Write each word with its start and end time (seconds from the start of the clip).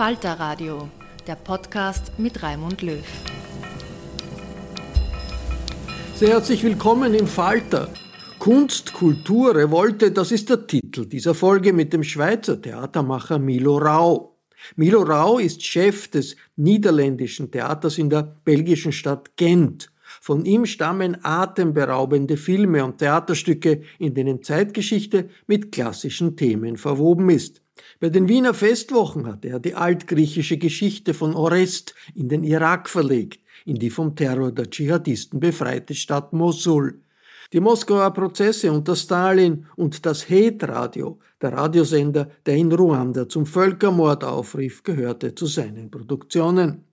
Falter 0.00 0.40
Radio, 0.40 0.88
der 1.26 1.34
Podcast 1.34 2.18
mit 2.18 2.42
Raimund 2.42 2.80
Löw. 2.80 3.04
Sehr 6.14 6.30
herzlich 6.30 6.64
willkommen 6.64 7.12
im 7.12 7.26
Falter. 7.26 7.92
Kunst, 8.38 8.94
Kultur, 8.94 9.54
Revolte, 9.54 10.10
das 10.10 10.32
ist 10.32 10.48
der 10.48 10.66
Titel 10.66 11.04
dieser 11.04 11.34
Folge 11.34 11.74
mit 11.74 11.92
dem 11.92 12.02
Schweizer 12.02 12.58
Theatermacher 12.62 13.38
Milo 13.38 13.76
Rau. 13.76 14.38
Milo 14.74 15.02
Rau 15.02 15.38
ist 15.38 15.62
Chef 15.62 16.08
des 16.08 16.34
niederländischen 16.56 17.50
Theaters 17.50 17.98
in 17.98 18.08
der 18.08 18.22
belgischen 18.22 18.92
Stadt 18.92 19.36
Gent. 19.36 19.92
Von 20.22 20.46
ihm 20.46 20.64
stammen 20.64 21.18
atemberaubende 21.22 22.38
Filme 22.38 22.82
und 22.86 22.96
Theaterstücke, 22.96 23.82
in 23.98 24.14
denen 24.14 24.42
Zeitgeschichte 24.42 25.28
mit 25.46 25.70
klassischen 25.70 26.38
Themen 26.38 26.78
verwoben 26.78 27.28
ist. 27.28 27.60
Bei 28.00 28.08
den 28.08 28.30
Wiener 28.30 28.54
Festwochen 28.54 29.26
hat 29.26 29.44
er 29.44 29.60
die 29.60 29.74
altgriechische 29.74 30.56
Geschichte 30.56 31.12
von 31.12 31.34
Orest 31.34 31.94
in 32.14 32.30
den 32.30 32.44
Irak 32.44 32.88
verlegt, 32.88 33.40
in 33.66 33.74
die 33.76 33.90
vom 33.90 34.16
Terror 34.16 34.52
der 34.52 34.70
Dschihadisten 34.70 35.38
befreite 35.38 35.94
Stadt 35.94 36.32
Mosul. 36.32 37.02
Die 37.52 37.60
Moskauer 37.60 38.10
Prozesse 38.14 38.72
unter 38.72 38.96
Stalin 38.96 39.66
und 39.76 40.06
das 40.06 40.30
Het-Radio, 40.30 41.18
der 41.42 41.52
Radiosender, 41.52 42.30
der 42.46 42.56
in 42.56 42.72
Ruanda 42.72 43.28
zum 43.28 43.44
Völkermord 43.44 44.24
aufrief, 44.24 44.82
gehörte 44.82 45.34
zu 45.34 45.44
seinen 45.44 45.90
Produktionen. 45.90 46.84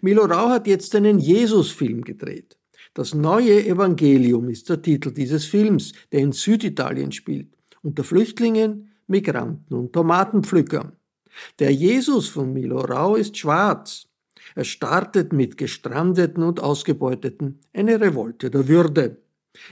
Milo 0.00 0.26
Rau 0.26 0.50
hat 0.50 0.68
jetzt 0.68 0.94
einen 0.94 1.18
Jesus-Film 1.18 2.02
gedreht. 2.02 2.56
Das 2.94 3.14
neue 3.14 3.66
Evangelium 3.66 4.48
ist 4.48 4.68
der 4.68 4.80
Titel 4.80 5.10
dieses 5.10 5.44
Films, 5.44 5.92
der 6.12 6.20
in 6.20 6.30
Süditalien 6.30 7.10
spielt, 7.10 7.48
unter 7.82 8.04
Flüchtlingen, 8.04 8.91
Migranten 9.06 9.74
und 9.74 9.92
Tomatenpflückern. 9.92 10.92
Der 11.58 11.72
Jesus 11.72 12.28
von 12.28 12.52
Milo 12.52 12.80
Rau 12.80 13.16
ist 13.16 13.36
schwarz. 13.36 14.08
Er 14.54 14.64
startet 14.64 15.32
mit 15.32 15.56
Gestrandeten 15.56 16.42
und 16.42 16.60
Ausgebeuteten 16.60 17.60
eine 17.72 18.00
Revolte 18.00 18.50
der 18.50 18.68
Würde. 18.68 19.18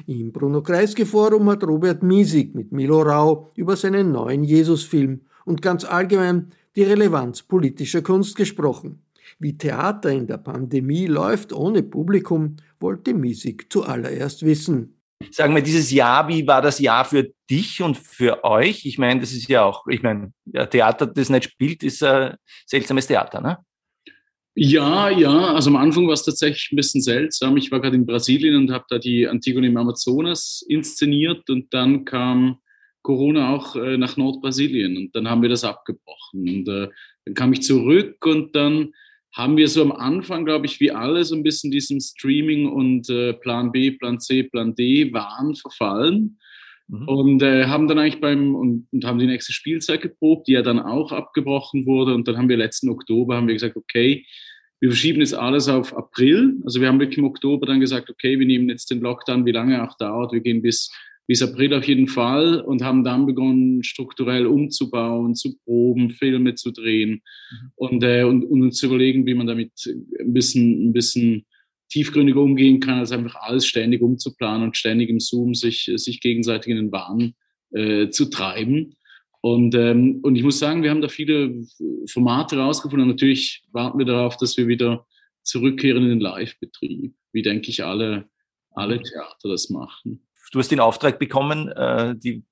Im 0.07 0.33
Bruno 0.33 0.63
Kreisky 0.63 1.05
Forum 1.05 1.49
hat 1.51 1.65
Robert 1.65 2.03
Miesig 2.03 2.55
mit 2.55 2.73
Milo 2.73 3.03
Rau 3.03 3.51
über 3.57 3.77
seinen 3.77 4.13
neuen 4.13 4.45
Jesus-Film 4.45 5.23
und 5.45 5.63
ganz 5.63 5.85
allgemein 5.85 6.51
die 6.77 6.83
Relevanz 6.83 7.43
politischer 7.43 8.03
Kunst 8.03 8.37
gesprochen. 8.37 9.03
Wie 9.39 9.57
Theater 9.57 10.11
in 10.11 10.27
der 10.27 10.39
Pandemie 10.39 11.07
läuft 11.07 11.53
ohne 11.53 11.83
Publikum, 11.83 12.57
wollte 12.79 13.15
Miesig 13.15 13.73
zuallererst 13.73 14.45
wissen. 14.45 15.00
Sagen 15.31 15.55
wir, 15.55 15.63
dieses 15.63 15.91
Jahr, 15.91 16.29
wie 16.29 16.47
war 16.47 16.63
das 16.63 16.79
Jahr 16.79 17.05
für 17.05 17.33
dich 17.51 17.83
und 17.83 17.99
für 17.99 18.43
euch? 18.43 18.87
Ich 18.87 18.97
meine, 18.97 19.21
das 19.21 19.33
ist 19.33 19.49
ja 19.49 19.65
auch, 19.65 19.87
ich 19.87 20.03
meine, 20.03 20.33
Theater, 20.71 21.07
das 21.07 21.29
nicht 21.29 21.45
spielt, 21.45 21.83
ist 21.83 22.03
ein 22.03 22.37
seltsames 22.67 23.07
Theater, 23.07 23.41
ne? 23.41 23.59
Ja, 24.55 25.09
ja, 25.09 25.55
also 25.55 25.71
am 25.71 25.77
Anfang 25.77 26.07
war 26.07 26.15
es 26.15 26.25
tatsächlich 26.25 26.71
ein 26.73 26.77
bisschen 26.77 27.01
seltsam. 27.01 27.57
Ich 27.57 27.71
war 27.71 27.81
gerade 27.81 27.97
in 27.97 28.07
Brasilien 28.07 28.57
und 28.57 28.73
habe 28.73 28.85
da 28.89 28.99
die 28.99 29.29
Antigone 29.29 29.69
im 29.69 29.77
Amazonas 29.77 30.65
inszeniert 30.69 31.49
und 31.51 31.73
dann 31.73 32.05
kam 32.05 32.59
Corona 33.03 33.55
auch 33.55 33.77
äh, 33.77 33.97
nach 33.97 34.17
Nordbrasilien 34.17 34.97
und 34.97 35.15
dann 35.15 35.29
haben 35.29 35.43
wir 35.43 35.49
das 35.49 35.65
abgebrochen. 35.65 36.49
Und 36.49 36.69
äh, 36.69 36.89
dann 37.25 37.35
kam 37.35 37.53
ich 37.53 37.63
zurück 37.63 38.25
und 38.27 38.55
dann 38.57 38.93
haben 39.33 39.57
wir 39.57 39.69
so 39.69 39.83
am 39.83 39.93
Anfang, 39.93 40.45
glaube 40.45 40.67
ich, 40.67 40.81
wie 40.81 40.91
alle 40.91 41.25
so 41.25 41.37
ein 41.37 41.43
bisschen 41.43 41.71
diesem 41.71 42.01
Streaming 42.01 42.67
und 42.67 43.09
äh, 43.09 43.33
Plan 43.35 43.71
B, 43.71 43.93
Plan 43.93 44.19
C, 44.19 44.43
Plan 44.43 44.75
D 44.75 45.13
waren 45.13 45.55
verfallen. 45.55 46.39
Mhm. 46.89 47.09
Und 47.09 47.43
äh, 47.43 47.67
haben 47.67 47.87
dann 47.87 47.99
eigentlich 47.99 48.21
beim 48.21 48.55
und, 48.55 48.89
und, 48.91 49.05
haben 49.05 49.21
die 49.21 49.27
nächste 49.27 49.53
Spielzeit 49.53 50.01
geprobt, 50.01 50.49
die 50.49 50.53
ja 50.53 50.63
dann 50.63 50.81
auch 50.81 51.13
abgebrochen 51.13 51.87
wurde. 51.87 52.15
Und 52.15 52.27
dann 52.27 52.37
haben 52.37 52.49
wir 52.49 52.57
letzten 52.57 52.89
Oktober 52.89 53.37
haben 53.37 53.47
wir 53.47 53.55
gesagt, 53.55 53.77
okay, 53.77 54.27
wir 54.81 54.89
verschieben 54.89 55.21
jetzt 55.21 55.35
alles 55.35 55.69
auf 55.69 55.97
April. 55.97 56.57
Also 56.65 56.81
wir 56.81 56.89
haben 56.89 56.99
wirklich 56.99 57.19
im 57.19 57.25
Oktober 57.25 57.67
dann 57.67 57.81
gesagt, 57.81 58.11
okay, 58.11 58.39
wir 58.39 58.47
nehmen 58.47 58.69
jetzt 58.69 58.91
den 58.91 59.01
Lockdown, 59.01 59.47
wie 59.47 59.53
lange 59.53 59.75
er 59.75 59.89
auch 59.89 59.97
dauert. 59.97 60.33
Wir 60.33 60.41
gehen 60.41 60.63
bis 60.63 60.91
bis 61.27 61.43
April 61.43 61.75
auf 61.75 61.87
jeden 61.87 62.09
Fall 62.09 62.61
und 62.61 62.83
haben 62.83 63.05
dann 63.05 63.25
begonnen, 63.25 63.85
strukturell 63.85 64.47
umzubauen, 64.47 65.37
zu 65.37 65.57
proben, 65.59 66.11
Filme 66.11 66.57
zu 66.57 66.73
drehen 66.73 67.23
mhm. 67.53 67.73
und, 67.77 68.03
äh, 68.03 68.25
und, 68.25 68.45
und, 68.45 68.63
uns 68.63 68.79
zu 68.79 68.87
überlegen, 68.87 69.27
wie 69.27 69.35
man 69.35 69.47
damit 69.47 69.71
ein 70.19 70.33
bisschen, 70.33 70.89
ein 70.89 70.93
bisschen 70.93 71.47
tiefgründiger 71.89 72.41
umgehen 72.41 72.81
kann, 72.81 72.99
als 72.99 73.13
einfach 73.13 73.37
alles 73.37 73.65
ständig 73.67 74.03
umzuplanen 74.03 74.65
und 74.65 74.77
ständig 74.77 75.09
im 75.09 75.21
Zoom 75.21 75.55
sich, 75.55 75.91
sich 75.95 76.21
gegenseitig 76.21 76.71
in 76.71 76.77
den 76.77 76.93
Wahn 76.93 77.35
äh, 77.73 78.11
zu 78.11 78.29
treiben. 78.29 78.97
Und, 79.41 79.75
ähm, 79.75 80.19
und 80.23 80.37
ich 80.37 80.43
muss 80.43 80.59
sagen, 80.59 80.83
wir 80.83 80.91
haben 80.91 81.01
da 81.01 81.09
viele 81.09 81.65
Formate 82.11 82.57
rausgefunden. 82.57 83.09
Und 83.09 83.15
natürlich 83.15 83.63
warten 83.73 83.99
wir 83.99 84.07
darauf, 84.07 84.37
dass 84.37 84.57
wir 84.57 84.69
wieder 84.69 85.07
zurückkehren 85.43 86.03
in 86.03 86.09
den 86.11 86.21
Live-Betrieb, 86.21 87.15
wie 87.33 87.43
denke 87.43 87.71
ich 87.71 87.85
alle, 87.85 88.29
alle 88.73 88.97
mhm. 88.97 89.05
Theater 89.05 89.49
das 89.49 89.71
machen 89.71 90.27
du 90.51 90.59
hast 90.59 90.71
den 90.71 90.81
Auftrag 90.81 91.19
bekommen, 91.19 91.69
äh, 91.69 92.15
die 92.17 92.45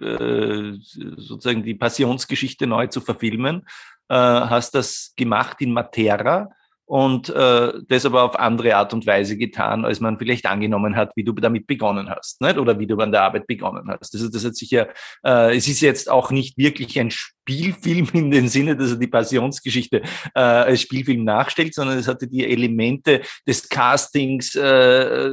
äh, 0.00 0.72
sozusagen 0.80 1.62
die 1.62 1.74
Passionsgeschichte 1.74 2.66
neu 2.66 2.88
zu 2.88 3.00
verfilmen. 3.00 3.66
Äh, 4.08 4.16
hast 4.16 4.74
das 4.74 5.12
gemacht 5.16 5.60
in 5.60 5.72
Matera. 5.72 6.50
und 6.86 7.30
äh, 7.30 7.72
das 7.88 8.04
aber 8.04 8.24
auf 8.24 8.38
andere 8.38 8.76
Art 8.76 8.92
und 8.92 9.06
Weise 9.06 9.38
getan, 9.38 9.86
als 9.86 10.00
man 10.00 10.18
vielleicht 10.18 10.44
angenommen 10.44 10.96
hat, 10.96 11.12
wie 11.16 11.24
du 11.24 11.32
damit 11.32 11.66
begonnen 11.66 12.10
hast, 12.10 12.42
nicht? 12.42 12.58
oder 12.58 12.78
wie 12.78 12.86
du 12.86 12.98
an 12.98 13.10
der 13.10 13.22
Arbeit 13.22 13.46
begonnen 13.46 13.88
hast. 13.88 14.14
Also 14.14 14.28
das 14.28 14.44
hat 14.44 14.54
sich 14.54 14.70
ja, 14.70 14.86
es 15.22 15.66
ist 15.66 15.80
jetzt 15.80 16.10
auch 16.10 16.30
nicht 16.30 16.58
wirklich 16.58 17.00
ein 17.00 17.10
Spielfilm 17.44 18.08
in 18.14 18.30
dem 18.30 18.48
Sinne, 18.48 18.76
dass 18.76 18.90
er 18.90 18.96
die 18.96 19.06
Passionsgeschichte 19.06 20.02
äh, 20.34 20.40
als 20.40 20.80
Spielfilm 20.80 21.24
nachstellt, 21.24 21.74
sondern 21.74 21.98
es 21.98 22.08
hatte 22.08 22.26
die 22.26 22.46
Elemente 22.46 23.20
des 23.46 23.68
Castings, 23.68 24.54
äh, 24.54 25.30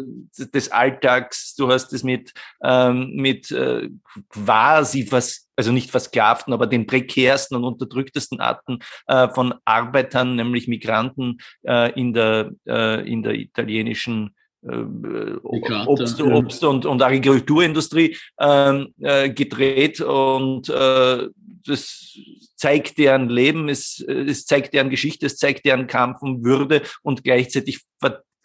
des 0.53 0.71
Alltags. 0.71 1.55
Du 1.55 1.71
hast 1.71 1.93
es 1.93 2.03
mit 2.03 2.33
ähm, 2.63 3.13
mit 3.15 3.49
äh, 3.51 3.89
quasi 4.29 5.07
was 5.09 5.47
also 5.55 5.71
nicht 5.71 5.91
versklavten, 5.91 6.53
aber 6.53 6.65
den 6.65 6.87
prekärsten 6.87 7.55
und 7.55 7.63
unterdrücktesten 7.63 8.39
Arten 8.39 8.79
äh, 9.07 9.29
von 9.29 9.53
Arbeitern, 9.63 10.35
nämlich 10.35 10.67
Migranten 10.67 11.37
äh, 11.63 11.91
in, 11.91 12.13
der, 12.13 12.51
äh, 12.67 13.07
in 13.07 13.21
der 13.21 13.35
italienischen 13.35 14.35
Obst, 14.63 16.21
Obst 16.21 16.63
und, 16.63 16.85
und 16.85 17.01
Agrikulturindustrie 17.01 18.15
ähm, 18.39 18.93
äh, 18.99 19.29
gedreht 19.29 20.01
und 20.01 20.69
äh, 20.69 21.27
das 21.65 22.17
zeigt 22.55 22.97
deren 22.97 23.29
Leben, 23.29 23.69
es, 23.69 23.99
es 23.99 24.45
zeigt 24.45 24.73
deren 24.73 24.89
Geschichte, 24.89 25.25
es 25.25 25.37
zeigt 25.37 25.65
deren 25.65 25.87
Kampf 25.87 26.21
um 26.21 26.43
Würde 26.43 26.83
und 27.01 27.23
gleichzeitig 27.23 27.81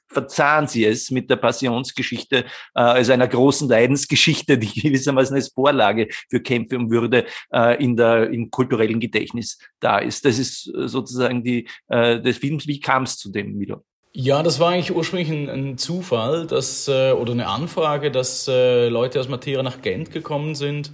verzahnen 0.08 0.68
sie 0.68 0.84
es 0.84 1.10
mit 1.10 1.28
der 1.28 1.36
Passionsgeschichte, 1.36 2.38
äh, 2.38 2.44
also 2.74 3.12
einer 3.12 3.28
großen 3.28 3.68
Leidensgeschichte, 3.68 4.56
die 4.56 4.80
gewissermaßen 4.80 5.36
als 5.36 5.48
Vorlage 5.48 6.08
für 6.30 6.40
Kämpfe 6.40 6.78
um 6.78 6.90
Würde 6.90 7.26
äh, 7.52 7.82
in 7.82 7.96
der, 7.96 8.30
im 8.30 8.50
kulturellen 8.50 9.00
Gedächtnis 9.00 9.58
da 9.80 9.98
ist. 9.98 10.24
Das 10.24 10.38
ist 10.38 10.72
äh, 10.74 10.88
sozusagen 10.88 11.44
die, 11.44 11.68
äh, 11.88 12.20
des 12.20 12.38
Films. 12.38 12.66
Wie 12.66 12.80
kam 12.80 13.02
es 13.02 13.18
zu 13.18 13.30
dem, 13.30 13.56
Milo? 13.58 13.84
Ja, 14.18 14.42
das 14.42 14.60
war 14.60 14.70
eigentlich 14.70 14.96
ursprünglich 14.96 15.28
ein, 15.28 15.50
ein 15.50 15.76
Zufall, 15.76 16.46
dass, 16.46 16.88
äh, 16.88 17.12
oder 17.12 17.32
eine 17.32 17.48
Anfrage, 17.48 18.10
dass 18.10 18.48
äh, 18.48 18.88
Leute 18.88 19.20
aus 19.20 19.28
Matera 19.28 19.62
nach 19.62 19.82
Gent 19.82 20.10
gekommen 20.10 20.54
sind. 20.54 20.90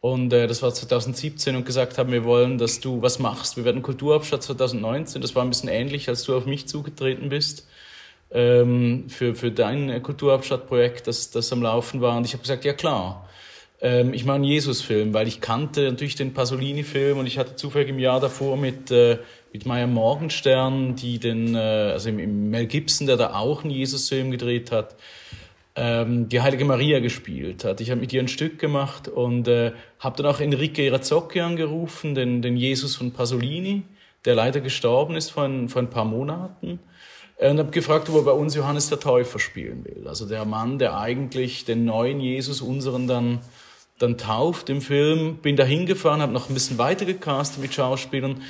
Und 0.00 0.32
äh, 0.32 0.46
das 0.46 0.62
war 0.62 0.72
2017 0.72 1.56
und 1.56 1.66
gesagt 1.66 1.98
haben, 1.98 2.10
wir 2.10 2.24
wollen, 2.24 2.56
dass 2.56 2.80
du 2.80 3.02
was 3.02 3.18
machst. 3.18 3.58
Wir 3.58 3.66
werden 3.66 3.82
Kulturhauptstadt 3.82 4.42
2019. 4.44 5.20
Das 5.20 5.34
war 5.34 5.42
ein 5.42 5.50
bisschen 5.50 5.68
ähnlich, 5.68 6.08
als 6.08 6.24
du 6.24 6.34
auf 6.34 6.46
mich 6.46 6.66
zugetreten 6.66 7.28
bist 7.28 7.68
ähm, 8.30 9.10
für, 9.10 9.34
für 9.34 9.50
dein 9.50 10.02
Kulturhauptstadtprojekt, 10.02 11.06
das, 11.06 11.30
das 11.30 11.52
am 11.52 11.60
Laufen 11.62 12.00
war. 12.00 12.16
Und 12.16 12.24
ich 12.24 12.32
habe 12.32 12.40
gesagt, 12.40 12.64
ja 12.64 12.72
klar, 12.72 13.28
ähm, 13.82 14.14
ich 14.14 14.24
mache 14.24 14.36
einen 14.36 14.44
Jesus-Film, 14.44 15.12
weil 15.12 15.28
ich 15.28 15.42
kannte 15.42 15.82
natürlich 15.82 16.16
den 16.16 16.32
Pasolini-Film 16.32 17.18
und 17.18 17.26
ich 17.26 17.38
hatte 17.38 17.56
zufällig 17.56 17.90
im 17.90 17.98
Jahr 17.98 18.20
davor 18.20 18.56
mit, 18.56 18.90
äh, 18.90 19.18
mit 19.54 19.66
Maya 19.66 19.86
Morgenstern, 19.86 20.96
die 20.96 21.20
den, 21.20 21.54
äh, 21.54 21.58
also 21.58 22.08
im, 22.08 22.50
Mel 22.50 22.66
Gibson, 22.66 23.06
der 23.06 23.16
da 23.16 23.34
auch 23.34 23.62
einen 23.62 23.70
Jesus-Film 23.70 24.32
gedreht 24.32 24.72
hat, 24.72 24.96
ähm, 25.76 26.28
die 26.28 26.40
Heilige 26.40 26.64
Maria 26.64 26.98
gespielt 26.98 27.64
hat. 27.64 27.80
Ich 27.80 27.92
habe 27.92 28.00
mit 28.00 28.12
ihr 28.12 28.20
ein 28.20 28.26
Stück 28.26 28.58
gemacht 28.58 29.06
und 29.06 29.46
äh, 29.46 29.70
habe 30.00 30.16
dann 30.20 30.26
auch 30.26 30.40
Enrique 30.40 30.80
Irazocchi 30.80 31.40
angerufen, 31.40 32.16
den, 32.16 32.42
den 32.42 32.56
Jesus 32.56 32.96
von 32.96 33.12
Pasolini, 33.12 33.84
der 34.24 34.34
leider 34.34 34.60
gestorben 34.60 35.14
ist 35.14 35.30
vor 35.30 35.44
ein, 35.44 35.68
vor 35.68 35.82
ein 35.82 35.90
paar 35.90 36.04
Monaten. 36.04 36.80
Äh, 37.36 37.50
und 37.50 37.60
habe 37.60 37.70
gefragt, 37.70 38.08
ob 38.10 38.16
er 38.16 38.22
bei 38.22 38.32
uns 38.32 38.56
Johannes 38.56 38.88
der 38.88 38.98
Täufer 38.98 39.38
spielen 39.38 39.84
will. 39.84 40.08
Also 40.08 40.26
der 40.26 40.44
Mann, 40.44 40.80
der 40.80 40.98
eigentlich 40.98 41.64
den 41.64 41.84
neuen 41.84 42.18
Jesus, 42.18 42.60
unseren 42.60 43.06
dann, 43.06 43.38
dann 44.00 44.18
tauft 44.18 44.68
im 44.68 44.80
Film. 44.80 45.36
Bin 45.36 45.54
da 45.54 45.62
hingefahren, 45.62 46.22
habe 46.22 46.32
noch 46.32 46.48
ein 46.48 46.54
bisschen 46.54 46.78
weiter 46.78 47.04
gecastet 47.04 47.62
mit 47.62 47.72
Schauspielern. 47.72 48.42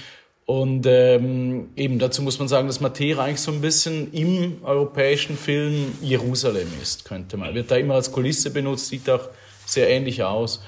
Und 0.47 0.85
ähm, 0.87 1.71
eben 1.75 1.99
dazu 1.99 2.21
muss 2.21 2.39
man 2.39 2.49
sagen, 2.49 2.67
dass 2.67 2.81
Matera 2.81 3.25
eigentlich 3.25 3.41
so 3.41 3.51
ein 3.51 3.63
bisschen 3.63 4.13
im 4.13 4.59
europäischen 4.63 5.39
Film 5.39 5.93
Jerusalem 6.03 6.69
ist, 6.83 7.07
könnte 7.07 7.39
man. 7.39 7.55
Wird 7.55 7.71
da 7.71 7.77
immer 7.77 7.95
als 7.95 8.13
Kulisse 8.13 8.51
benutzt, 8.51 8.89
sieht 8.89 9.09
auch 9.09 9.31
sehr 9.65 9.89
ähnlich 9.89 10.23
aus. 10.23 10.63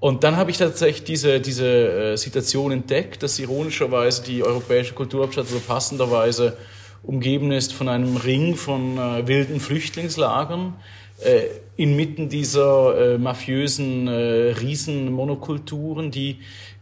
Und 0.00 0.24
dann 0.24 0.36
habe 0.36 0.50
ich 0.50 0.56
tatsächlich 0.56 1.04
diese, 1.04 1.40
diese 1.40 1.66
äh, 1.66 2.16
Situation 2.16 2.72
entdeckt, 2.72 3.22
dass 3.22 3.38
ironischerweise 3.38 4.22
die 4.22 4.42
europäische 4.42 4.94
Kulturhauptstadt 4.94 5.48
so 5.48 5.58
passenderweise 5.58 6.56
umgeben 7.02 7.52
ist 7.52 7.72
von 7.72 7.88
einem 7.88 8.16
Ring 8.16 8.56
von 8.56 8.96
äh, 8.96 9.26
wilden 9.26 9.60
Flüchtlingslagern. 9.60 10.74
Äh, 11.20 11.48
inmitten 11.76 12.28
dieser 12.28 13.14
äh, 13.14 13.18
mafiösen 13.18 14.06
äh, 14.06 14.52
Riesenmonokulturen, 14.52 16.12
die 16.12 16.38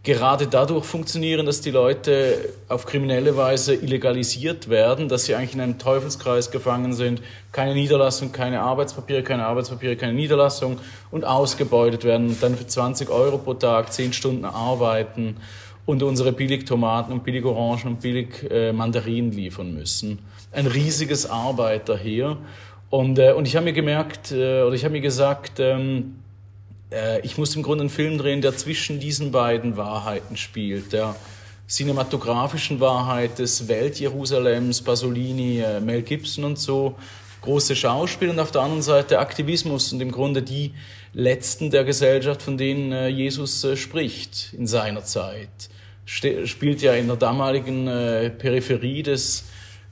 gerade 0.07 0.47
dadurch 0.47 0.85
funktionieren, 0.85 1.47
dass 1.47 1.61
die 1.61 1.73
Leute 1.73 2.51
auf 2.69 2.87
kriminelle 2.87 3.37
Weise 3.37 3.75
illegalisiert 3.75 4.69
werden, 4.69 5.09
dass 5.09 5.25
sie 5.25 5.35
eigentlich 5.35 5.55
in 5.55 5.61
einem 5.61 5.79
Teufelskreis 5.81 6.53
gefangen 6.53 6.93
sind, 6.93 7.21
keine 7.51 7.75
Niederlassung, 7.75 8.31
keine 8.31 8.61
Arbeitspapiere, 8.61 9.25
keine 9.25 9.45
Arbeitspapiere, 9.45 9.97
keine 9.97 10.13
Niederlassung 10.13 10.79
und 11.11 11.25
ausgebeutet 11.25 12.05
werden 12.05 12.29
und 12.29 12.41
dann 12.41 12.57
für 12.57 12.69
20 12.69 13.11
Euro 13.11 13.39
pro 13.39 13.55
Tag 13.55 13.93
10 13.93 14.13
Stunden 14.13 14.45
arbeiten 14.45 15.39
und 15.87 16.05
unsere 16.05 16.31
Billigtomaten 16.31 17.13
und 17.13 17.25
Billigorangen 17.25 17.89
und 17.89 18.01
Billigmandarinen 18.01 19.33
äh, 19.33 19.35
liefern 19.35 19.75
müssen. 19.75 20.21
Ein 20.53 20.69
riesiges 20.69 21.29
Arbeiterheer. 21.29 22.37
Und, 22.91 23.19
äh, 23.19 23.33
und 23.33 23.49
ich 23.49 23.57
habe 23.57 23.65
mir 23.65 23.73
gemerkt, 23.73 24.31
äh, 24.31 24.63
oder 24.63 24.75
ich 24.77 24.85
habe 24.85 24.93
mir 24.93 25.01
gesagt, 25.01 25.59
ähm, 25.59 26.15
äh, 26.91 27.21
ich 27.21 27.39
muss 27.39 27.55
im 27.57 27.63
Grunde 27.63 27.83
einen 27.83 27.91
Film 27.91 28.19
drehen, 28.19 28.41
der 28.41 28.57
zwischen 28.57 29.01
diesen 29.01 29.33
beiden 29.33 29.77
Wahrheiten 29.77 30.37
spielt. 30.37 30.93
Der 30.93 31.17
cinematografischen 31.69 32.81
Wahrheit 32.81 33.39
des 33.39 33.69
Welt-Jerusalems, 33.69 34.83
Pasolini, 34.83 35.61
äh, 35.61 35.81
Mel 35.81 36.03
Gibson 36.03 36.45
und 36.45 36.59
so, 36.59 36.95
große 37.43 37.75
Schauspiel 37.77 38.31
und 38.31 38.39
auf 38.39 38.53
der 38.53 38.63
anderen 38.63 38.83
Seite 38.83 39.19
Aktivismus 39.19 39.93
und 39.93 40.01
im 40.01 40.13
Grunde 40.13 40.43
die 40.43 40.73
Letzten 41.13 41.71
der 41.71 41.85
Gesellschaft, 41.85 42.43
von 42.43 42.57
denen 42.57 42.93
äh, 42.93 43.09
Jesus 43.09 43.67
spricht 43.75 44.53
in 44.53 44.67
seiner 44.67 45.05
Zeit 45.05 45.49
spielt 46.09 46.83
ja 46.83 46.95
in 46.95 47.09
der 47.09 47.17
damaligen 47.17 47.87
Peripherie 47.87 49.03
des, 49.03 49.47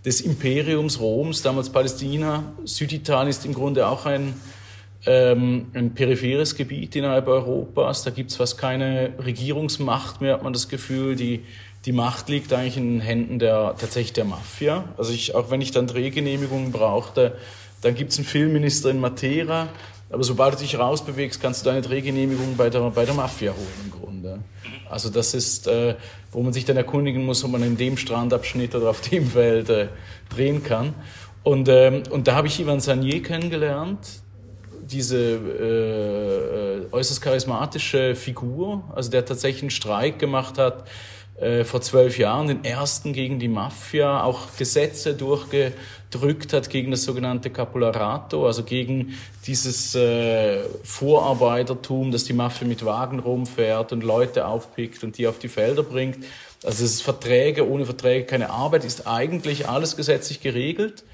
des 0.04 0.20
Imperiums 0.20 1.00
Roms, 1.00 1.42
damals 1.42 1.70
Palästina. 1.70 2.52
Süditalien 2.64 3.30
ist 3.30 3.44
im 3.44 3.52
Grunde 3.52 3.88
auch 3.88 4.06
ein, 4.06 4.34
ähm, 5.06 5.66
ein 5.74 5.94
peripheres 5.94 6.56
Gebiet 6.56 6.96
innerhalb 6.96 7.28
Europas. 7.28 8.04
Da 8.04 8.10
gibt 8.10 8.30
es 8.30 8.36
fast 8.36 8.58
keine 8.58 9.12
Regierungsmacht 9.24 10.20
mehr, 10.20 10.34
hat 10.34 10.42
man 10.42 10.52
das 10.52 10.68
Gefühl. 10.68 11.16
Die, 11.16 11.44
die 11.84 11.92
Macht 11.92 12.28
liegt 12.28 12.52
eigentlich 12.52 12.76
in 12.76 12.94
den 12.94 13.00
Händen 13.00 13.38
der, 13.38 13.74
tatsächlich 13.78 14.14
der 14.14 14.24
Mafia. 14.24 14.84
Also 14.96 15.12
ich, 15.12 15.34
auch 15.34 15.50
wenn 15.50 15.60
ich 15.60 15.70
dann 15.70 15.86
Drehgenehmigungen 15.86 16.72
brauchte, 16.72 17.36
dann 17.82 17.94
gibt 17.94 18.12
es 18.12 18.18
einen 18.18 18.26
Filmminister 18.26 18.90
in 18.90 18.98
Matera, 18.98 19.68
aber 20.10 20.24
sobald 20.24 20.54
du 20.54 20.58
dich 20.60 20.78
rausbewegst, 20.78 21.42
kannst 21.42 21.62
du 21.62 21.70
deine 21.70 21.82
Drehgenehmigung 21.82 22.56
bei 22.56 22.70
der, 22.70 22.80
bei 22.90 23.04
der 23.04 23.14
Mafia 23.14 23.52
holen 23.52 23.80
im 23.84 23.90
Grunde. 23.90 24.38
Also 24.88 25.10
das 25.10 25.34
ist, 25.34 25.66
äh, 25.66 25.96
wo 26.30 26.42
man 26.42 26.52
sich 26.52 26.64
dann 26.64 26.76
erkundigen 26.76 27.24
muss, 27.26 27.44
ob 27.44 27.50
man 27.50 27.62
in 27.62 27.76
dem 27.76 27.96
Strandabschnitt 27.96 28.74
oder 28.74 28.90
auf 28.90 29.00
dem 29.00 29.26
Feld 29.26 29.68
äh, 29.70 29.88
drehen 30.34 30.62
kann. 30.62 30.94
Und, 31.42 31.68
ähm, 31.68 32.04
und 32.10 32.26
da 32.26 32.36
habe 32.36 32.46
ich 32.46 32.60
Ivan 32.60 32.80
Sanier 32.80 33.22
kennengelernt, 33.22 33.98
diese 34.86 35.18
äh, 35.18 36.82
äh, 36.82 36.92
äußerst 36.92 37.22
charismatische 37.22 38.14
Figur, 38.14 38.84
also 38.94 39.10
der 39.10 39.24
tatsächlich 39.24 39.62
einen 39.62 39.70
Streik 39.70 40.18
gemacht 40.18 40.58
hat 40.58 40.84
äh, 41.40 41.64
vor 41.64 41.80
zwölf 41.80 42.18
Jahren, 42.18 42.46
den 42.46 42.64
ersten 42.64 43.12
gegen 43.12 43.38
die 43.38 43.48
Mafia, 43.48 44.22
auch 44.22 44.56
Gesetze 44.56 45.14
durchgedrückt 45.14 46.52
hat 46.52 46.70
gegen 46.70 46.92
das 46.92 47.02
sogenannte 47.02 47.50
Capolarato, 47.50 48.46
also 48.46 48.62
gegen 48.62 49.14
dieses 49.46 49.94
äh, 49.94 50.60
Vorarbeitertum, 50.84 52.12
dass 52.12 52.24
die 52.24 52.34
Mafia 52.34 52.68
mit 52.68 52.84
Wagen 52.84 53.18
rumfährt 53.18 53.92
und 53.92 54.04
Leute 54.04 54.46
aufpickt 54.46 55.02
und 55.02 55.18
die 55.18 55.26
auf 55.26 55.38
die 55.38 55.48
Felder 55.48 55.82
bringt. 55.82 56.24
Also 56.62 56.84
es 56.84 56.94
ist 56.94 57.02
Verträge, 57.02 57.68
ohne 57.68 57.84
Verträge 57.84 58.26
keine 58.26 58.50
Arbeit, 58.50 58.84
ist 58.84 59.06
eigentlich 59.06 59.68
alles 59.68 59.96
gesetzlich 59.96 60.40
geregelt, 60.40 61.04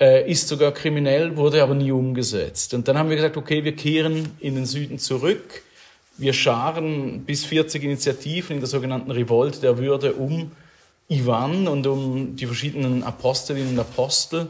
äh, 0.00 0.30
ist 0.30 0.48
sogar 0.48 0.72
kriminell, 0.72 1.36
wurde 1.36 1.62
aber 1.62 1.74
nie 1.74 1.92
umgesetzt. 1.92 2.74
Und 2.74 2.88
dann 2.88 2.98
haben 2.98 3.08
wir 3.08 3.16
gesagt, 3.16 3.36
okay, 3.36 3.64
wir 3.64 3.76
kehren 3.76 4.30
in 4.40 4.54
den 4.54 4.66
Süden 4.66 4.98
zurück, 4.98 5.62
wir 6.16 6.32
scharen 6.32 7.24
bis 7.24 7.44
40 7.44 7.82
Initiativen 7.82 8.54
in 8.54 8.60
der 8.60 8.68
sogenannten 8.68 9.10
Revolte 9.10 9.60
der 9.60 9.78
Würde 9.78 10.12
um 10.12 10.52
Ivan 11.08 11.66
und 11.68 11.86
um 11.86 12.36
die 12.36 12.46
verschiedenen 12.46 13.02
Apostelinnen 13.02 13.70
und 13.70 13.78
Apostel 13.80 14.48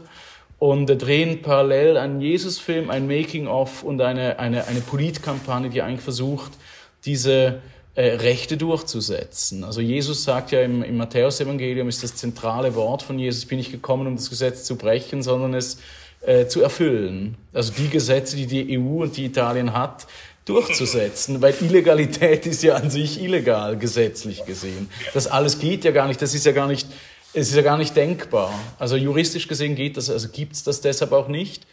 und 0.59 0.87
drehen 0.87 1.41
parallel 1.41 1.97
einen 1.97 2.21
Jesus-Film, 2.21 2.89
ein 2.89 3.07
Making-of 3.07 3.83
und 3.83 4.01
eine, 4.01 4.39
eine, 4.39 4.67
eine 4.67 4.81
Politkampagne, 4.81 5.69
die 5.69 5.81
eigentlich 5.81 6.01
versucht, 6.01 6.51
diese 7.05 7.61
äh, 7.95 8.15
Rechte 8.15 8.57
durchzusetzen. 8.57 9.63
Also 9.63 9.81
Jesus 9.81 10.23
sagt 10.23 10.51
ja 10.51 10.61
im, 10.61 10.83
im 10.83 10.97
Matthäus-Evangelium, 10.97 11.89
ist 11.89 12.03
das 12.03 12.15
zentrale 12.15 12.75
Wort 12.75 13.03
von 13.03 13.17
Jesus, 13.17 13.45
bin 13.45 13.59
ich 13.59 13.71
gekommen, 13.71 14.07
um 14.07 14.15
das 14.15 14.29
Gesetz 14.29 14.65
zu 14.65 14.75
brechen, 14.77 15.23
sondern 15.23 15.53
es 15.53 15.77
äh, 16.21 16.47
zu 16.47 16.61
erfüllen. 16.61 17.35
Also 17.53 17.73
die 17.73 17.89
Gesetze, 17.89 18.35
die 18.35 18.47
die 18.47 18.77
EU 18.77 19.03
und 19.03 19.17
die 19.17 19.25
Italien 19.25 19.73
hat, 19.73 20.07
durchzusetzen, 20.45 21.41
weil 21.41 21.55
Illegalität 21.59 22.45
ist 22.45 22.61
ja 22.61 22.75
an 22.75 22.91
sich 22.91 23.21
illegal, 23.21 23.77
gesetzlich 23.77 24.45
gesehen. 24.45 24.89
Das 25.13 25.25
alles 25.25 25.57
geht 25.57 25.83
ja 25.83 25.91
gar 25.91 26.07
nicht, 26.07 26.21
das 26.21 26.35
ist 26.35 26.45
ja 26.45 26.51
gar 26.51 26.67
nicht 26.67 26.87
es 27.35 27.49
ist 27.49 27.55
ja 27.55 27.63
gar 27.63 27.77
nicht 27.77 27.95
denkbar. 27.95 28.53
Also 28.79 28.95
juristisch 28.95 29.49
gesehen 29.49 29.75
geht 29.75 29.97
das, 29.97 30.09
also 30.09 30.29
gibt 30.29 30.53
es 30.53 30.63
das 30.63 30.79
deshalb 30.79 31.11
auch 31.11 31.27
nicht. 31.27 31.67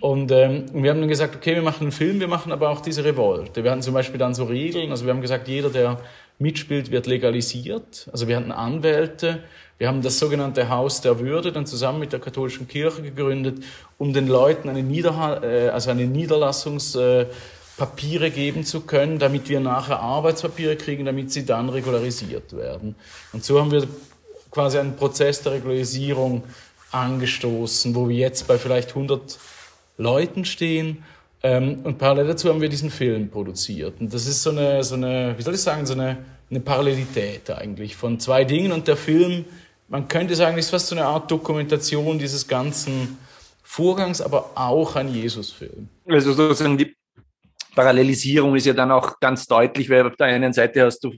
Und 0.00 0.30
ähm, 0.30 0.66
wir 0.72 0.90
haben 0.90 1.00
dann 1.00 1.08
gesagt, 1.08 1.34
okay, 1.34 1.54
wir 1.54 1.62
machen 1.62 1.82
einen 1.82 1.92
Film, 1.92 2.20
wir 2.20 2.28
machen 2.28 2.52
aber 2.52 2.70
auch 2.70 2.80
diese 2.80 3.04
Revolte. 3.04 3.64
Wir 3.64 3.70
hatten 3.70 3.82
zum 3.82 3.94
Beispiel 3.94 4.18
dann 4.18 4.34
so 4.34 4.44
Regeln, 4.44 4.90
also 4.90 5.06
wir 5.06 5.12
haben 5.12 5.20
gesagt, 5.20 5.48
jeder, 5.48 5.70
der 5.70 5.98
mitspielt, 6.38 6.90
wird 6.90 7.06
legalisiert. 7.06 8.08
Also 8.12 8.28
wir 8.28 8.36
hatten 8.36 8.52
Anwälte, 8.52 9.42
wir 9.78 9.88
haben 9.88 10.02
das 10.02 10.18
sogenannte 10.18 10.68
Haus 10.68 11.00
der 11.00 11.18
Würde 11.20 11.52
dann 11.52 11.64
zusammen 11.66 12.00
mit 12.00 12.12
der 12.12 12.20
katholischen 12.20 12.68
Kirche 12.68 13.00
gegründet, 13.02 13.64
um 13.96 14.12
den 14.12 14.28
Leuten 14.28 14.68
eine, 14.68 14.82
Niederha 14.82 15.42
äh, 15.42 15.70
also 15.70 15.90
eine 15.90 16.04
Niederlassungspapiere 16.06 18.30
geben 18.30 18.64
zu 18.64 18.82
können, 18.82 19.18
damit 19.18 19.48
wir 19.48 19.60
nachher 19.60 20.00
Arbeitspapiere 20.00 20.76
kriegen, 20.76 21.04
damit 21.04 21.32
sie 21.32 21.46
dann 21.46 21.68
regularisiert 21.68 22.56
werden. 22.56 22.94
Und 23.32 23.44
so 23.44 23.60
haben 23.60 23.72
wir 23.72 23.86
quasi 24.50 24.78
einen 24.78 24.96
Prozess 24.96 25.42
der 25.42 25.52
Regularisierung 25.52 26.42
angestoßen, 26.90 27.94
wo 27.94 28.08
wir 28.08 28.16
jetzt 28.16 28.48
bei 28.48 28.58
vielleicht 28.58 28.88
100 28.90 29.38
Leuten 29.98 30.44
stehen. 30.44 31.04
Ähm, 31.42 31.80
und 31.84 31.98
parallel 31.98 32.28
dazu 32.28 32.48
haben 32.48 32.60
wir 32.60 32.68
diesen 32.68 32.90
Film 32.90 33.28
produziert. 33.28 34.00
Und 34.00 34.12
das 34.12 34.26
ist 34.26 34.42
so 34.42 34.50
eine, 34.50 34.82
so 34.82 34.94
eine 34.94 35.34
wie 35.36 35.42
soll 35.42 35.54
ich 35.54 35.60
sagen, 35.60 35.84
so 35.84 35.92
eine, 35.92 36.16
eine 36.50 36.60
Parallelität 36.60 37.50
eigentlich 37.50 37.94
von 37.94 38.18
zwei 38.18 38.44
Dingen. 38.44 38.72
Und 38.72 38.88
der 38.88 38.96
Film, 38.96 39.44
man 39.88 40.08
könnte 40.08 40.34
sagen, 40.34 40.56
ist 40.56 40.70
fast 40.70 40.86
so 40.88 40.96
eine 40.96 41.04
Art 41.04 41.30
Dokumentation 41.30 42.18
dieses 42.18 42.48
ganzen 42.48 43.18
Vorgangs, 43.62 44.20
aber 44.20 44.52
auch 44.54 44.96
ein 44.96 45.12
Jesusfilm. 45.12 45.88
Also 46.08 46.32
sozusagen 46.32 46.78
die 46.78 46.96
Parallelisierung 47.74 48.56
ist 48.56 48.66
ja 48.66 48.72
dann 48.72 48.90
auch 48.90 49.20
ganz 49.20 49.46
deutlich, 49.46 49.88
weil 49.90 50.06
auf 50.06 50.16
der 50.16 50.28
einen 50.28 50.52
Seite 50.52 50.84
hast 50.84 51.00
du 51.04 51.12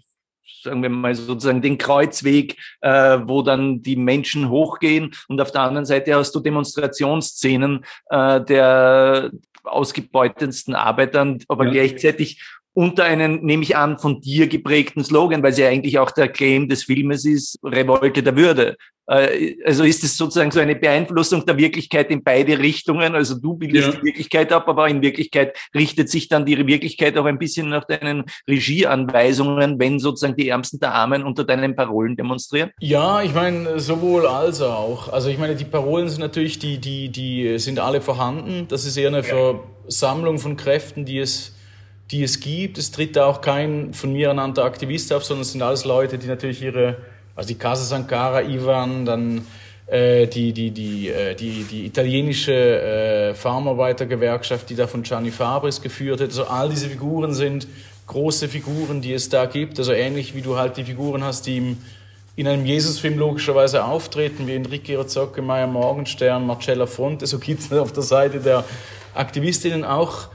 sagen 0.63 0.83
wir 0.83 0.91
mal 0.91 1.15
sozusagen 1.15 1.63
den 1.63 1.79
Kreuzweg, 1.79 2.57
äh, 2.81 3.19
wo 3.25 3.43
dann 3.43 3.83
die 3.83 3.97
Menschen 3.97 4.49
hochgehen 4.49 5.13
und 5.29 5.41
auf 5.41 5.53
der 5.53 5.63
anderen 5.63 5.87
Seite 5.87 6.15
hast 6.15 6.35
du 6.35 6.41
Demonstrationsszenen 6.41 7.85
äh, 8.11 8.41
der 8.41 9.31
ausgebeutetsten 9.65 10.75
Arbeitern, 10.75 11.39
aber 11.49 11.65
ja. 11.67 11.73
gleichzeitig 11.73 12.43
unter 12.73 13.05
einen, 13.05 13.45
nehme 13.45 13.63
ich 13.63 13.77
an, 13.77 13.99
von 13.99 14.21
dir 14.21 14.47
geprägten 14.47 15.05
Slogan, 15.05 15.43
weil 15.43 15.53
es 15.53 15.59
ja 15.59 15.69
eigentlich 15.69 15.99
auch 15.99 16.11
der 16.11 16.29
Claim 16.29 16.69
des 16.69 16.85
Filmes 16.85 17.25
ist, 17.25 17.59
Revolte 17.65 18.23
der 18.23 18.37
Würde. 18.37 18.77
Äh, 19.11 19.57
also 19.65 19.83
ist 19.83 20.05
es 20.05 20.17
sozusagen 20.17 20.53
so 20.53 20.61
eine 20.61 20.77
Beeinflussung 20.77 21.45
der 21.45 21.59
Wirklichkeit 21.59 22.11
in 22.11 22.23
beide 22.23 22.59
Richtungen. 22.59 23.15
Also 23.15 23.39
du 23.39 23.55
bildest 23.55 23.89
ja. 23.89 23.95
die 23.95 24.07
Wirklichkeit 24.07 24.53
ab, 24.53 24.69
aber 24.69 24.89
in 24.89 25.03
Wirklichkeit 25.03 25.59
richtet 25.75 26.09
sich 26.09 26.29
dann 26.29 26.47
die 26.47 26.65
Wirklichkeit 26.67 27.19
auch 27.19 27.25
ein 27.25 27.39
bisschen 27.39 27.69
nach 27.69 27.85
deinen 27.85 28.25
Regieanweisungen, 28.49 29.79
wenn 29.81 29.99
sozusagen 29.99 30.37
die 30.37 30.49
Ärmsten 30.49 30.79
der 30.79 30.95
Armen 30.95 31.25
unter 31.25 31.45
deinen 31.45 31.75
Parolen 31.75 32.17
demonstrieren? 32.17 32.71
Ja, 32.79 33.23
ich 33.23 33.35
meine, 33.35 33.81
sowohl 33.81 34.27
als 34.27 34.63
auch. 34.63 35.13
Also 35.13 35.29
ich 35.29 35.39
meine, 35.39 35.57
die 35.57 35.65
Parolen 35.65 36.09
sind 36.09 36.21
natürlich, 36.21 36.61
die, 36.61 36.79
die, 36.79 37.09
die 37.09 37.59
sind 37.59 37.81
alle 37.81 38.01
vorhanden. 38.01 38.67
Das 38.69 38.85
ist 38.85 38.97
eher 38.97 39.09
eine 39.09 39.27
ja. 39.27 39.59
Versammlung 39.85 40.39
von 40.39 40.57
Kräften, 40.57 41.05
die 41.05 41.19
es 41.19 41.57
die 42.11 42.23
es 42.23 42.41
gibt. 42.41 42.79
Es 42.79 42.91
tritt 42.91 43.17
da 43.17 43.27
auch 43.27 43.41
kein 43.41 43.95
von 43.95 44.13
mir 44.13 44.29
ernannter 44.29 44.65
Aktivist 44.65 45.13
auf, 45.13 45.25
sondern 45.25 45.43
es 45.43 45.53
sind 45.53 45.63
alles 45.63 45.85
Leute, 45.85 46.19
die 46.19 46.27
natürlich 46.27 46.63
ihre 46.63 46.97
also 47.41 47.49
die 47.49 47.55
Casa 47.55 47.85
Sankara, 47.85 48.43
Ivan, 48.43 49.07
dann 49.07 49.47
äh, 49.87 50.27
die, 50.27 50.53
die, 50.53 50.73
die, 50.73 51.09
äh, 51.09 51.35
die, 51.35 51.65
die 51.65 51.87
italienische 51.87 52.53
äh, 52.53 53.35
Farmarbeitergewerkschaft, 53.35 54.69
die 54.69 54.75
da 54.75 54.87
von 54.87 55.03
Gianni 55.03 55.31
Fabris 55.31 55.81
geführt 55.81 56.21
hat. 56.21 56.29
Also 56.29 56.45
all 56.45 56.69
diese 56.69 56.91
Figuren 56.91 57.33
sind 57.33 57.67
große 58.09 58.49
Figuren, 58.49 59.01
die 59.01 59.15
es 59.15 59.31
da 59.31 59.47
gibt. 59.47 59.79
Also 59.79 59.93
ähnlich 59.93 60.35
wie 60.35 60.43
du 60.43 60.59
halt 60.59 60.77
die 60.77 60.85
Figuren 60.85 61.25
hast, 61.25 61.47
die 61.47 61.57
im, 61.57 61.79
in 62.37 62.47
einem 62.47 62.67
Jesusfilm 62.67 63.19
logischerweise 63.19 63.85
auftreten, 63.85 64.47
wie 64.47 64.55
Enrique 64.55 64.97
Rozocke, 64.97 65.41
Maya 65.41 65.67
Morgenstern, 65.67 66.47
Marcella 66.47 66.85
Fonte. 66.85 67.27
So 67.27 67.39
gibt 67.39 67.61
es 67.61 67.73
auf 67.73 67.93
der 67.93 68.03
Seite 68.03 68.41
der 68.41 68.65
Aktivistinnen 69.15 69.85
auch 69.85 70.29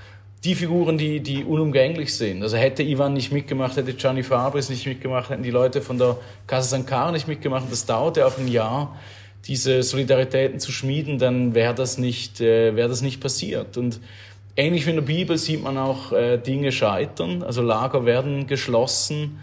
die 0.46 0.54
Figuren, 0.54 0.98
die, 0.98 1.22
die 1.22 1.44
unumgänglich 1.44 2.14
sind. 2.14 2.44
Also 2.44 2.56
hätte 2.56 2.84
Ivan 2.84 3.14
nicht 3.14 3.32
mitgemacht, 3.32 3.76
hätte 3.78 3.94
Gianni 3.94 4.22
Fabris 4.22 4.70
nicht 4.70 4.86
mitgemacht, 4.86 5.32
hätten 5.32 5.42
die 5.42 5.50
Leute 5.50 5.82
von 5.82 5.98
der 5.98 6.18
Casa 6.46 6.70
Sankara 6.70 7.12
nicht 7.12 7.28
mitgemacht, 7.28 7.66
das 7.72 7.88
dauerte 7.88 8.28
auch 8.28 8.38
ein 8.38 8.48
Jahr, 8.48 8.96
diese 9.48 9.82
Solidaritäten 9.82 10.60
zu 10.60 10.72
schmieden, 10.72 11.18
dann 11.18 11.56
wäre 11.56 11.74
das 11.74 11.98
nicht, 11.98 12.42
äh, 12.42 12.76
wäre 12.76 12.90
das 12.90 13.02
nicht 13.02 13.22
passiert. 13.22 13.76
Und 13.76 14.00
ähnlich 14.56 14.86
wie 14.86 14.92
in 14.92 14.98
der 14.98 15.04
Bibel 15.04 15.38
sieht 15.40 15.64
man 15.64 15.80
auch 15.80 16.12
äh, 16.12 16.38
Dinge 16.38 16.72
scheitern, 16.72 17.42
also 17.42 17.64
Lager 17.64 18.06
werden 18.06 18.46
geschlossen. 18.46 19.40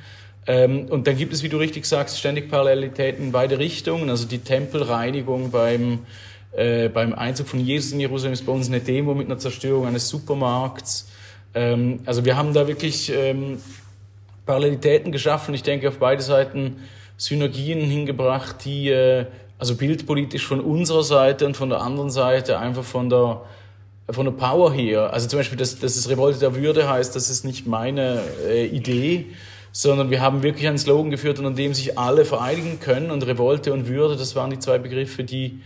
Ähm, 0.47 0.87
und 0.88 1.09
dann 1.09 1.16
gibt 1.16 1.32
es, 1.32 1.42
wie 1.42 1.49
du 1.49 1.56
richtig 1.56 1.85
sagst, 1.85 2.18
ständig 2.18 2.49
Parallelitäten 2.49 3.26
in 3.26 3.32
beide 3.32 3.59
Richtungen. 3.59 4.09
Also 4.09 4.26
die 4.26 4.38
Tempelreinigung 4.38 5.50
beim 5.50 6.00
äh, 6.52 6.88
beim 6.88 7.14
Einzug 7.14 7.49
von 7.49 7.61
Jesus 7.61 7.92
in 7.92 8.00
Jerusalem 8.00 8.32
ist 8.35 8.44
bei 8.44 8.52
uns 8.52 8.68
eine 8.68 8.80
Demo 8.80 9.14
mit 9.14 9.26
einer 9.26 9.38
Zerstörung 9.38 9.87
eines 9.87 10.09
Supermarkts. 10.09 11.09
Ähm, 11.54 12.00
also 12.04 12.25
wir 12.25 12.37
haben 12.37 12.52
da 12.52 12.68
wirklich 12.68 13.12
ähm, 13.14 13.59
Parallelitäten 14.47 15.12
geschaffen. 15.12 15.54
Ich 15.54 15.62
denke, 15.62 15.88
auf 15.88 15.99
beide 15.99 16.23
Seiten 16.23 16.76
Synergien 17.16 17.80
hingebracht, 17.80 18.64
die 18.64 18.88
äh, 18.88 19.26
also 19.59 19.76
bildpolitisch 19.76 20.47
von 20.47 20.61
unserer 20.61 21.04
Seite 21.04 21.47
und 21.47 21.56
von 21.56 21.68
der 21.68 21.80
anderen 21.80 22.11
Seite 22.11 22.59
einfach 22.59 22.85
von 22.85 23.09
der 23.09 23.42
von 24.11 24.26
der 24.26 24.32
Power 24.32 24.73
her. 24.73 25.12
Also 25.12 25.28
zum 25.28 25.38
Beispiel, 25.38 25.56
dass, 25.56 25.78
dass 25.78 25.97
es 25.97 26.09
Revolte 26.09 26.40
der 26.40 26.54
Würde 26.54 26.90
heißt, 26.90 27.14
das 27.14 27.30
ist 27.30 27.44
nicht 27.44 27.66
meine 27.66 28.21
äh, 28.47 28.66
Idee, 28.66 29.26
sondern 29.71 30.11
wir 30.11 30.21
haben 30.21 30.42
wirklich 30.42 30.68
einen 30.68 30.78
Slogan 30.78 31.11
geführt, 31.11 31.38
unter 31.38 31.52
dem 31.52 31.73
sich 31.73 31.99
alle 31.99 32.25
vereinigen 32.25 32.80
können. 32.80 33.11
Und 33.11 33.26
Revolte 33.26 33.73
und 33.73 33.88
Würde, 33.88 34.16
das 34.16 34.35
waren 34.37 34.50
die 34.50 34.59
zwei 34.59 34.78
Begriffe, 34.78 35.25
die 35.25 35.61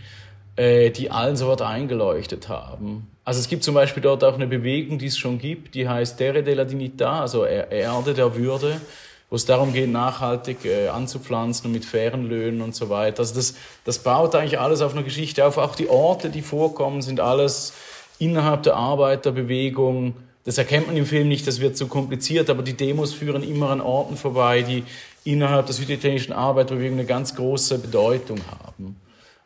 äh, 0.57 0.89
die 0.89 1.11
allen 1.11 1.35
sofort 1.35 1.61
eingeleuchtet 1.61 2.49
haben. 2.49 3.07
Also 3.23 3.39
es 3.39 3.47
gibt 3.47 3.63
zum 3.63 3.75
Beispiel 3.75 4.01
dort 4.01 4.23
auch 4.23 4.33
eine 4.33 4.47
Bewegung, 4.47 4.97
die 4.97 5.07
es 5.07 5.17
schon 5.17 5.37
gibt, 5.37 5.75
die 5.75 5.87
heißt 5.87 6.17
Terre 6.17 6.43
de 6.43 6.53
la 6.53 6.63
Dignità, 6.63 7.21
also 7.21 7.45
Erde 7.45 8.13
der 8.13 8.35
Würde, 8.35 8.81
wo 9.29 9.35
es 9.35 9.45
darum 9.45 9.73
geht, 9.73 9.91
nachhaltig 9.91 10.65
äh, 10.65 10.87
anzupflanzen 10.87 11.67
und 11.67 11.73
mit 11.73 11.85
fairen 11.85 12.27
Löhnen 12.27 12.61
und 12.61 12.73
so 12.73 12.89
weiter. 12.89 13.19
Also 13.19 13.35
das, 13.35 13.55
das 13.83 13.99
baut 13.99 14.33
eigentlich 14.33 14.59
alles 14.59 14.81
auf 14.81 14.93
einer 14.93 15.03
Geschichte 15.03 15.45
auf. 15.45 15.57
Auch 15.57 15.75
die 15.75 15.89
Orte, 15.89 16.29
die 16.29 16.41
vorkommen, 16.41 17.01
sind 17.01 17.19
alles 17.19 17.73
innerhalb 18.17 18.63
der 18.63 18.75
Arbeiterbewegung. 18.75 20.15
Das 20.45 20.57
erkennt 20.57 20.87
man 20.87 20.95
im 20.95 21.05
Film 21.05 21.27
nicht, 21.27 21.45
das 21.45 21.59
wird 21.59 21.75
zu 21.77 21.87
kompliziert, 21.87 22.49
aber 22.49 22.63
die 22.63 22.73
Demos 22.73 23.13
führen 23.13 23.43
immer 23.43 23.69
an 23.69 23.81
Orten 23.81 24.15
vorbei, 24.15 24.61
die 24.61 24.85
innerhalb 25.25 25.65
der 25.65 25.75
süditalienischen 25.75 26.33
Arbeiterbewegung 26.33 26.97
eine 26.97 27.05
ganz 27.05 27.35
große 27.35 27.77
Bedeutung 27.79 28.39
haben. 28.49 28.95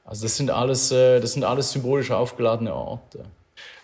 Also 0.03 0.23
das 0.23 0.37
sind 0.37 0.49
alles, 0.49 0.91
äh, 0.91 1.19
das 1.19 1.33
sind 1.33 1.43
alles 1.43 1.71
symbolisch 1.71 2.11
aufgeladene 2.11 2.73
Orte. 2.73 3.23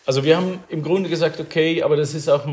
Also 0.05 0.23
wir 0.23 0.37
haben 0.37 0.59
im 0.69 0.83
Grunde 0.83 1.09
gesagt, 1.09 1.39
okay, 1.39 1.83
aber 1.83 1.95
das 1.95 2.13
ist 2.13 2.29
auch 2.29 2.45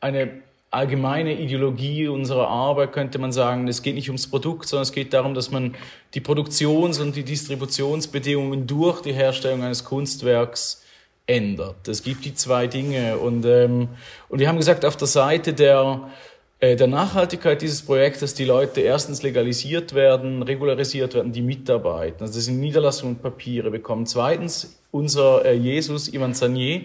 eine 0.00 0.42
allgemeine 0.70 1.38
Ideologie 1.38 2.06
unserer 2.06 2.48
Arbeit, 2.48 2.92
könnte 2.92 3.18
man 3.18 3.32
sagen. 3.32 3.66
Es 3.66 3.82
geht 3.82 3.96
nicht 3.96 4.08
ums 4.08 4.28
Produkt, 4.28 4.68
sondern 4.68 4.84
es 4.84 4.92
geht 4.92 5.12
darum, 5.12 5.34
dass 5.34 5.50
man 5.50 5.74
die 6.14 6.20
Produktions- 6.20 7.00
und 7.00 7.16
die 7.16 7.24
Distributionsbedingungen 7.24 8.66
durch 8.66 9.02
die 9.02 9.12
Herstellung 9.12 9.64
eines 9.64 9.84
Kunstwerks 9.84 10.84
ändert. 11.26 11.88
Es 11.88 12.02
gibt 12.02 12.24
die 12.24 12.34
zwei 12.34 12.66
Dinge. 12.66 13.18
Und, 13.18 13.44
ähm, 13.44 13.88
und 14.28 14.38
wir 14.38 14.48
haben 14.48 14.56
gesagt, 14.56 14.84
auf 14.84 14.96
der 14.96 15.08
Seite 15.08 15.52
der 15.52 16.08
der 16.62 16.86
Nachhaltigkeit 16.86 17.62
dieses 17.62 17.80
Projekts, 17.80 18.20
dass 18.20 18.34
die 18.34 18.44
Leute 18.44 18.82
erstens 18.82 19.22
legalisiert 19.22 19.94
werden, 19.94 20.42
regularisiert 20.42 21.14
werden, 21.14 21.32
die 21.32 21.40
mitarbeiten, 21.40 22.22
also 22.22 22.34
das 22.34 22.44
sind 22.44 22.60
Niederlassungen 22.60 23.16
und 23.16 23.22
Papiere 23.22 23.70
bekommen. 23.70 24.04
Zweitens, 24.04 24.78
unser 24.90 25.44
äh, 25.44 25.54
Jesus, 25.54 26.12
Ivan 26.12 26.34
Sanier, 26.34 26.82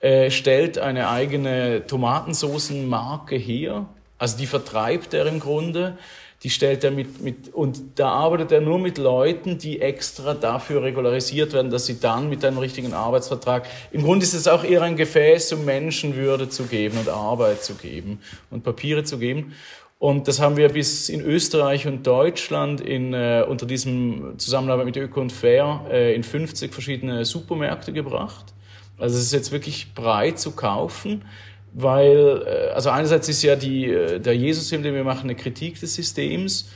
äh, 0.00 0.30
stellt 0.30 0.78
eine 0.78 1.10
eigene 1.10 1.86
Tomatensoßenmarke 1.86 3.36
her, 3.36 3.86
also 4.16 4.38
die 4.38 4.46
vertreibt 4.46 5.12
er 5.12 5.26
im 5.26 5.40
Grunde 5.40 5.98
die 6.42 6.50
stellt 6.50 6.82
er 6.82 6.90
mit, 6.90 7.20
mit, 7.20 7.54
und 7.54 7.98
da 8.00 8.08
arbeitet 8.08 8.50
er 8.50 8.60
nur 8.60 8.78
mit 8.78 8.98
Leuten, 8.98 9.58
die 9.58 9.80
extra 9.80 10.34
dafür 10.34 10.82
regularisiert 10.82 11.52
werden, 11.52 11.70
dass 11.70 11.86
sie 11.86 12.00
dann 12.00 12.28
mit 12.28 12.44
einem 12.44 12.58
richtigen 12.58 12.92
Arbeitsvertrag, 12.94 13.66
im 13.92 14.02
Grunde 14.02 14.24
ist 14.24 14.34
es 14.34 14.48
auch 14.48 14.64
eher 14.64 14.82
ein 14.82 14.96
Gefäß, 14.96 15.52
um 15.52 15.64
Menschenwürde 15.64 16.48
zu 16.48 16.64
geben 16.64 16.98
und 16.98 17.08
Arbeit 17.08 17.62
zu 17.62 17.74
geben 17.74 18.20
und 18.50 18.64
Papiere 18.64 19.04
zu 19.04 19.18
geben. 19.18 19.54
Und 20.00 20.26
das 20.26 20.40
haben 20.40 20.56
wir 20.56 20.68
bis 20.68 21.08
in 21.08 21.20
Österreich 21.20 21.86
und 21.86 22.04
Deutschland 22.04 22.80
in, 22.80 23.14
äh, 23.14 23.44
unter 23.48 23.66
diesem 23.66 24.36
Zusammenarbeit 24.36 24.86
mit 24.86 24.96
Öko 24.96 25.20
und 25.20 25.30
Fair 25.30 25.84
äh, 25.92 26.12
in 26.16 26.24
50 26.24 26.74
verschiedene 26.74 27.24
Supermärkte 27.24 27.92
gebracht. 27.92 28.46
Also 28.98 29.16
es 29.16 29.22
ist 29.26 29.32
jetzt 29.32 29.52
wirklich 29.52 29.94
breit 29.94 30.40
zu 30.40 30.52
kaufen 30.52 31.24
weil, 31.74 32.42
äh, 32.46 32.70
also 32.72 32.90
einerseits 32.90 33.28
ist 33.28 33.42
ja 33.42 33.56
die, 33.56 33.90
äh, 33.90 34.20
der 34.20 34.36
Jesus-Film, 34.36 34.82
den 34.82 34.94
wir 34.94 35.04
machen, 35.04 35.24
eine 35.24 35.34
Kritik 35.34 35.80
des 35.80 35.94
Systems. 35.94 36.70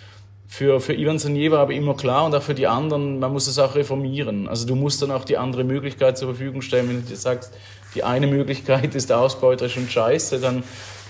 Für, 0.49 0.81
für 0.81 0.95
Ivan 0.95 1.19
Sanier 1.19 1.50
war 1.50 1.61
aber 1.61 1.73
immer 1.73 1.95
klar 1.95 2.25
und 2.25 2.35
auch 2.35 2.43
für 2.43 2.55
die 2.55 2.67
anderen, 2.67 3.19
man 3.19 3.33
muss 3.33 3.49
es 3.49 3.59
auch 3.59 3.75
reformieren. 3.75 4.47
Also 4.47 4.67
du 4.67 4.76
musst 4.76 5.03
dann 5.03 5.11
auch 5.11 5.25
die 5.25 5.38
andere 5.38 5.65
Möglichkeit 5.65 6.17
zur 6.17 6.29
Verfügung 6.29 6.62
stellen. 6.62 6.88
Wenn 6.88 7.03
du 7.03 7.09
dir 7.09 7.17
sagst, 7.17 7.53
die 7.95 8.05
eine 8.05 8.26
Möglichkeit 8.26 8.95
ist 8.95 9.11
ausbeuterisch 9.11 9.76
und 9.76 9.91
scheiße, 9.91 10.38
dann 10.41 10.62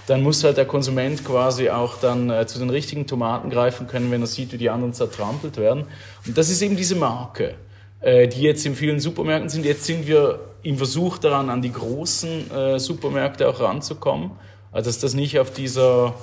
dann 0.06 0.22
muss 0.22 0.44
halt 0.44 0.56
der 0.56 0.66
Konsument 0.66 1.24
quasi 1.24 1.68
auch 1.68 1.98
dann 1.98 2.30
äh, 2.30 2.46
zu 2.46 2.58
den 2.58 2.70
richtigen 2.70 3.06
Tomaten 3.06 3.50
greifen 3.50 3.86
können, 3.86 4.10
wenn 4.10 4.20
er 4.20 4.26
sieht, 4.26 4.52
wie 4.52 4.58
die 4.58 4.70
anderen 4.70 4.92
zertrampelt 4.92 5.56
werden. 5.56 5.84
Und 6.26 6.38
das 6.38 6.48
ist 6.48 6.62
eben 6.62 6.76
diese 6.76 6.94
Marke, 6.94 7.54
äh, 8.00 8.28
die 8.28 8.42
jetzt 8.42 8.64
in 8.66 8.76
vielen 8.76 9.00
Supermärkten 9.00 9.48
sind. 9.48 9.64
Jetzt 9.64 9.84
sind 9.84 10.06
wir 10.06 10.40
im 10.66 10.76
Versuch 10.76 11.18
daran, 11.18 11.50
an 11.50 11.62
die 11.62 11.72
großen 11.72 12.50
äh, 12.50 12.78
Supermärkte 12.78 13.48
auch 13.48 13.60
ranzukommen. 13.60 14.32
Also 14.72 14.88
dass 14.90 14.98
das 14.98 15.14
nicht 15.14 15.38
auf 15.38 15.52
dieser 15.52 16.14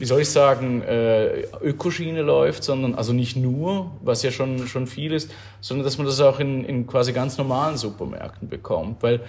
wie 0.00 0.06
soll 0.06 0.22
ich 0.22 0.30
sagen, 0.30 0.80
äh, 0.80 1.42
Ökoschiene 1.60 2.22
läuft, 2.22 2.64
sondern 2.64 2.94
also 2.94 3.12
nicht 3.12 3.36
nur, 3.36 3.90
was 4.00 4.22
ja 4.22 4.30
schon, 4.30 4.66
schon 4.66 4.86
viel 4.86 5.12
ist, 5.12 5.30
sondern 5.60 5.84
dass 5.84 5.98
man 5.98 6.06
das 6.06 6.18
auch 6.22 6.40
in, 6.40 6.64
in 6.64 6.86
quasi 6.86 7.12
ganz 7.12 7.36
normalen 7.36 7.76
Supermärkten 7.76 8.48
bekommt. 8.48 9.02
Weil 9.02 9.20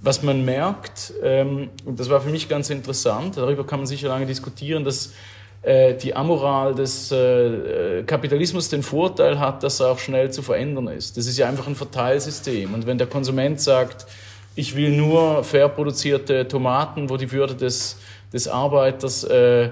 was 0.00 0.22
man 0.22 0.44
merkt, 0.44 1.12
ähm, 1.24 1.70
und 1.84 1.98
das 1.98 2.10
war 2.10 2.20
für 2.20 2.30
mich 2.30 2.48
ganz 2.48 2.70
interessant, 2.70 3.38
darüber 3.38 3.66
kann 3.66 3.80
man 3.80 3.86
sicher 3.88 4.06
lange 4.06 4.24
diskutieren, 4.24 4.84
dass 4.84 5.14
die 5.62 6.16
Amoral 6.16 6.74
des 6.74 7.12
äh, 7.12 8.02
Kapitalismus 8.04 8.70
den 8.70 8.82
Vorteil 8.82 9.38
hat, 9.38 9.62
dass 9.62 9.80
er 9.80 9.90
auch 9.90 9.98
schnell 9.98 10.30
zu 10.30 10.40
verändern 10.40 10.88
ist. 10.88 11.18
Das 11.18 11.26
ist 11.26 11.36
ja 11.36 11.48
einfach 11.50 11.66
ein 11.66 11.74
Verteilsystem. 11.74 12.72
Und 12.72 12.86
wenn 12.86 12.96
der 12.96 13.06
Konsument 13.06 13.60
sagt, 13.60 14.06
ich 14.54 14.74
will 14.74 14.90
nur 14.90 15.44
fair 15.44 15.68
produzierte 15.68 16.48
Tomaten, 16.48 17.10
wo 17.10 17.16
die 17.16 17.30
Würde 17.30 17.54
des, 17.54 17.98
des 18.32 18.48
Arbeiters 18.48 19.24
äh, 19.24 19.70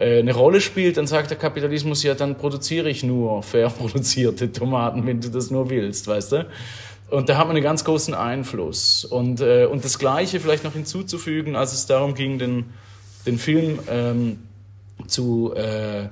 äh, 0.00 0.18
eine 0.18 0.34
Rolle 0.34 0.60
spielt, 0.60 0.96
dann 0.96 1.06
sagt 1.06 1.30
der 1.30 1.38
Kapitalismus, 1.38 2.02
ja, 2.02 2.14
dann 2.14 2.36
produziere 2.36 2.88
ich 2.90 3.02
nur 3.02 3.42
fair 3.42 3.68
produzierte 3.78 4.50
Tomaten, 4.50 5.06
wenn 5.06 5.20
du 5.20 5.28
das 5.28 5.50
nur 5.50 5.70
willst, 5.70 6.08
weißt 6.08 6.32
du? 6.32 6.46
Und 7.10 7.28
da 7.28 7.38
hat 7.38 7.48
man 7.48 7.56
einen 7.56 7.64
ganz 7.64 7.84
großen 7.84 8.14
Einfluss. 8.14 9.04
Und, 9.04 9.40
äh, 9.40 9.66
und 9.66 9.84
das 9.84 9.98
Gleiche 9.98 10.38
vielleicht 10.38 10.64
noch 10.64 10.74
hinzuzufügen, 10.74 11.56
als 11.56 11.72
es 11.72 11.86
darum 11.86 12.14
ging, 12.14 12.38
den, 12.38 12.66
den 13.26 13.36
Film 13.38 13.80
ähm, 13.88 14.38
zu 15.08 15.54
äh, 15.54 16.08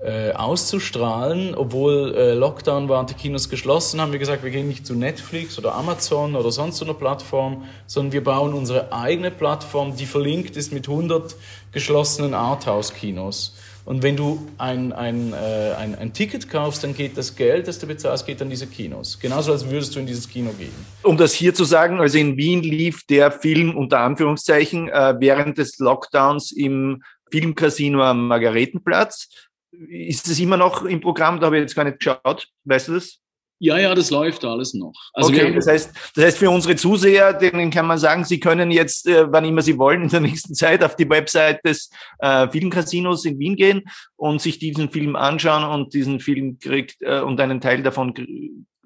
äh, 0.00 0.32
auszustrahlen. 0.32 1.54
Obwohl 1.54 2.14
äh, 2.14 2.34
Lockdown 2.34 2.88
war 2.88 3.00
und 3.00 3.10
die 3.10 3.14
Kinos 3.14 3.48
geschlossen, 3.48 4.00
haben 4.00 4.12
wir 4.12 4.18
gesagt, 4.18 4.44
wir 4.44 4.50
gehen 4.50 4.68
nicht 4.68 4.86
zu 4.86 4.94
Netflix 4.94 5.58
oder 5.58 5.74
Amazon 5.74 6.36
oder 6.36 6.52
sonst 6.52 6.78
so 6.78 6.84
einer 6.84 6.94
Plattform, 6.94 7.64
sondern 7.86 8.12
wir 8.12 8.22
bauen 8.24 8.54
unsere 8.54 8.92
eigene 8.92 9.30
Plattform, 9.30 9.96
die 9.96 10.06
verlinkt 10.06 10.56
ist 10.56 10.72
mit 10.72 10.88
100 10.88 11.34
geschlossenen 11.72 12.34
Arthouse-Kinos. 12.34 13.56
Und 13.88 14.02
wenn 14.02 14.16
du 14.16 14.46
ein, 14.58 14.92
ein, 14.92 15.32
äh, 15.32 15.72
ein, 15.78 15.94
ein, 15.94 16.12
Ticket 16.12 16.50
kaufst, 16.50 16.84
dann 16.84 16.94
geht 16.94 17.16
das 17.16 17.34
Geld, 17.34 17.66
das 17.66 17.78
du 17.78 17.86
bezahlst, 17.86 18.26
geht 18.26 18.42
an 18.42 18.50
diese 18.50 18.66
Kinos. 18.66 19.18
Genauso 19.18 19.50
als 19.50 19.68
würdest 19.70 19.96
du 19.96 20.00
in 20.00 20.06
dieses 20.06 20.28
Kino 20.28 20.50
gehen. 20.58 20.74
Um 21.02 21.16
das 21.16 21.32
hier 21.32 21.54
zu 21.54 21.64
sagen, 21.64 21.98
also 21.98 22.18
in 22.18 22.36
Wien 22.36 22.62
lief 22.62 23.06
der 23.06 23.32
Film 23.32 23.74
unter 23.74 24.00
Anführungszeichen 24.00 24.90
äh, 24.90 25.14
während 25.18 25.56
des 25.56 25.78
Lockdowns 25.78 26.52
im 26.52 27.02
Filmcasino 27.30 28.02
am 28.02 28.28
Margaretenplatz. 28.28 29.28
Ist 29.70 30.28
es 30.28 30.40
immer 30.40 30.56
noch 30.56 30.84
im 30.84 31.00
Programm? 31.00 31.40
Da 31.40 31.46
habe 31.46 31.56
ich 31.56 31.62
jetzt 31.62 31.74
gar 31.74 31.84
nicht 31.84 31.98
geschaut. 31.98 32.48
Weißt 32.64 32.88
du 32.88 32.94
das? 32.94 33.20
Ja, 33.60 33.76
ja, 33.76 33.92
das 33.92 34.10
läuft 34.10 34.44
alles 34.44 34.72
noch. 34.72 34.94
Also 35.12 35.30
okay, 35.30 35.52
das 35.52 35.66
heißt, 35.66 35.90
das 36.14 36.24
heißt 36.24 36.38
für 36.38 36.48
unsere 36.48 36.76
Zuseher, 36.76 37.32
denen 37.32 37.70
kann 37.70 37.86
man 37.86 37.98
sagen, 37.98 38.24
sie 38.24 38.38
können 38.38 38.70
jetzt, 38.70 39.08
äh, 39.08 39.30
wann 39.32 39.44
immer 39.44 39.62
sie 39.62 39.76
wollen, 39.76 40.02
in 40.02 40.08
der 40.08 40.20
nächsten 40.20 40.54
Zeit 40.54 40.84
auf 40.84 40.94
die 40.94 41.10
Website 41.10 41.64
des 41.64 41.90
äh, 42.20 42.48
Filmcasinos 42.48 43.24
in 43.24 43.38
Wien 43.40 43.56
gehen 43.56 43.82
und 44.14 44.40
sich 44.40 44.60
diesen 44.60 44.90
Film 44.90 45.16
anschauen 45.16 45.64
und 45.64 45.92
diesen 45.92 46.20
Film 46.20 46.58
kriegt 46.60 47.02
äh, 47.02 47.20
und 47.20 47.40
einen 47.40 47.60
Teil 47.60 47.82
davon 47.82 48.14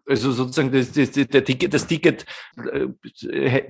also 0.06 0.32
sozusagen 0.32 0.72
das, 0.72 0.92
das, 0.92 1.12
der 1.12 1.44
Ticket, 1.44 1.74
das 1.74 1.86
Ticket, 1.86 2.24
äh, 2.56 2.88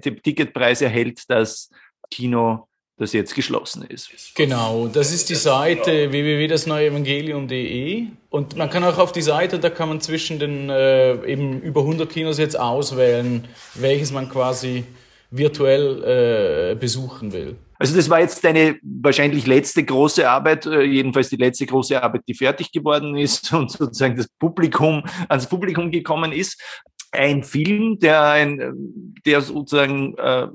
der 0.00 0.22
Ticketpreis 0.22 0.82
erhält 0.82 1.28
das 1.28 1.68
Kino 2.10 2.68
das 2.98 3.12
jetzt 3.12 3.34
geschlossen 3.34 3.82
ist. 3.82 4.10
Genau, 4.34 4.86
das 4.86 5.12
ist 5.12 5.28
die 5.30 5.34
Seite 5.34 6.12
www.dasneueevangelium.de 6.12 8.06
und 8.30 8.56
man 8.56 8.70
kann 8.70 8.84
auch 8.84 8.98
auf 8.98 9.12
die 9.12 9.22
Seite, 9.22 9.58
da 9.58 9.70
kann 9.70 9.88
man 9.88 10.00
zwischen 10.00 10.38
den 10.38 10.70
äh, 10.70 11.14
eben 11.26 11.60
über 11.60 11.80
100 11.80 12.08
Kinos 12.10 12.38
jetzt 12.38 12.58
auswählen, 12.58 13.48
welches 13.74 14.12
man 14.12 14.28
quasi 14.28 14.84
virtuell 15.30 16.72
äh, 16.72 16.74
besuchen 16.74 17.32
will. 17.32 17.56
Also 17.78 17.96
das 17.96 18.08
war 18.08 18.20
jetzt 18.20 18.44
deine 18.44 18.78
wahrscheinlich 18.82 19.46
letzte 19.46 19.82
große 19.82 20.28
Arbeit, 20.28 20.66
äh, 20.66 20.82
jedenfalls 20.82 21.30
die 21.30 21.36
letzte 21.36 21.66
große 21.66 22.00
Arbeit, 22.00 22.22
die 22.28 22.34
fertig 22.34 22.70
geworden 22.70 23.16
ist 23.16 23.52
und 23.54 23.72
sozusagen 23.72 24.16
das 24.16 24.28
Publikum 24.38 25.02
ans 25.28 25.48
Publikum 25.48 25.90
gekommen 25.90 26.30
ist. 26.30 26.62
Ein 27.10 27.42
Film, 27.42 27.98
der 27.98 28.22
ein, 28.22 29.14
der 29.26 29.40
sozusagen 29.40 30.16
äh, 30.16 30.46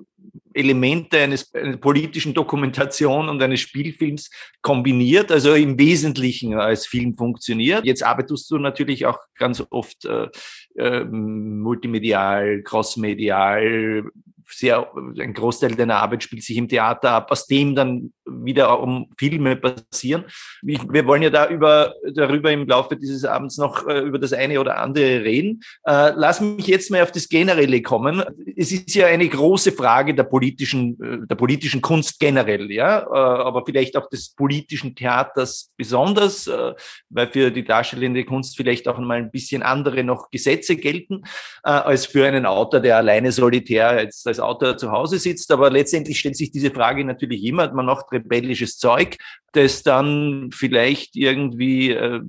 Elemente 0.58 1.20
eines 1.20 1.54
einer 1.54 1.78
politischen 1.78 2.34
Dokumentation 2.34 3.30
und 3.30 3.42
eines 3.42 3.62
Spielfilms 3.62 4.30
kombiniert, 4.62 5.32
also 5.32 5.54
im 5.54 5.80
Wesentlichen 5.80 6.56
als 6.56 6.88
Film 6.88 7.16
funktioniert. 7.16 7.86
Jetzt 7.86 8.04
arbeitest 8.04 8.50
du 8.52 8.58
natürlich 8.58 9.06
auch 9.06 9.20
ganz 9.38 9.64
oft 9.70 10.06
äh, 10.06 10.28
äh, 10.76 11.04
multimedial, 11.06 12.64
crossmedial, 12.64 14.04
sehr, 14.50 14.92
ein 15.20 15.34
Großteil 15.34 15.76
deiner 15.76 15.98
Arbeit 15.98 16.24
spielt 16.24 16.44
sich 16.44 16.58
im 16.58 16.68
Theater 16.68 17.12
ab, 17.12 17.32
aus 17.32 17.48
dem 17.48 17.76
dann 17.76 18.14
wieder 18.26 18.80
um 18.80 19.10
Filme 19.18 19.56
passieren. 19.56 20.26
Wir 20.62 21.06
wollen 21.06 21.24
ja 21.24 21.30
da 21.30 21.48
über, 21.50 21.94
darüber 22.14 22.52
im 22.52 22.68
Laufe 22.68 22.96
dieses 22.96 23.26
Abends 23.26 23.58
noch 23.58 23.88
äh, 23.88 24.00
über 24.00 24.20
das 24.20 24.34
eine 24.34 24.60
oder 24.60 24.78
andere 24.78 25.24
reden. 25.24 25.62
Äh, 25.86 26.12
lass 26.16 26.42
mich 26.42 26.68
jetzt 26.68 26.92
mal 26.92 27.04
auf 27.04 27.12
das 27.12 27.30
Generelle 27.30 27.82
kommen. 27.82 28.24
Es 28.56 28.72
ist 28.72 28.94
ja 28.96 29.08
eine 29.08 29.28
große 29.28 29.72
Frage 29.72 30.14
der 30.14 30.24
politischen, 30.24 31.02
äh, 31.02 31.28
der 31.28 31.36
politischen 31.36 31.82
Kunst 31.82 32.20
generell, 32.20 32.72
ja, 32.72 33.08
aber 33.08 33.64
vielleicht 33.66 33.96
auch 33.98 34.10
des 34.10 34.34
politischen 34.34 34.96
Theaters 34.96 35.72
besonders, 35.78 36.50
weil 37.10 37.28
für 37.28 37.52
die 37.52 37.64
darstellende 37.64 38.24
Kunst 38.26 38.58
vielleicht 38.58 38.88
auch 38.88 38.98
einmal 38.98 39.18
ein 39.18 39.32
bisschen 39.32 39.62
andere 39.64 40.04
noch 40.04 40.30
Gesetze 40.32 40.76
gelten, 40.76 41.24
als 41.64 42.06
für 42.06 42.26
einen 42.26 42.46
Autor, 42.46 42.80
der 42.80 42.98
alleine 42.98 43.32
solitär 43.32 44.02
jetzt 44.02 44.28
als 44.28 44.37
Autor 44.40 44.78
zu 44.78 44.92
Hause 44.92 45.20
sitzt. 45.20 45.52
Aber 45.52 45.70
letztendlich 45.70 46.20
stellt 46.20 46.38
sich 46.38 46.52
diese 46.52 46.72
Frage 46.72 47.04
natürlich 47.04 47.44
immer. 47.44 47.72
Man 47.74 47.86
macht 47.86 48.12
rebellisches 48.12 48.78
Zeug, 48.78 49.18
das 49.52 49.84
dann 49.84 50.50
vielleicht 50.54 51.16
irgendwie 51.16 51.92
äh, 51.92 52.22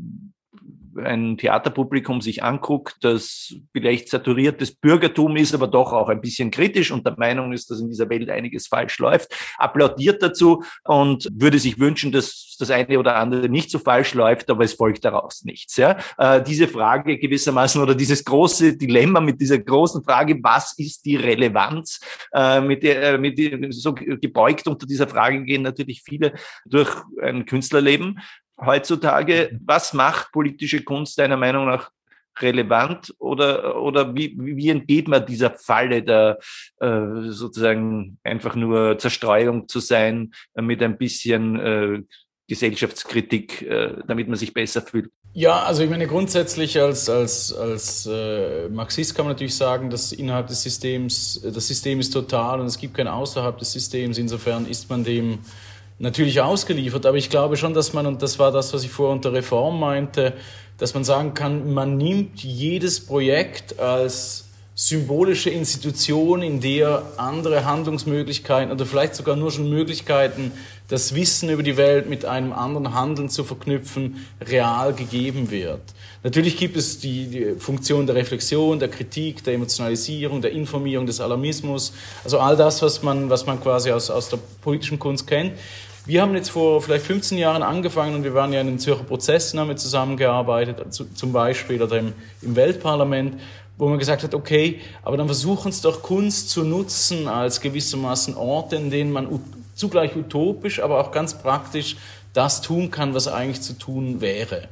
ein 1.04 1.36
Theaterpublikum 1.36 2.20
sich 2.20 2.42
anguckt, 2.42 2.96
das 3.02 3.54
vielleicht 3.72 4.08
saturiertes 4.08 4.74
Bürgertum 4.74 5.36
ist, 5.36 5.54
aber 5.54 5.66
doch 5.66 5.92
auch 5.92 6.08
ein 6.08 6.20
bisschen 6.20 6.50
kritisch 6.50 6.90
und 6.90 7.06
der 7.06 7.16
Meinung 7.18 7.52
ist, 7.52 7.70
dass 7.70 7.80
in 7.80 7.88
dieser 7.88 8.08
Welt 8.10 8.30
einiges 8.30 8.66
falsch 8.66 8.98
läuft, 8.98 9.34
applaudiert 9.56 10.22
dazu 10.22 10.62
und 10.84 11.28
würde 11.32 11.58
sich 11.58 11.78
wünschen, 11.78 12.12
dass 12.12 12.56
das 12.58 12.70
eine 12.70 12.98
oder 12.98 13.16
andere 13.16 13.48
nicht 13.48 13.70
so 13.70 13.78
falsch 13.78 14.14
läuft, 14.14 14.50
aber 14.50 14.64
es 14.64 14.74
folgt 14.74 15.04
daraus 15.04 15.44
nichts. 15.44 15.76
Ja? 15.76 15.96
Äh, 16.18 16.42
diese 16.42 16.68
Frage 16.68 17.18
gewissermaßen 17.18 17.80
oder 17.80 17.94
dieses 17.94 18.24
große 18.24 18.76
Dilemma 18.76 19.20
mit 19.20 19.40
dieser 19.40 19.58
großen 19.58 20.02
Frage, 20.02 20.38
was 20.42 20.74
ist 20.78 21.04
die 21.04 21.16
Relevanz, 21.16 22.00
äh, 22.32 22.60
mit 22.60 22.82
der, 22.82 23.14
äh, 23.14 23.18
mit 23.18 23.38
der, 23.38 23.72
so 23.72 23.94
gebeugt 23.94 24.66
unter 24.66 24.86
dieser 24.86 25.06
Frage 25.06 25.44
gehen 25.44 25.62
natürlich 25.62 26.02
viele 26.02 26.34
durch 26.66 26.90
ein 27.22 27.46
Künstlerleben 27.46 28.20
heutzutage. 28.58 29.50
Mhm. 29.52 29.60
Was 29.64 29.92
macht 29.92 30.32
politische 30.32 30.82
Kunst 30.82 31.18
deiner 31.18 31.36
Meinung 31.36 31.66
nach 31.66 31.90
relevant 32.40 33.14
oder, 33.18 33.80
oder 33.80 34.14
wie, 34.14 34.36
wie 34.38 34.70
entgeht 34.70 35.08
man 35.08 35.26
dieser 35.26 35.50
Falle 35.50 36.02
der 36.02 36.38
äh, 36.80 37.30
sozusagen 37.30 38.18
einfach 38.22 38.54
nur 38.54 38.96
Zerstreuung 38.98 39.68
zu 39.68 39.80
sein 39.80 40.32
mit 40.54 40.82
ein 40.82 40.98
bisschen 40.98 41.58
äh, 41.58 42.02
Gesellschaftskritik, 42.48 43.62
äh, 43.62 43.96
damit 44.06 44.28
man 44.28 44.38
sich 44.38 44.54
besser 44.54 44.82
fühlt? 44.82 45.10
Ja, 45.34 45.62
also 45.64 45.82
ich 45.82 45.90
meine 45.90 46.06
grundsätzlich 46.06 46.80
als, 46.80 47.10
als, 47.10 47.52
als 47.52 48.08
äh, 48.10 48.68
Marxist 48.70 49.14
kann 49.14 49.26
man 49.26 49.34
natürlich 49.34 49.54
sagen, 49.54 49.90
dass 49.90 50.12
innerhalb 50.12 50.46
des 50.46 50.62
Systems, 50.62 51.40
das 51.42 51.68
System 51.68 52.00
ist 52.00 52.10
total 52.10 52.60
und 52.60 52.66
es 52.66 52.78
gibt 52.78 52.94
kein 52.94 53.06
außerhalb 53.06 53.58
des 53.58 53.72
Systems. 53.72 54.16
Insofern 54.16 54.66
ist 54.66 54.88
man 54.88 55.04
dem 55.04 55.40
natürlich 55.98 56.40
ausgeliefert, 56.40 57.06
aber 57.06 57.16
ich 57.16 57.30
glaube 57.30 57.56
schon, 57.56 57.74
dass 57.74 57.92
man, 57.92 58.06
und 58.06 58.22
das 58.22 58.38
war 58.38 58.52
das, 58.52 58.72
was 58.72 58.84
ich 58.84 58.90
vorher 58.90 59.14
unter 59.14 59.32
Reform 59.32 59.80
meinte, 59.80 60.34
dass 60.78 60.94
man 60.94 61.04
sagen 61.04 61.34
kann, 61.34 61.72
man 61.74 61.96
nimmt 61.96 62.42
jedes 62.42 63.04
Projekt 63.04 63.80
als 63.80 64.44
symbolische 64.76 65.50
Institution, 65.50 66.40
in 66.40 66.60
der 66.60 67.02
andere 67.16 67.64
Handlungsmöglichkeiten 67.64 68.70
oder 68.70 68.86
vielleicht 68.86 69.16
sogar 69.16 69.34
nur 69.34 69.50
schon 69.50 69.68
Möglichkeiten, 69.68 70.52
das 70.86 71.16
Wissen 71.16 71.50
über 71.50 71.64
die 71.64 71.76
Welt 71.76 72.08
mit 72.08 72.24
einem 72.24 72.52
anderen 72.52 72.94
Handeln 72.94 73.28
zu 73.28 73.42
verknüpfen, 73.42 74.24
real 74.40 74.94
gegeben 74.94 75.50
wird. 75.50 75.80
Natürlich 76.22 76.56
gibt 76.56 76.76
es 76.76 77.00
die, 77.00 77.26
die 77.26 77.44
Funktion 77.58 78.06
der 78.06 78.14
Reflexion, 78.14 78.78
der 78.78 78.88
Kritik, 78.88 79.42
der 79.42 79.54
Emotionalisierung, 79.54 80.42
der 80.42 80.52
Informierung, 80.52 81.06
des 81.06 81.20
Alarmismus, 81.20 81.92
also 82.22 82.38
all 82.38 82.56
das, 82.56 82.80
was 82.80 83.02
man, 83.02 83.28
was 83.30 83.46
man 83.46 83.60
quasi 83.60 83.90
aus, 83.90 84.10
aus 84.10 84.28
der 84.28 84.38
politischen 84.62 85.00
Kunst 85.00 85.26
kennt. 85.26 85.54
Wir 86.08 86.22
haben 86.22 86.34
jetzt 86.34 86.48
vor 86.52 86.80
vielleicht 86.80 87.04
15 87.04 87.36
Jahren 87.36 87.62
angefangen 87.62 88.14
und 88.14 88.24
wir 88.24 88.32
waren 88.32 88.50
ja 88.50 88.62
in 88.62 88.66
den 88.66 88.78
Zürcher 88.78 89.04
Prozessen, 89.04 89.60
haben 89.60 89.68
wir 89.68 89.76
zusammengearbeitet, 89.76 90.82
zum 90.90 91.32
Beispiel 91.34 91.82
oder 91.82 91.98
im, 91.98 92.14
im 92.40 92.56
Weltparlament, 92.56 93.38
wo 93.76 93.88
man 93.88 93.98
gesagt 93.98 94.22
hat, 94.22 94.34
okay, 94.34 94.80
aber 95.02 95.18
dann 95.18 95.26
versuchen 95.26 95.68
es 95.68 95.82
doch 95.82 96.02
Kunst 96.02 96.48
zu 96.48 96.64
nutzen 96.64 97.28
als 97.28 97.60
gewissermaßen 97.60 98.38
Orte, 98.38 98.76
in 98.76 98.88
denen 98.88 99.12
man 99.12 99.28
zugleich 99.74 100.16
utopisch, 100.16 100.80
aber 100.82 100.98
auch 100.98 101.12
ganz 101.12 101.36
praktisch 101.36 101.98
das 102.32 102.62
tun 102.62 102.90
kann, 102.90 103.12
was 103.12 103.28
eigentlich 103.28 103.60
zu 103.60 103.74
tun 103.74 104.22
wäre. 104.22 104.70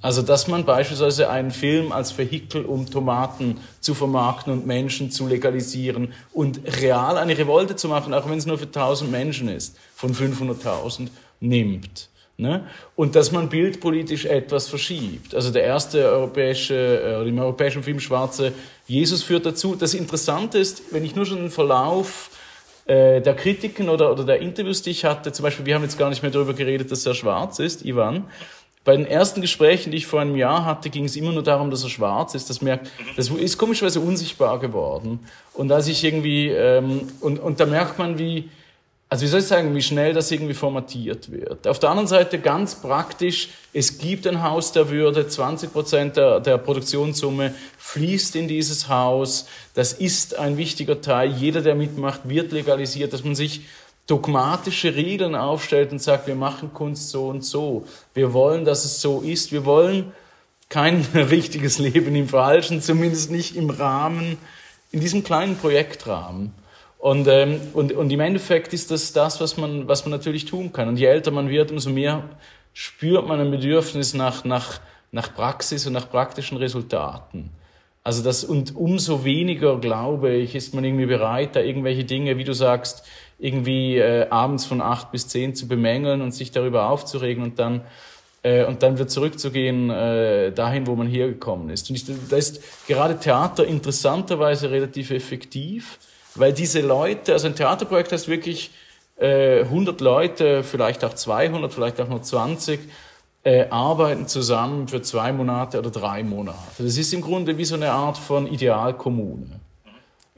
Also, 0.00 0.22
dass 0.22 0.46
man 0.46 0.64
beispielsweise 0.64 1.28
einen 1.28 1.50
Film 1.50 1.90
als 1.90 2.16
Vehikel, 2.16 2.64
um 2.64 2.88
Tomaten 2.88 3.58
zu 3.80 3.94
vermarkten 3.94 4.52
und 4.52 4.66
Menschen 4.66 5.10
zu 5.10 5.26
legalisieren 5.26 6.12
und 6.32 6.60
real 6.80 7.18
eine 7.18 7.36
Revolte 7.36 7.74
zu 7.74 7.88
machen, 7.88 8.14
auch 8.14 8.28
wenn 8.30 8.38
es 8.38 8.46
nur 8.46 8.58
für 8.58 8.66
1000 8.66 9.10
Menschen 9.10 9.48
ist, 9.48 9.76
von 9.94 10.14
500.000 10.14 11.08
nimmt. 11.40 12.08
Ne? 12.40 12.64
Und 12.94 13.16
dass 13.16 13.32
man 13.32 13.48
bildpolitisch 13.48 14.24
etwas 14.24 14.68
verschiebt. 14.68 15.34
Also 15.34 15.50
der 15.50 15.64
erste 15.64 16.04
europäische, 16.04 16.74
äh, 17.24 17.28
im 17.28 17.36
europäischen 17.40 17.82
Film 17.82 17.98
Schwarze 17.98 18.52
Jesus 18.86 19.24
führt 19.24 19.44
dazu. 19.44 19.74
Das 19.74 19.92
Interessante 19.92 20.58
ist, 20.58 20.92
wenn 20.92 21.04
ich 21.04 21.16
nur 21.16 21.26
schon 21.26 21.38
den 21.38 21.50
Verlauf 21.50 22.30
äh, 22.86 23.20
der 23.20 23.34
Kritiken 23.34 23.88
oder, 23.88 24.12
oder 24.12 24.24
der 24.24 24.38
Interviews, 24.38 24.82
die 24.82 24.90
ich 24.90 25.04
hatte, 25.04 25.32
zum 25.32 25.42
Beispiel, 25.42 25.66
wir 25.66 25.74
haben 25.74 25.82
jetzt 25.82 25.98
gar 25.98 26.10
nicht 26.10 26.22
mehr 26.22 26.30
darüber 26.30 26.54
geredet, 26.54 26.92
dass 26.92 27.04
er 27.04 27.14
schwarz 27.14 27.58
ist, 27.58 27.84
Ivan, 27.84 28.24
bei 28.88 28.96
den 28.96 29.04
ersten 29.04 29.42
Gesprächen, 29.42 29.90
die 29.90 29.98
ich 29.98 30.06
vor 30.06 30.22
einem 30.22 30.34
Jahr 30.34 30.64
hatte, 30.64 30.88
ging 30.88 31.04
es 31.04 31.14
immer 31.14 31.30
nur 31.30 31.42
darum, 31.42 31.70
dass 31.70 31.82
er 31.82 31.90
schwarz 31.90 32.34
ist. 32.34 32.48
Das, 32.48 32.62
merkt, 32.62 32.90
das 33.18 33.28
ist 33.28 33.58
komischerweise 33.58 34.00
unsichtbar 34.00 34.58
geworden. 34.58 35.20
Und 35.52 35.70
als 35.70 35.88
ich 35.88 36.02
irgendwie, 36.02 36.48
ähm, 36.48 37.02
und, 37.20 37.38
und 37.38 37.60
da 37.60 37.66
merkt 37.66 37.98
man, 37.98 38.18
wie, 38.18 38.48
also 39.10 39.26
wie 39.26 39.28
soll 39.28 39.40
ich 39.40 39.46
sagen, 39.46 39.74
wie 39.74 39.82
schnell 39.82 40.14
das 40.14 40.30
irgendwie 40.30 40.54
formatiert 40.54 41.30
wird. 41.30 41.68
Auf 41.68 41.78
der 41.78 41.90
anderen 41.90 42.06
Seite 42.06 42.38
ganz 42.38 42.76
praktisch, 42.76 43.50
es 43.74 43.98
gibt 43.98 44.26
ein 44.26 44.42
Haus 44.42 44.72
der 44.72 44.88
Würde, 44.88 45.28
20 45.28 45.70
Prozent 45.70 46.16
der, 46.16 46.40
der 46.40 46.56
Produktionssumme 46.56 47.54
fließt 47.76 48.36
in 48.36 48.48
dieses 48.48 48.88
Haus. 48.88 49.48
Das 49.74 49.92
ist 49.92 50.38
ein 50.38 50.56
wichtiger 50.56 51.02
Teil. 51.02 51.30
Jeder, 51.30 51.60
der 51.60 51.74
mitmacht, 51.74 52.22
wird 52.24 52.52
legalisiert, 52.52 53.12
dass 53.12 53.22
man 53.22 53.34
sich 53.34 53.66
dogmatische 54.08 54.96
Regeln 54.96 55.36
aufstellt 55.36 55.92
und 55.92 56.00
sagt, 56.00 56.26
wir 56.26 56.34
machen 56.34 56.72
Kunst 56.74 57.10
so 57.10 57.28
und 57.28 57.44
so. 57.44 57.86
Wir 58.14 58.32
wollen, 58.32 58.64
dass 58.64 58.84
es 58.84 59.00
so 59.00 59.20
ist. 59.20 59.52
Wir 59.52 59.64
wollen 59.64 60.12
kein 60.68 61.06
richtiges 61.14 61.78
Leben 61.78 62.16
im 62.16 62.26
Falschen, 62.26 62.82
zumindest 62.82 63.30
nicht 63.30 63.54
im 63.54 63.70
Rahmen, 63.70 64.38
in 64.90 65.00
diesem 65.00 65.22
kleinen 65.22 65.56
Projektrahmen. 65.56 66.54
Und, 66.98 67.28
ähm, 67.28 67.60
und, 67.74 67.92
und 67.92 68.10
im 68.10 68.20
Endeffekt 68.20 68.72
ist 68.72 68.90
das 68.90 69.12
das, 69.12 69.40
was 69.40 69.56
man, 69.56 69.86
was 69.86 70.04
man 70.04 70.10
natürlich 70.10 70.46
tun 70.46 70.72
kann. 70.72 70.88
Und 70.88 70.96
je 70.96 71.06
älter 71.06 71.30
man 71.30 71.48
wird, 71.50 71.70
umso 71.70 71.90
mehr 71.90 72.24
spürt 72.72 73.28
man 73.28 73.40
ein 73.40 73.50
Bedürfnis 73.50 74.14
nach, 74.14 74.44
nach, 74.44 74.80
nach 75.12 75.34
Praxis 75.34 75.86
und 75.86 75.92
nach 75.92 76.08
praktischen 76.10 76.56
Resultaten. 76.56 77.50
Also 78.02 78.22
das, 78.22 78.42
und 78.42 78.74
umso 78.74 79.24
weniger, 79.24 79.78
glaube 79.78 80.32
ich, 80.32 80.54
ist 80.54 80.74
man 80.74 80.82
irgendwie 80.82 81.06
bereit, 81.06 81.54
da 81.54 81.60
irgendwelche 81.60 82.04
Dinge, 82.04 82.38
wie 82.38 82.44
du 82.44 82.54
sagst, 82.54 83.04
irgendwie 83.38 83.98
äh, 83.98 84.28
abends 84.28 84.66
von 84.66 84.80
acht 84.80 85.12
bis 85.12 85.28
zehn 85.28 85.54
zu 85.54 85.68
bemängeln 85.68 86.22
und 86.22 86.32
sich 86.32 86.50
darüber 86.50 86.90
aufzuregen 86.90 87.42
und 87.42 87.58
dann 87.58 87.82
äh, 88.42 88.64
und 88.64 88.82
dann 88.82 88.94
wieder 88.94 89.08
zurückzugehen 89.08 89.90
äh, 89.90 90.52
dahin, 90.52 90.86
wo 90.86 90.94
man 90.94 91.06
hergekommen 91.06 91.70
ist. 91.70 91.90
Und 91.90 91.96
ich, 91.96 92.04
da 92.28 92.36
ist 92.36 92.62
gerade 92.86 93.18
Theater 93.18 93.66
interessanterweise 93.66 94.70
relativ 94.70 95.10
effektiv, 95.10 95.98
weil 96.34 96.52
diese 96.52 96.80
Leute, 96.80 97.32
also 97.32 97.48
ein 97.48 97.56
Theaterprojekt 97.56 98.12
heißt 98.12 98.28
wirklich 98.28 98.70
äh, 99.16 99.60
100 99.62 100.00
Leute, 100.00 100.62
vielleicht 100.62 101.04
auch 101.04 101.14
200, 101.14 101.72
vielleicht 101.72 102.00
auch 102.00 102.08
nur 102.08 102.22
20, 102.22 102.80
äh, 103.44 103.68
arbeiten 103.70 104.26
zusammen 104.26 104.88
für 104.88 105.02
zwei 105.02 105.32
Monate 105.32 105.78
oder 105.78 105.90
drei 105.90 106.22
Monate. 106.22 106.58
Das 106.78 106.96
ist 106.96 107.12
im 107.12 107.20
Grunde 107.20 107.56
wie 107.58 107.64
so 107.64 107.76
eine 107.76 107.90
Art 107.90 108.18
von 108.18 108.46
Idealkommune 108.46 109.60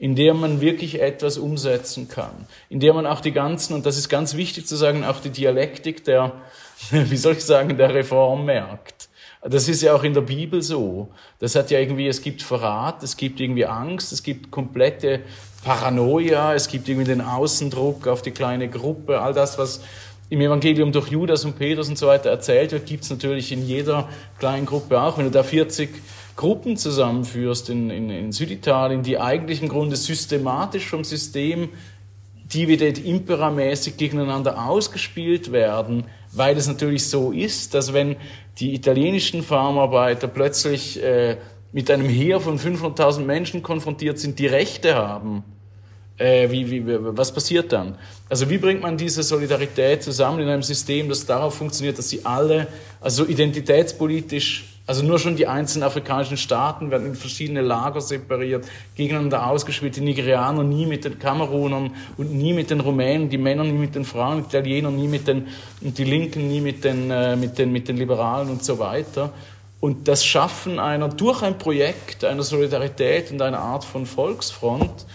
in 0.01 0.15
der 0.15 0.33
man 0.33 0.61
wirklich 0.61 0.99
etwas 0.99 1.37
umsetzen 1.37 2.07
kann, 2.07 2.47
in 2.69 2.79
der 2.79 2.91
man 2.95 3.05
auch 3.05 3.21
die 3.21 3.31
ganzen, 3.31 3.75
und 3.75 3.85
das 3.85 3.99
ist 3.99 4.09
ganz 4.09 4.35
wichtig 4.35 4.65
zu 4.65 4.75
sagen, 4.75 5.05
auch 5.05 5.19
die 5.19 5.29
Dialektik 5.29 6.03
der, 6.05 6.41
wie 6.89 7.17
soll 7.17 7.33
ich 7.33 7.45
sagen, 7.45 7.77
der 7.77 7.93
Reform 7.93 8.45
merkt. 8.45 9.09
Das 9.43 9.69
ist 9.69 9.83
ja 9.83 9.93
auch 9.93 10.03
in 10.03 10.15
der 10.15 10.21
Bibel 10.21 10.63
so. 10.63 11.09
Das 11.37 11.53
hat 11.53 11.69
ja 11.69 11.77
irgendwie, 11.77 12.07
es 12.07 12.23
gibt 12.23 12.41
Verrat, 12.41 13.03
es 13.03 13.15
gibt 13.15 13.39
irgendwie 13.39 13.67
Angst, 13.67 14.11
es 14.11 14.23
gibt 14.23 14.49
komplette 14.49 15.19
Paranoia, 15.63 16.55
es 16.55 16.67
gibt 16.67 16.89
irgendwie 16.89 17.07
den 17.07 17.21
Außendruck 17.21 18.07
auf 18.07 18.23
die 18.23 18.31
kleine 18.31 18.69
Gruppe, 18.69 19.21
all 19.21 19.33
das, 19.33 19.59
was 19.59 19.81
im 20.31 20.41
Evangelium 20.41 20.91
durch 20.91 21.09
Judas 21.09 21.45
und 21.45 21.59
Petrus 21.59 21.89
und 21.89 21.97
so 21.99 22.07
weiter 22.07 22.31
erzählt 22.31 22.71
wird, 22.71 22.87
gibt 22.87 23.03
es 23.03 23.11
natürlich 23.11 23.51
in 23.51 23.67
jeder 23.67 24.09
kleinen 24.39 24.65
Gruppe 24.65 24.99
auch. 24.99 25.19
Wenn 25.19 25.25
du 25.25 25.31
da 25.31 25.43
40 25.43 25.89
Gruppen 26.41 26.75
zusammenführst 26.75 27.69
in, 27.69 27.91
in, 27.91 28.09
in 28.09 28.31
Süditalien, 28.31 29.03
die 29.03 29.19
eigentlich 29.19 29.61
im 29.61 29.69
Grunde 29.69 29.95
systematisch 29.95 30.87
vom 30.87 31.03
System 31.03 31.69
Dividend 32.51 33.05
imperamäßig 33.05 33.95
gegeneinander 33.95 34.65
ausgespielt 34.65 35.51
werden, 35.51 36.05
weil 36.31 36.57
es 36.57 36.67
natürlich 36.67 37.07
so 37.07 37.31
ist, 37.31 37.75
dass 37.75 37.93
wenn 37.93 38.15
die 38.57 38.73
italienischen 38.73 39.43
Farmarbeiter 39.43 40.27
plötzlich 40.27 41.01
äh, 41.03 41.37
mit 41.73 41.91
einem 41.91 42.09
Heer 42.09 42.39
von 42.39 42.57
500.000 42.57 43.19
Menschen 43.19 43.61
konfrontiert 43.61 44.17
sind, 44.17 44.39
die 44.39 44.47
Rechte 44.47 44.95
haben, 44.95 45.43
äh, 46.17 46.49
wie, 46.49 46.71
wie, 46.71 46.83
was 46.87 47.31
passiert 47.31 47.71
dann? 47.71 47.99
Also 48.29 48.49
wie 48.49 48.57
bringt 48.57 48.81
man 48.81 48.97
diese 48.97 49.21
Solidarität 49.21 50.01
zusammen 50.01 50.39
in 50.39 50.47
einem 50.47 50.63
System, 50.63 51.07
das 51.07 51.23
darauf 51.27 51.53
funktioniert, 51.53 51.99
dass 51.99 52.09
sie 52.09 52.25
alle, 52.25 52.67
also 52.99 53.27
identitätspolitisch 53.27 54.70
also 54.87 55.03
nur 55.03 55.19
schon 55.19 55.35
die 55.35 55.47
einzelnen 55.47 55.83
afrikanischen 55.83 56.37
Staaten 56.37 56.91
werden 56.91 57.07
in 57.07 57.15
verschiedene 57.15 57.61
Lager 57.61 58.01
separiert, 58.01 58.65
gegeneinander 58.95 59.47
ausgespielt. 59.47 59.95
Die 59.95 60.01
Nigerianer 60.01 60.63
nie 60.63 60.85
mit 60.85 61.05
den 61.05 61.19
Kamerunern 61.19 61.91
und 62.17 62.33
nie 62.33 62.53
mit 62.53 62.71
den 62.71 62.79
Rumänen, 62.79 63.29
die 63.29 63.37
Männer 63.37 63.63
nie 63.63 63.71
mit 63.73 63.95
den 63.95 64.05
Frauen, 64.05 64.39
die 64.39 64.57
Italiener 64.57 64.91
nie 64.91 65.07
mit 65.07 65.27
den, 65.27 65.47
und 65.81 65.97
die 65.97 66.03
Linken 66.03 66.47
nie 66.47 66.61
mit 66.61 66.83
den, 66.83 67.11
äh, 67.11 67.35
mit 67.35 67.57
den, 67.57 67.71
mit 67.71 67.87
den 67.87 67.97
Liberalen 67.97 68.49
und 68.49 68.63
so 68.63 68.79
weiter. 68.79 69.31
Und 69.79 70.07
das 70.07 70.25
Schaffen 70.25 70.79
einer, 70.79 71.09
durch 71.09 71.41
ein 71.41 71.57
Projekt, 71.57 72.23
einer 72.23 72.43
Solidarität 72.43 73.31
und 73.31 73.41
einer 73.41 73.59
Art 73.59 73.83
von 73.83 74.05
Volksfront, 74.05 75.05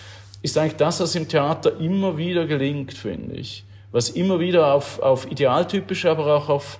ist 0.42 0.56
eigentlich 0.58 0.76
das, 0.76 1.00
was 1.00 1.14
im 1.14 1.28
Theater 1.28 1.78
immer 1.80 2.16
wieder 2.16 2.46
gelingt, 2.46 2.92
finde 2.92 3.36
ich. 3.36 3.64
Was 3.92 4.10
immer 4.10 4.40
wieder 4.40 4.74
auf, 4.74 5.00
auf 5.00 5.30
idealtypische, 5.30 6.10
aber 6.10 6.34
auch 6.34 6.48
auf 6.48 6.78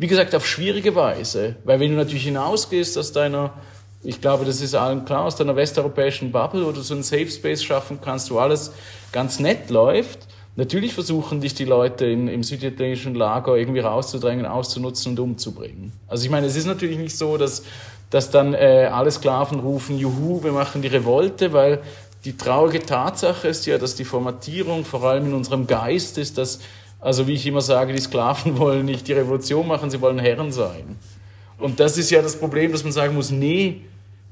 wie 0.00 0.06
gesagt, 0.06 0.34
auf 0.34 0.46
schwierige 0.46 0.94
Weise. 0.94 1.56
Weil 1.64 1.78
wenn 1.78 1.90
du 1.90 1.96
natürlich 1.98 2.24
hinausgehst 2.24 2.96
aus 2.96 3.12
deiner, 3.12 3.52
ich 4.02 4.22
glaube, 4.22 4.46
das 4.46 4.62
ist 4.62 4.74
allen 4.74 5.04
klar, 5.04 5.24
aus 5.24 5.36
deiner 5.36 5.56
westeuropäischen 5.56 6.32
Bubble, 6.32 6.64
wo 6.64 6.72
du 6.72 6.80
so 6.80 6.94
einen 6.94 7.02
Safe 7.02 7.30
Space 7.30 7.62
schaffen 7.62 7.98
kannst, 8.02 8.30
wo 8.30 8.38
alles 8.38 8.72
ganz 9.12 9.40
nett 9.40 9.68
läuft, 9.68 10.20
natürlich 10.56 10.94
versuchen 10.94 11.42
dich 11.42 11.52
die 11.52 11.66
Leute 11.66 12.06
in, 12.06 12.28
im 12.28 12.42
süditalienischen 12.42 13.14
Lager 13.14 13.56
irgendwie 13.56 13.80
rauszudrängen, 13.80 14.46
auszunutzen 14.46 15.10
und 15.12 15.20
umzubringen. 15.20 15.92
Also 16.08 16.24
ich 16.24 16.30
meine, 16.30 16.46
es 16.46 16.56
ist 16.56 16.66
natürlich 16.66 16.96
nicht 16.96 17.18
so, 17.18 17.36
dass, 17.36 17.62
dass 18.08 18.30
dann 18.30 18.54
äh, 18.54 18.88
alle 18.90 19.10
Sklaven 19.10 19.60
rufen, 19.60 19.98
juhu, 19.98 20.42
wir 20.42 20.52
machen 20.52 20.80
die 20.80 20.88
Revolte, 20.88 21.52
weil 21.52 21.82
die 22.24 22.38
traurige 22.38 22.80
Tatsache 22.80 23.48
ist 23.48 23.66
ja, 23.66 23.76
dass 23.76 23.96
die 23.96 24.06
Formatierung 24.06 24.86
vor 24.86 25.04
allem 25.04 25.26
in 25.26 25.34
unserem 25.34 25.66
Geist 25.66 26.16
ist, 26.16 26.38
dass 26.38 26.60
also 27.00 27.26
wie 27.26 27.34
ich 27.34 27.46
immer 27.46 27.60
sage, 27.60 27.92
die 27.92 28.00
Sklaven 28.00 28.58
wollen 28.58 28.86
nicht 28.86 29.08
die 29.08 29.12
Revolution 29.12 29.66
machen, 29.66 29.90
sie 29.90 30.00
wollen 30.00 30.18
Herren 30.18 30.52
sein. 30.52 30.96
Und 31.58 31.80
das 31.80 31.98
ist 31.98 32.10
ja 32.10 32.22
das 32.22 32.38
Problem, 32.38 32.72
dass 32.72 32.84
man 32.84 32.92
sagen 32.92 33.14
muss, 33.14 33.30
nee, 33.30 33.82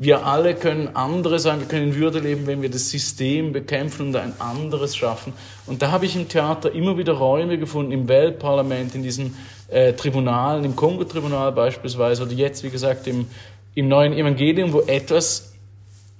wir 0.00 0.24
alle 0.24 0.54
können 0.54 0.94
andere 0.94 1.40
sein, 1.40 1.58
wir 1.58 1.66
können 1.66 1.88
in 1.88 1.94
Würde 1.96 2.20
leben, 2.20 2.46
wenn 2.46 2.62
wir 2.62 2.70
das 2.70 2.88
System 2.88 3.52
bekämpfen 3.52 4.08
und 4.08 4.16
ein 4.16 4.32
anderes 4.38 4.96
schaffen. 4.96 5.32
Und 5.66 5.82
da 5.82 5.90
habe 5.90 6.06
ich 6.06 6.14
im 6.14 6.28
Theater 6.28 6.72
immer 6.72 6.96
wieder 6.96 7.14
Räume 7.14 7.58
gefunden, 7.58 7.90
im 7.90 8.06
Weltparlament, 8.06 8.94
in 8.94 9.02
diesen 9.02 9.36
äh, 9.66 9.94
Tribunalen, 9.94 10.64
im 10.64 10.76
Kongo-Tribunal 10.76 11.50
beispielsweise, 11.50 12.22
oder 12.22 12.32
jetzt, 12.32 12.62
wie 12.62 12.70
gesagt, 12.70 13.08
im, 13.08 13.26
im 13.74 13.88
neuen 13.88 14.12
Evangelium, 14.12 14.72
wo 14.72 14.82
etwas 14.82 15.54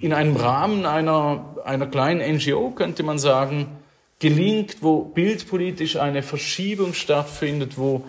in 0.00 0.12
einem 0.12 0.34
Rahmen 0.34 0.84
einer, 0.84 1.56
einer 1.64 1.86
kleinen 1.86 2.36
NGO, 2.36 2.70
könnte 2.70 3.04
man 3.04 3.18
sagen, 3.18 3.66
gelingt, 4.18 4.78
wo 4.80 5.02
bildpolitisch 5.02 5.96
eine 5.96 6.22
Verschiebung 6.22 6.94
stattfindet, 6.94 7.78
wo, 7.78 8.04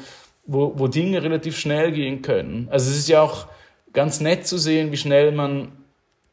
wo, 0.45 0.73
wo 0.75 0.87
Dinge 0.87 1.21
relativ 1.21 1.57
schnell 1.57 1.91
gehen 1.91 2.21
können. 2.21 2.67
Also 2.71 2.89
es 2.89 2.97
ist 2.97 3.09
ja 3.09 3.21
auch 3.21 3.47
ganz 3.93 4.19
nett 4.19 4.47
zu 4.47 4.57
sehen, 4.57 4.91
wie 4.91 4.97
schnell 4.97 5.31
man 5.31 5.71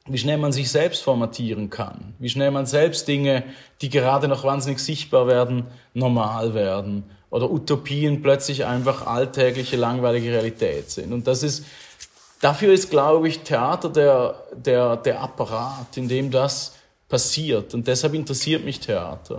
wie 0.08 0.18
schnell 0.18 0.38
man 0.38 0.52
sich 0.52 0.70
selbst 0.70 1.02
formatieren 1.02 1.68
kann, 1.68 2.14
wie 2.20 2.28
schnell 2.28 2.52
man 2.52 2.66
selbst 2.66 3.08
Dinge, 3.08 3.42
die 3.80 3.88
gerade 3.88 4.28
noch 4.28 4.44
wahnsinnig 4.44 4.78
sichtbar 4.78 5.26
werden, 5.26 5.66
normal 5.94 6.54
werden 6.54 7.04
oder 7.30 7.50
Utopien 7.50 8.22
plötzlich 8.22 8.64
einfach 8.64 9.06
alltägliche, 9.06 9.76
langweilige 9.76 10.30
Realität 10.30 10.90
sind. 10.90 11.12
Und 11.12 11.26
das 11.26 11.42
ist, 11.42 11.64
dafür 12.40 12.72
ist, 12.72 12.90
glaube 12.90 13.28
ich, 13.28 13.40
Theater 13.40 13.88
der, 13.88 14.42
der, 14.54 14.96
der 14.96 15.20
Apparat, 15.20 15.96
in 15.96 16.08
dem 16.08 16.30
das 16.30 16.76
passiert. 17.08 17.74
Und 17.74 17.88
deshalb 17.88 18.14
interessiert 18.14 18.64
mich 18.64 18.80
Theater. 18.80 19.38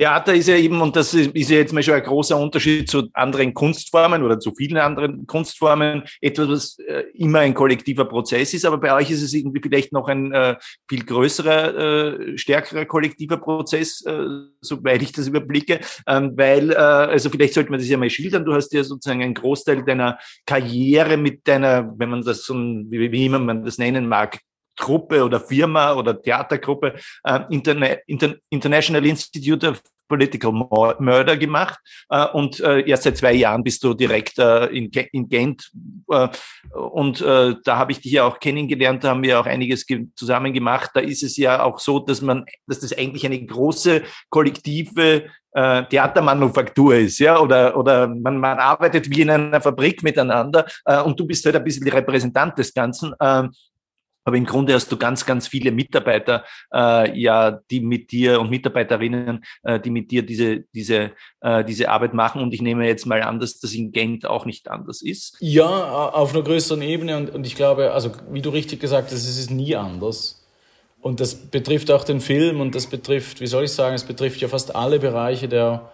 Theater 0.00 0.34
ist 0.34 0.48
ja 0.48 0.56
eben, 0.56 0.80
und 0.80 0.96
das 0.96 1.12
ist, 1.12 1.50
ja 1.50 1.58
jetzt 1.58 1.74
mal 1.74 1.82
schon 1.82 1.92
ein 1.92 2.02
großer 2.02 2.34
Unterschied 2.34 2.90
zu 2.90 3.10
anderen 3.12 3.52
Kunstformen 3.52 4.22
oder 4.22 4.40
zu 4.40 4.54
vielen 4.54 4.78
anderen 4.78 5.26
Kunstformen, 5.26 6.04
etwas, 6.22 6.48
was 6.48 6.78
äh, 6.78 7.04
immer 7.12 7.40
ein 7.40 7.52
kollektiver 7.52 8.06
Prozess 8.06 8.54
ist, 8.54 8.64
aber 8.64 8.78
bei 8.78 8.94
euch 8.94 9.10
ist 9.10 9.20
es 9.20 9.34
irgendwie 9.34 9.60
vielleicht 9.62 9.92
noch 9.92 10.08
ein 10.08 10.32
äh, 10.32 10.56
viel 10.88 11.04
größerer, 11.04 11.74
äh, 11.76 12.38
stärkerer 12.38 12.86
kollektiver 12.86 13.36
Prozess, 13.36 14.02
äh, 14.06 14.24
soweit 14.62 15.02
ich 15.02 15.12
das 15.12 15.26
überblicke, 15.26 15.80
ähm, 16.06 16.32
weil, 16.34 16.70
äh, 16.70 16.76
also 16.76 17.28
vielleicht 17.28 17.52
sollte 17.52 17.70
man 17.70 17.78
das 17.78 17.88
ja 17.90 17.98
mal 17.98 18.08
schildern, 18.08 18.46
du 18.46 18.54
hast 18.54 18.72
ja 18.72 18.82
sozusagen 18.82 19.22
einen 19.22 19.34
Großteil 19.34 19.84
deiner 19.84 20.18
Karriere 20.46 21.18
mit 21.18 21.46
deiner, 21.46 21.92
wenn 21.98 22.08
man 22.08 22.22
das 22.22 22.46
so, 22.46 22.54
wie, 22.54 23.12
wie 23.12 23.26
immer 23.26 23.38
man 23.38 23.66
das 23.66 23.76
nennen 23.76 24.08
mag, 24.08 24.38
Gruppe 24.80 25.22
oder 25.22 25.38
Firma 25.38 25.92
oder 25.92 26.20
Theatergruppe 26.20 26.94
äh, 27.24 27.40
Interna 27.50 27.86
Inter 28.06 28.34
International 28.48 29.06
Institute 29.06 29.68
of 29.68 29.80
Political 30.10 30.52
Murder 30.98 31.36
gemacht 31.36 31.78
äh, 32.10 32.26
und 32.26 32.60
äh, 32.60 32.80
erst 32.80 33.04
seit 33.04 33.16
zwei 33.16 33.32
Jahren 33.32 33.62
bist 33.62 33.82
du 33.84 33.94
direkt 33.94 34.38
äh, 34.38 34.66
in, 34.66 34.90
in 35.12 35.28
Gent 35.28 35.70
äh, 36.10 36.28
und 36.74 37.20
äh, 37.20 37.54
da 37.64 37.76
habe 37.76 37.92
ich 37.92 38.00
dich 38.00 38.12
ja 38.12 38.24
auch 38.24 38.40
kennengelernt, 38.40 39.04
da 39.04 39.10
haben 39.10 39.22
wir 39.22 39.40
auch 39.40 39.46
einiges 39.46 39.86
zusammen 40.16 40.52
gemacht. 40.52 40.90
Da 40.94 41.00
ist 41.00 41.22
es 41.22 41.36
ja 41.36 41.62
auch 41.62 41.78
so, 41.78 42.00
dass 42.00 42.20
man, 42.20 42.44
dass 42.66 42.80
das 42.80 42.96
eigentlich 42.98 43.24
eine 43.24 43.40
große 43.40 44.02
kollektive 44.28 45.26
äh, 45.52 45.84
Theatermanufaktur 45.84 46.96
ist, 46.96 47.18
ja, 47.18 47.38
oder, 47.40 47.76
oder 47.76 48.08
man, 48.08 48.38
man 48.38 48.58
arbeitet 48.58 49.10
wie 49.10 49.22
in 49.22 49.30
einer 49.30 49.60
Fabrik 49.60 50.02
miteinander 50.02 50.66
äh, 50.84 51.00
und 51.00 51.18
du 51.18 51.26
bist 51.26 51.44
halt 51.44 51.56
ein 51.56 51.64
bisschen 51.64 51.84
die 51.84 51.90
Repräsentant 51.90 52.58
des 52.58 52.72
Ganzen. 52.74 53.14
Äh, 53.18 53.48
aber 54.24 54.36
im 54.36 54.44
Grunde 54.44 54.74
hast 54.74 54.90
du 54.92 54.96
ganz, 54.96 55.24
ganz 55.24 55.48
viele 55.48 55.70
Mitarbeiter, 55.72 56.44
äh, 56.72 57.18
ja, 57.18 57.60
die 57.70 57.80
mit 57.80 58.12
dir 58.12 58.40
und 58.40 58.50
Mitarbeiterinnen, 58.50 59.44
äh, 59.62 59.80
die 59.80 59.90
mit 59.90 60.10
dir 60.10 60.22
diese, 60.22 60.60
diese, 60.74 61.12
äh, 61.40 61.64
diese 61.64 61.88
Arbeit 61.88 62.14
machen. 62.14 62.42
Und 62.42 62.52
ich 62.52 62.62
nehme 62.62 62.86
jetzt 62.86 63.06
mal 63.06 63.22
an, 63.22 63.40
dass 63.40 63.58
das 63.58 63.72
in 63.72 63.92
Gent 63.92 64.26
auch 64.26 64.44
nicht 64.44 64.70
anders 64.70 65.02
ist. 65.02 65.36
Ja, 65.40 65.66
auf 66.10 66.34
einer 66.34 66.42
größeren 66.42 66.82
Ebene. 66.82 67.16
Und, 67.16 67.30
und 67.30 67.46
ich 67.46 67.56
glaube, 67.56 67.92
also 67.92 68.12
wie 68.30 68.42
du 68.42 68.50
richtig 68.50 68.80
gesagt 68.80 69.10
hast, 69.10 69.26
es 69.26 69.38
ist 69.38 69.50
nie 69.50 69.74
anders. 69.74 70.46
Und 71.00 71.20
das 71.20 71.34
betrifft 71.34 71.90
auch 71.90 72.04
den 72.04 72.20
Film 72.20 72.60
und 72.60 72.74
das 72.74 72.86
betrifft, 72.86 73.40
wie 73.40 73.46
soll 73.46 73.64
ich 73.64 73.72
sagen, 73.72 73.94
es 73.94 74.04
betrifft 74.04 74.40
ja 74.42 74.48
fast 74.48 74.76
alle 74.76 74.98
Bereiche 74.98 75.48
der 75.48 75.90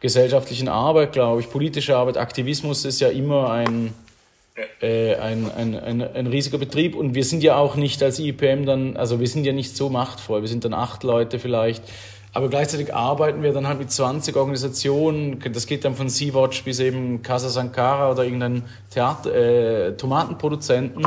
gesellschaftlichen 0.00 0.68
Arbeit, 0.68 1.12
glaube 1.12 1.40
ich. 1.40 1.48
Politische 1.48 1.96
Arbeit, 1.96 2.16
Aktivismus 2.16 2.84
ist 2.84 3.00
ja 3.00 3.08
immer 3.08 3.52
ein, 3.52 3.94
äh, 4.80 5.14
ein, 5.16 5.50
ein, 5.50 5.78
ein, 5.78 6.02
ein, 6.02 6.26
riesiger 6.26 6.58
Betrieb. 6.58 6.94
Und 6.94 7.14
wir 7.14 7.24
sind 7.24 7.42
ja 7.42 7.56
auch 7.56 7.76
nicht 7.76 8.02
als 8.02 8.18
IPM 8.18 8.66
dann, 8.66 8.96
also 8.96 9.20
wir 9.20 9.28
sind 9.28 9.44
ja 9.44 9.52
nicht 9.52 9.76
so 9.76 9.88
machtvoll, 9.88 10.42
wir 10.42 10.48
sind 10.48 10.64
dann 10.64 10.74
acht 10.74 11.04
Leute 11.04 11.38
vielleicht, 11.38 11.82
aber 12.34 12.48
gleichzeitig 12.48 12.94
arbeiten 12.94 13.42
wir 13.42 13.52
dann 13.52 13.66
halt 13.66 13.78
mit 13.78 13.90
20 13.90 14.36
Organisationen, 14.36 15.38
das 15.52 15.66
geht 15.66 15.84
dann 15.84 15.94
von 15.94 16.08
Sea-Watch 16.08 16.64
bis 16.64 16.80
eben 16.80 17.22
Casa 17.22 17.50
Sankara 17.50 18.10
oder 18.10 18.24
irgendein 18.24 18.64
Theater, 18.90 19.34
äh, 19.34 19.96
Tomatenproduzenten 19.96 21.06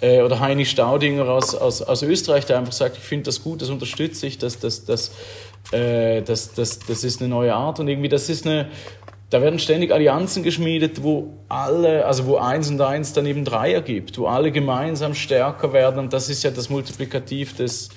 äh, 0.00 0.20
oder 0.22 0.40
Heini 0.40 0.66
Staudinger 0.66 1.28
aus, 1.28 1.54
aus, 1.54 1.82
aus 1.82 2.02
Österreich, 2.02 2.46
der 2.46 2.58
einfach 2.58 2.72
sagt, 2.72 2.96
ich 2.96 3.04
finde 3.04 3.24
das 3.24 3.42
gut, 3.42 3.62
das 3.62 3.70
unterstütze 3.70 4.26
ich, 4.26 4.38
das, 4.38 4.58
das, 4.58 4.84
das, 4.84 5.12
äh, 5.70 6.22
das, 6.22 6.54
das, 6.54 6.80
das 6.80 7.04
ist 7.04 7.20
eine 7.20 7.28
neue 7.28 7.54
Art. 7.54 7.78
Und 7.78 7.86
irgendwie 7.86 8.08
das 8.08 8.28
ist 8.28 8.44
eine 8.44 8.68
da 9.30 9.42
werden 9.42 9.58
ständig 9.58 9.92
Allianzen 9.92 10.42
geschmiedet, 10.42 11.02
wo 11.02 11.34
alle, 11.48 12.06
also 12.06 12.26
wo 12.26 12.36
eins 12.36 12.70
und 12.70 12.80
eins 12.80 13.12
dann 13.12 13.26
eben 13.26 13.44
drei 13.44 13.72
ergibt, 13.74 14.18
wo 14.18 14.26
alle 14.26 14.50
gemeinsam 14.50 15.14
stärker 15.14 15.72
werden 15.72 15.98
und 15.98 16.12
das 16.12 16.30
ist 16.30 16.42
ja 16.44 16.50
das 16.50 16.70
Multiplikativ 16.70 17.56
des, 17.56 17.90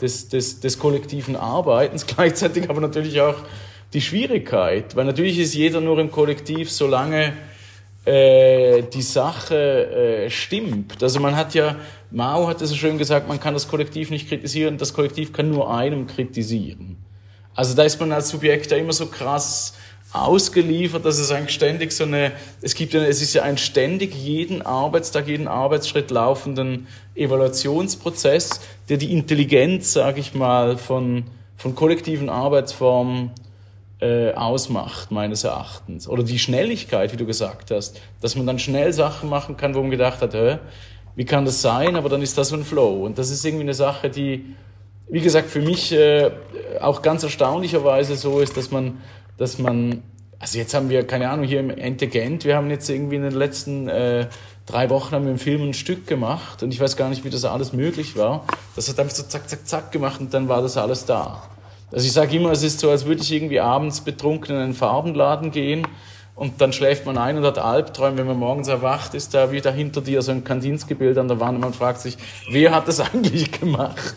des, 0.00 0.28
des, 0.28 0.60
des 0.60 0.78
kollektiven 0.78 1.36
Arbeitens, 1.36 2.06
gleichzeitig 2.14 2.68
aber 2.68 2.80
natürlich 2.80 3.20
auch 3.20 3.36
die 3.94 4.00
Schwierigkeit, 4.00 4.96
weil 4.96 5.04
natürlich 5.04 5.38
ist 5.38 5.54
jeder 5.54 5.80
nur 5.80 5.98
im 5.98 6.10
Kollektiv, 6.10 6.70
solange 6.70 7.32
äh, 8.04 8.82
die 8.82 9.02
Sache 9.02 10.24
äh, 10.26 10.30
stimmt. 10.30 11.02
Also 11.02 11.20
man 11.20 11.36
hat 11.36 11.54
ja, 11.54 11.76
Mao 12.10 12.46
hat 12.48 12.60
es 12.60 12.70
so 12.70 12.76
schön 12.76 12.98
gesagt, 12.98 13.28
man 13.28 13.40
kann 13.40 13.54
das 13.54 13.68
Kollektiv 13.68 14.10
nicht 14.10 14.28
kritisieren, 14.28 14.76
das 14.76 14.92
Kollektiv 14.92 15.32
kann 15.32 15.50
nur 15.50 15.72
einem 15.72 16.06
kritisieren. 16.06 16.96
Also 17.54 17.74
da 17.74 17.84
ist 17.84 17.98
man 18.00 18.12
als 18.12 18.28
Subjekt 18.28 18.70
ja 18.72 18.76
immer 18.76 18.92
so 18.92 19.06
krass 19.06 19.74
ausgeliefert, 20.14 21.04
dass 21.04 21.18
es 21.18 21.32
eigentlich 21.32 21.54
ständig 21.54 21.92
so 21.92 22.04
eine, 22.04 22.32
es 22.62 22.74
gibt 22.76 22.94
ja, 22.94 23.02
es 23.02 23.20
ist 23.20 23.34
ja 23.34 23.42
ein 23.42 23.58
ständig 23.58 24.14
jeden 24.14 24.62
Arbeitstag, 24.62 25.26
jeden 25.26 25.48
Arbeitsschritt 25.48 26.12
laufenden 26.12 26.86
Evaluationsprozess, 27.16 28.60
der 28.88 28.96
die 28.96 29.12
Intelligenz, 29.12 29.92
sage 29.92 30.20
ich 30.20 30.32
mal, 30.32 30.78
von, 30.78 31.24
von 31.56 31.74
kollektiven 31.74 32.28
Arbeitsformen 32.28 33.32
äh, 34.00 34.32
ausmacht, 34.34 35.10
meines 35.10 35.42
Erachtens. 35.42 36.08
Oder 36.08 36.22
die 36.22 36.38
Schnelligkeit, 36.38 37.12
wie 37.12 37.16
du 37.16 37.26
gesagt 37.26 37.72
hast, 37.72 38.00
dass 38.20 38.36
man 38.36 38.46
dann 38.46 38.60
schnell 38.60 38.92
Sachen 38.92 39.28
machen 39.28 39.56
kann, 39.56 39.74
wo 39.74 39.80
man 39.80 39.90
gedacht 39.90 40.22
hat, 40.22 40.34
hä, 40.34 40.58
wie 41.16 41.24
kann 41.24 41.44
das 41.44 41.60
sein? 41.60 41.96
Aber 41.96 42.08
dann 42.08 42.22
ist 42.22 42.38
das 42.38 42.50
so 42.50 42.56
ein 42.56 42.64
Flow. 42.64 43.04
Und 43.04 43.18
das 43.18 43.30
ist 43.30 43.44
irgendwie 43.44 43.64
eine 43.64 43.74
Sache, 43.74 44.10
die, 44.10 44.54
wie 45.08 45.20
gesagt, 45.20 45.50
für 45.50 45.60
mich 45.60 45.90
äh, 45.90 46.30
auch 46.80 47.02
ganz 47.02 47.24
erstaunlicherweise 47.24 48.14
so 48.14 48.38
ist, 48.38 48.56
dass 48.56 48.70
man 48.70 48.98
dass 49.36 49.58
man, 49.58 50.02
also 50.38 50.58
jetzt 50.58 50.74
haben 50.74 50.88
wir, 50.88 51.06
keine 51.06 51.30
Ahnung, 51.30 51.46
hier 51.46 51.60
im 51.60 51.70
Ente 51.70 52.06
Gent, 52.06 52.44
wir 52.44 52.56
haben 52.56 52.70
jetzt 52.70 52.88
irgendwie 52.88 53.16
in 53.16 53.22
den 53.22 53.32
letzten 53.32 53.88
äh, 53.88 54.26
drei 54.66 54.90
Wochen 54.90 55.14
haben 55.14 55.24
wir 55.24 55.32
im 55.32 55.38
Film 55.38 55.62
ein 55.62 55.74
Stück 55.74 56.06
gemacht 56.06 56.62
und 56.62 56.72
ich 56.72 56.80
weiß 56.80 56.96
gar 56.96 57.08
nicht, 57.08 57.24
wie 57.24 57.30
das 57.30 57.44
alles 57.44 57.72
möglich 57.72 58.16
war. 58.16 58.44
Das 58.76 58.88
hat 58.88 58.98
einfach 58.98 59.14
so 59.14 59.22
zack, 59.24 59.48
zack, 59.48 59.66
zack 59.66 59.92
gemacht 59.92 60.20
und 60.20 60.32
dann 60.32 60.48
war 60.48 60.62
das 60.62 60.76
alles 60.76 61.04
da. 61.04 61.42
Also 61.92 62.06
ich 62.06 62.12
sage 62.12 62.36
immer, 62.36 62.50
es 62.50 62.62
ist 62.62 62.80
so, 62.80 62.90
als 62.90 63.04
würde 63.04 63.22
ich 63.22 63.30
irgendwie 63.30 63.60
abends 63.60 64.00
betrunken 64.00 64.56
in 64.56 64.62
einen 64.62 64.74
Farbenladen 64.74 65.50
gehen 65.50 65.86
und 66.34 66.60
dann 66.60 66.72
schläft 66.72 67.06
man 67.06 67.18
ein 67.18 67.36
und 67.36 67.44
hat 67.44 67.58
Albträume. 67.58 68.18
Wenn 68.18 68.26
man 68.26 68.38
morgens 68.38 68.68
erwacht, 68.68 69.14
ist 69.14 69.34
da 69.34 69.52
wieder 69.52 69.70
hinter 69.70 70.00
dir 70.00 70.20
so 70.22 70.32
ein 70.32 70.42
Kandinsky-Bild 70.42 71.16
an 71.18 71.28
der 71.28 71.38
Wand 71.38 71.56
und 71.56 71.60
man 71.60 71.74
fragt 71.74 72.00
sich, 72.00 72.16
wer 72.50 72.74
hat 72.74 72.88
das 72.88 73.00
eigentlich 73.12 73.52
gemacht? 73.52 74.14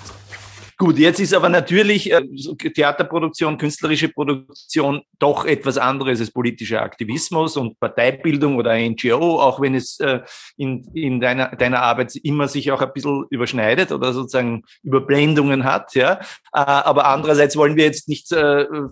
Gut, 0.79 0.99
jetzt 0.99 1.19
ist 1.19 1.33
aber 1.33 1.49
natürlich 1.49 2.11
äh, 2.11 2.21
Theaterproduktion, 2.55 3.57
künstlerische 3.57 4.09
Produktion 4.09 5.01
doch 5.17 5.43
etwas 5.43 5.79
anderes 5.79 6.19
als 6.19 6.29
politischer 6.29 6.83
Aktivismus 6.83 7.57
und 7.57 7.79
Parteibildung 7.79 8.57
oder 8.57 8.77
NGO, 8.77 9.41
auch 9.41 9.59
wenn 9.59 9.73
es 9.73 9.99
äh, 9.99 10.19
in, 10.55 10.83
in 10.93 11.19
deiner, 11.19 11.55
deiner 11.55 11.81
Arbeit 11.81 12.15
immer 12.17 12.47
sich 12.47 12.71
auch 12.71 12.79
ein 12.79 12.93
bisschen 12.93 13.25
überschneidet 13.31 13.91
oder 13.91 14.13
sozusagen 14.13 14.61
Überblendungen 14.83 15.63
hat. 15.63 15.95
Ja? 15.95 16.19
Äh, 16.53 16.59
aber 16.59 17.07
andererseits 17.07 17.57
wollen 17.57 17.75
wir 17.75 17.85
jetzt 17.85 18.07
nicht 18.07 18.27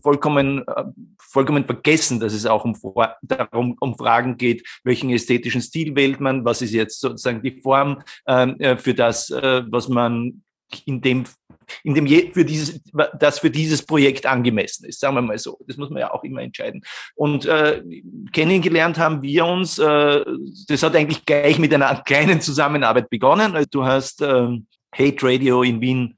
vollkommen, 0.01 0.63
vollkommen 1.19 1.65
vergessen, 1.65 2.19
dass 2.19 2.33
es 2.33 2.47
auch 2.47 2.65
um, 2.65 2.75
darum, 3.21 3.75
um 3.79 3.95
Fragen 3.95 4.37
geht, 4.37 4.65
welchen 4.83 5.11
ästhetischen 5.11 5.61
Stil 5.61 5.95
wählt 5.95 6.19
man, 6.19 6.45
was 6.45 6.63
ist 6.63 6.73
jetzt 6.73 6.99
sozusagen 6.99 7.43
die 7.43 7.61
Form 7.61 8.01
ähm, 8.27 8.59
äh, 8.59 8.77
für 8.77 8.93
das, 8.93 9.29
was 9.29 9.87
man 9.87 10.41
in 10.85 11.01
dem 11.01 11.25
in 11.83 11.93
dem 11.93 12.05
je, 12.05 12.31
für 12.31 12.45
dieses, 12.45 12.81
das 13.19 13.39
für 13.39 13.49
dieses 13.49 13.85
Projekt 13.85 14.25
angemessen 14.25 14.85
ist, 14.85 14.99
sagen 14.99 15.15
wir 15.15 15.21
mal 15.21 15.37
so. 15.37 15.57
Das 15.67 15.77
muss 15.77 15.89
man 15.89 15.99
ja 15.99 16.13
auch 16.13 16.23
immer 16.23 16.41
entscheiden. 16.41 16.83
Und 17.15 17.45
äh, 17.45 17.81
kennengelernt 18.31 18.97
haben 18.97 19.21
wir 19.21 19.45
uns, 19.45 19.79
äh, 19.79 20.25
das 20.67 20.83
hat 20.83 20.95
eigentlich 20.95 21.25
gleich 21.25 21.59
mit 21.59 21.73
einer 21.73 22.01
kleinen 22.03 22.41
Zusammenarbeit 22.41 23.09
begonnen. 23.09 23.55
Also 23.55 23.67
du 23.71 23.85
hast 23.85 24.21
äh, 24.21 24.59
Hate 24.97 25.17
Radio 25.21 25.63
in 25.63 25.81
Wien 25.81 26.17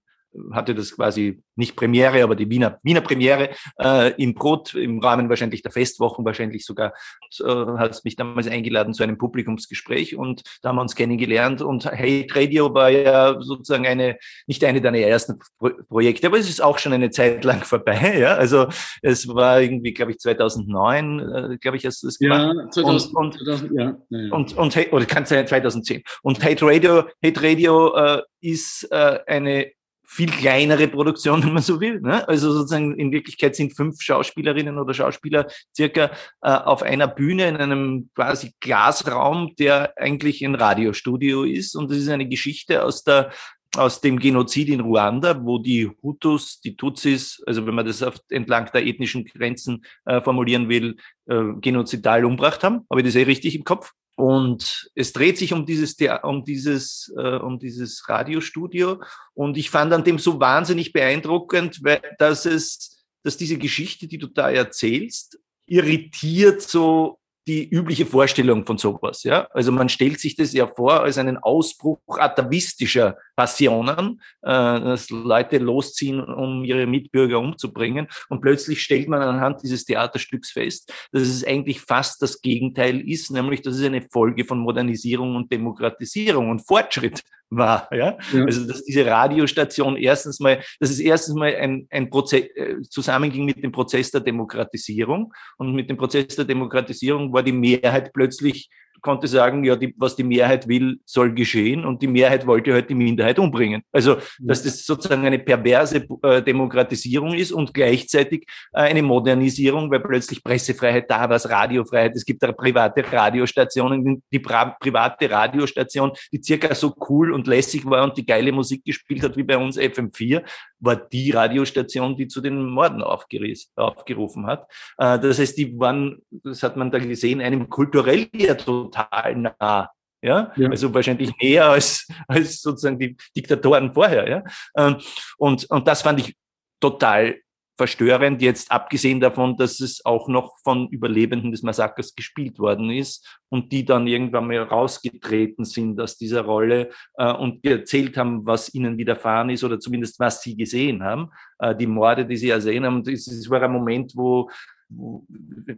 hatte 0.52 0.76
das 0.76 0.96
quasi 0.96 1.42
nicht 1.56 1.76
Premiere, 1.76 2.24
aber 2.24 2.36
die 2.36 2.50
Wiener, 2.50 2.80
Wiener 2.84 3.02
Premiere 3.02 3.50
äh, 3.80 4.13
im 4.22 4.34
Brot, 4.34 4.76
im 4.76 5.00
Rahmen 5.00 5.30
wahrscheinlich 5.30 5.62
der 5.62 5.72
Festwochen, 5.72 6.26
wahrscheinlich 6.26 6.66
sogar, 6.66 6.94
äh, 7.40 7.44
hat 7.44 8.00
mich 8.04 8.16
damals 8.16 8.48
eingeladen 8.48 8.94
zu 8.94 9.04
einem 9.04 9.18
Publikumsgespräch 9.18 10.16
und 10.16 10.44
da 10.62 10.70
haben 10.70 10.76
wir 10.78 10.82
uns 10.82 10.96
kennengelernt 10.96 11.62
und 11.62 11.86
Hate 11.86 12.36
Radio 12.36 12.74
war 12.74 12.90
ja 12.90 13.42
sozusagen 13.42 13.88
eine, 13.88 14.18
nicht 14.46 14.63
eine 14.63 14.82
deiner 14.82 15.00
ersten 15.00 15.40
Pro 15.58 15.72
Projekte, 15.88 16.28
aber 16.28 16.38
es 16.38 16.50
ist 16.50 16.62
auch 16.62 16.78
schon 16.78 16.94
eine 16.94 17.10
Zeit 17.10 17.44
lang 17.44 17.62
vorbei, 17.63 18.18
ja, 18.20 18.36
also 18.36 18.68
es 19.02 19.28
war 19.28 19.62
irgendwie, 19.62 19.94
glaube 19.94 20.12
ich, 20.12 20.20
2009, 20.20 21.20
äh, 21.20 21.58
glaube 21.58 21.78
ich, 21.78 21.86
hast 21.86 22.04
du 22.04 22.08
das 22.08 22.20
gemacht. 22.20 22.56
Ja, 22.56 22.70
2000, 22.70 23.16
und, 23.16 23.26
und, 23.26 23.34
2000, 23.34 23.72
ja, 23.74 23.98
ja. 24.10 24.34
und, 24.34 24.58
und, 24.58 24.94
oder 24.94 25.06
kann 25.06 25.24
es 25.24 25.30
sein 25.30 25.48
2010. 25.48 26.04
Und 26.22 26.44
Hate 26.44 26.66
Radio, 26.66 27.04
Hate 27.24 27.44
Radio 27.44 27.96
äh, 27.96 28.22
ist 28.42 28.88
äh, 28.92 29.20
eine 29.28 29.72
viel 30.08 30.30
kleinere 30.32 30.88
Produktion, 30.88 31.43
wenn 31.43 31.54
man 31.54 31.63
so 31.63 31.80
will. 31.80 32.00
Ne? 32.00 32.28
Also 32.28 32.52
sozusagen 32.52 32.98
in 32.98 33.12
Wirklichkeit 33.12 33.56
sind 33.56 33.76
fünf 33.76 34.02
Schauspielerinnen 34.02 34.80
oder 34.80 34.93
Schauspieler 34.93 35.48
circa 35.76 36.12
äh, 36.41 36.50
auf 36.50 36.82
einer 36.82 37.08
Bühne 37.08 37.50
in 37.50 37.58
einem 37.58 38.10
quasi 38.15 38.54
Glasraum, 38.60 39.54
der 39.60 39.93
eigentlich 39.98 40.43
ein 40.43 40.56
Radiostudio 40.56 41.43
ist. 41.43 41.76
Und 41.76 41.91
das 41.91 41.98
ist 41.98 42.10
eine 42.10 42.28
Geschichte 42.28 42.84
aus 42.84 43.04
der 43.04 43.32
aus 43.76 44.02
dem 44.02 44.17
Genozid 44.17 44.70
in 44.70 44.80
Ruanda, 44.80 45.43
wo 45.43 45.60
die 45.60 45.91
Hutus, 46.02 46.62
die 46.62 46.76
Tutsis, 46.76 47.43
also 47.46 47.67
wenn 47.67 47.76
man 47.76 47.86
das 47.86 48.02
auf, 48.02 48.15
entlang 48.30 48.72
der 48.74 48.86
ethnischen 48.88 49.26
Grenzen 49.26 49.86
äh, 50.06 50.22
formulieren 50.22 50.70
will, 50.70 50.96
äh, 51.28 51.43
genozidal 51.60 52.26
umbracht 52.26 52.63
haben. 52.63 52.88
Habe 52.89 53.02
ich 53.02 53.06
das 53.06 53.15
eh 53.15 53.24
richtig 53.24 53.56
im 53.56 53.65
Kopf? 53.65 53.91
Und 54.17 54.89
es 54.95 55.13
dreht 55.13 55.38
sich 55.38 55.53
um 55.53 55.67
dieses, 55.67 55.95
um 56.23 56.43
dieses, 56.43 57.13
äh, 57.15 57.36
um 57.36 57.60
dieses 57.60 58.10
Radiostudio. 58.10 58.99
Und 59.36 59.58
ich 59.58 59.69
fand 59.69 59.93
an 59.93 60.03
dem 60.03 60.17
so 60.17 60.39
wahnsinnig 60.39 60.91
beeindruckend, 60.91 61.82
dass 62.17 62.47
es, 62.47 63.06
dass 63.23 63.38
diese 63.38 63.60
Geschichte, 63.60 64.08
die 64.08 64.17
du 64.17 64.25
da 64.25 64.49
erzählst, 64.49 65.38
irritiert 65.67 66.63
so 66.63 67.19
die 67.45 67.69
übliche 67.69 68.08
Vorstellung 68.08 68.65
von 68.65 68.80
sowas. 68.80 69.21
Ja? 69.21 69.47
Also 69.51 69.71
man 69.71 69.88
stellt 69.88 70.19
sich 70.19 70.36
das 70.36 70.51
ja 70.51 70.65
vor 70.65 71.03
als 71.03 71.19
einen 71.19 71.38
Ausbruch 71.38 71.99
atavistischer 72.08 73.17
Passionen, 73.38 74.19
äh, 74.41 74.50
dass 74.50 75.12
Leute 75.12 75.60
losziehen, 75.60 76.19
um 76.19 76.65
ihre 76.65 76.88
Mitbürger 76.88 77.39
umzubringen. 77.39 78.08
Und 78.30 78.41
plötzlich 78.41 78.82
stellt 78.82 79.08
man 79.08 79.21
anhand 79.21 79.62
dieses 79.63 79.86
Theaterstücks 79.86 80.52
fest, 80.52 80.91
dass 81.12 81.21
es 81.21 81.45
eigentlich 81.45 81.80
fast 81.80 82.21
das 82.21 82.41
Gegenteil 82.41 83.00
ist, 83.00 83.30
nämlich 83.32 83.62
dass 83.62 83.76
es 83.76 83.86
eine 83.86 84.02
Folge 84.02 84.43
von 84.43 84.58
Modernisierung 84.60 85.36
und 85.36 85.52
Demokratisierung 85.52 86.50
und 86.50 86.65
Fortschritt 86.65 87.21
war. 87.50 87.88
Ja? 87.93 88.17
ja. 88.34 88.43
Also 88.43 88.67
dass 88.67 88.84
diese 88.84 89.06
Radiostation 89.06 89.97
erstens 89.97 90.39
mal, 90.39 90.62
dass 90.80 90.89
es 90.89 91.00
erstens 91.00 91.36
mal 91.36 91.56
ein, 91.56 91.88
ein 91.91 92.10
Prozess 92.10 92.45
äh, 92.56 92.82
zusammenging 92.89 93.45
mit 93.45 93.63
dem 93.63 93.71
Prozess 93.71 94.10
der 94.10 94.21
Demokratisierung 94.21 95.32
und 95.58 95.73
mit 95.73 95.89
dem 95.91 95.97
Prozess 95.97 96.36
der 96.36 96.45
Demokratisierung 96.45 97.32
war 97.32 97.43
die 97.43 97.54
Mehrheit 97.54 98.12
plötzlich 98.13 98.69
konnte 99.02 99.28
sagen, 99.28 99.64
ja, 99.64 99.76
die, 99.76 99.94
was 99.98 100.16
die 100.16 100.24
Mehrheit 100.24 100.68
will, 100.68 101.00
soll 101.06 101.34
geschehen 101.34 101.86
und 101.86 102.02
die 102.02 102.08
Mehrheit 102.08 102.46
wollte 102.46 102.74
halt 102.74 102.90
die 102.90 102.96
Minderheit 102.96 103.40
umbringen. 103.40 103.84
Also, 103.92 104.18
dass 104.40 104.64
das 104.64 104.86
sozusagen 104.86 105.26
eine 105.26 105.40
perverse 105.40 106.06
äh, 106.24 106.42
Demokratisierung 106.42 107.34
ist 107.34 107.52
und 107.52 107.74
gleichzeitig 107.74 108.46
äh, 108.74 108.82
eine 108.82 109.02
Modernisierung, 109.02 109.90
weil 109.92 110.00
plötzlich 110.00 110.44
Pressefreiheit 110.44 111.10
da 111.10 111.30
war, 111.30 111.38
Radiofreiheit, 111.38 112.16
es 112.16 112.26
gibt 112.26 112.44
da 112.44 112.52
private 112.52 113.04
Radiostationen, 113.12 114.24
die 114.32 114.40
private 114.40 115.30
Radiostation, 115.30 116.12
die 116.32 116.42
circa 116.42 116.74
so 116.74 116.94
cool 117.10 117.32
und 117.32 117.48
lässig 117.48 117.86
war 117.86 118.04
und 118.04 118.18
die 118.18 118.26
geile 118.26 118.52
Musik 118.52 118.84
gespielt 118.84 119.24
hat 119.24 119.38
wie 119.38 119.44
bei 119.44 119.58
uns 119.58 119.78
FM4, 119.78 120.44
war 120.80 120.96
die 120.96 121.32
Radiostation, 121.32 122.16
die 122.16 122.28
zu 122.28 122.42
den 122.42 122.66
Morden 122.66 123.02
aufgerufen 123.02 124.46
hat. 124.46 124.68
Äh, 124.98 125.20
das 125.20 125.40
heißt, 125.40 125.58
die 125.58 125.78
waren, 125.80 126.22
das 126.30 126.63
hat 126.63 126.78
man 126.78 126.92
da 126.92 127.00
gesehen, 127.00 127.42
einem 127.42 127.70
kulturell 127.70 128.28
ja 128.34 128.56
total 128.56 129.36
nah. 129.36 129.90
Ja? 130.22 130.52
ja? 130.56 130.70
also 130.70 130.94
wahrscheinlich 130.94 131.32
näher 131.42 131.68
als, 131.68 132.08
als 132.28 132.62
sozusagen 132.62 133.00
die 133.00 133.16
Diktatoren 133.36 133.94
vorher. 133.94 134.28
Ja? 134.30 134.44
Ähm, 134.76 134.98
und, 135.38 135.70
und 135.70 135.88
das 135.88 136.02
fand 136.02 136.20
ich 136.20 136.36
total 136.80 137.36
verstörend, 137.78 138.42
jetzt 138.42 138.72
abgesehen 138.72 139.20
davon, 139.20 139.56
dass 139.56 139.80
es 139.80 140.04
auch 140.04 140.28
noch 140.28 140.58
von 140.63 140.88
Überlebenden 140.90 141.52
des 141.52 141.62
Massakers 141.62 142.16
gespielt 142.16 142.58
worden 142.58 142.90
ist 142.90 143.40
und 143.50 143.72
die 143.72 143.86
dann 143.86 144.08
irgendwann 144.08 144.48
mal 144.48 144.63
rausgetreten 144.63 145.63
sind 145.63 146.00
aus 146.02 146.18
dieser 146.18 146.42
Rolle 146.42 146.90
äh, 147.18 147.32
und 147.32 147.63
erzählt 147.63 148.18
haben, 148.18 148.46
was 148.46 148.74
ihnen 148.74 148.98
widerfahren 148.98 149.52
ist 149.52 149.63
oder 149.63 149.80
zumindest 149.80 150.20
was 150.20 150.42
sie 150.42 150.58
gesehen 150.58 151.04
haben, 151.04 151.30
äh, 151.60 151.76
die 151.76 151.88
Morde, 151.88 152.26
die 152.26 152.38
sie 152.38 152.50
ersehen 152.50 152.84
haben. 152.84 153.04
Es 153.08 153.50
war 153.50 153.62
ein 153.62 153.72
Moment, 153.72 154.13
wo 154.16 154.50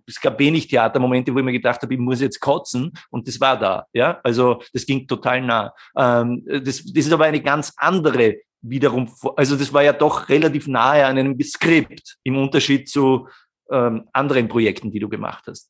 es 0.05 0.21
gab 0.21 0.37
wenig 0.39 0.67
Theatermomente, 0.67 1.33
wo 1.33 1.39
ich 1.39 1.45
mir 1.45 1.51
gedacht 1.51 1.81
habe, 1.81 1.93
ich 1.93 1.99
muss 1.99 2.21
jetzt 2.21 2.39
kotzen 2.39 2.91
und 3.09 3.27
das 3.27 3.41
war 3.41 3.57
da. 3.57 3.85
Ja, 3.91 4.19
also 4.23 4.61
das 4.71 4.85
ging 4.85 5.07
total 5.07 5.41
nah. 5.41 5.73
Ähm, 5.97 6.43
das, 6.45 6.83
das 6.83 7.05
ist 7.05 7.11
aber 7.11 7.25
eine 7.25 7.41
ganz 7.41 7.73
andere 7.77 8.35
wiederum, 8.61 9.09
also 9.35 9.55
das 9.55 9.73
war 9.73 9.83
ja 9.83 9.93
doch 9.93 10.29
relativ 10.29 10.67
nahe 10.67 11.05
an 11.05 11.17
einem 11.17 11.39
Skript 11.41 12.17
im 12.23 12.37
Unterschied 12.37 12.89
zu 12.89 13.27
ähm, 13.71 14.07
anderen 14.13 14.47
Projekten, 14.47 14.91
die 14.91 14.99
du 14.99 15.09
gemacht 15.09 15.45
hast. 15.47 15.69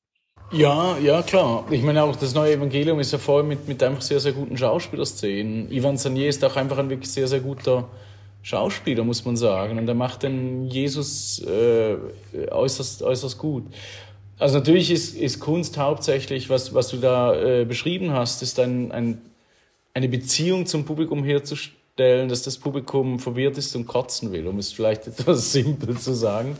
Ja, 0.51 0.97
ja, 0.97 1.21
klar. 1.21 1.65
Ich 1.69 1.83
meine 1.83 2.03
auch, 2.03 2.15
das 2.15 2.33
neue 2.33 2.53
Evangelium 2.53 2.99
ist 2.99 3.11
ja 3.11 3.19
voll 3.19 3.43
mit, 3.43 3.67
mit 3.67 3.83
einfach 3.83 4.01
sehr, 4.01 4.19
sehr 4.19 4.31
guten 4.31 4.57
Schauspielerszenen. 4.57 5.71
Ivan 5.71 5.97
Sanier 5.97 6.27
ist 6.27 6.43
auch 6.43 6.55
einfach 6.55 6.79
ein 6.79 6.89
wirklich 6.89 7.11
sehr, 7.11 7.27
sehr 7.27 7.39
guter 7.39 7.87
Schauspieler, 8.41 9.03
muss 9.03 9.23
man 9.25 9.37
sagen. 9.37 9.77
Und 9.77 9.87
er 9.87 9.93
macht 9.93 10.23
den 10.23 10.65
Jesus 10.65 11.39
äh, 11.43 11.97
äußerst, 12.49 13.03
äußerst 13.03 13.37
gut. 13.37 13.65
Also 14.39 14.57
natürlich 14.57 14.89
ist, 14.89 15.15
ist 15.15 15.39
Kunst 15.39 15.77
hauptsächlich, 15.77 16.49
was, 16.49 16.73
was 16.73 16.87
du 16.87 16.97
da 16.97 17.35
äh, 17.35 17.65
beschrieben 17.65 18.11
hast, 18.11 18.41
ist 18.41 18.59
ein, 18.59 18.91
ein, 18.91 19.21
eine 19.93 20.09
Beziehung 20.09 20.65
zum 20.65 20.83
Publikum 20.85 21.23
herzustellen 21.23 21.78
stellen, 21.99 22.29
dass 22.29 22.43
das 22.43 22.57
Publikum 22.57 23.19
verwirrt 23.19 23.57
ist 23.57 23.75
und 23.75 23.85
kotzen 23.85 24.31
will, 24.31 24.47
um 24.47 24.57
es 24.57 24.71
vielleicht 24.71 25.05
etwas 25.07 25.51
simpel 25.51 25.97
zu 25.97 26.13
sagen. 26.13 26.55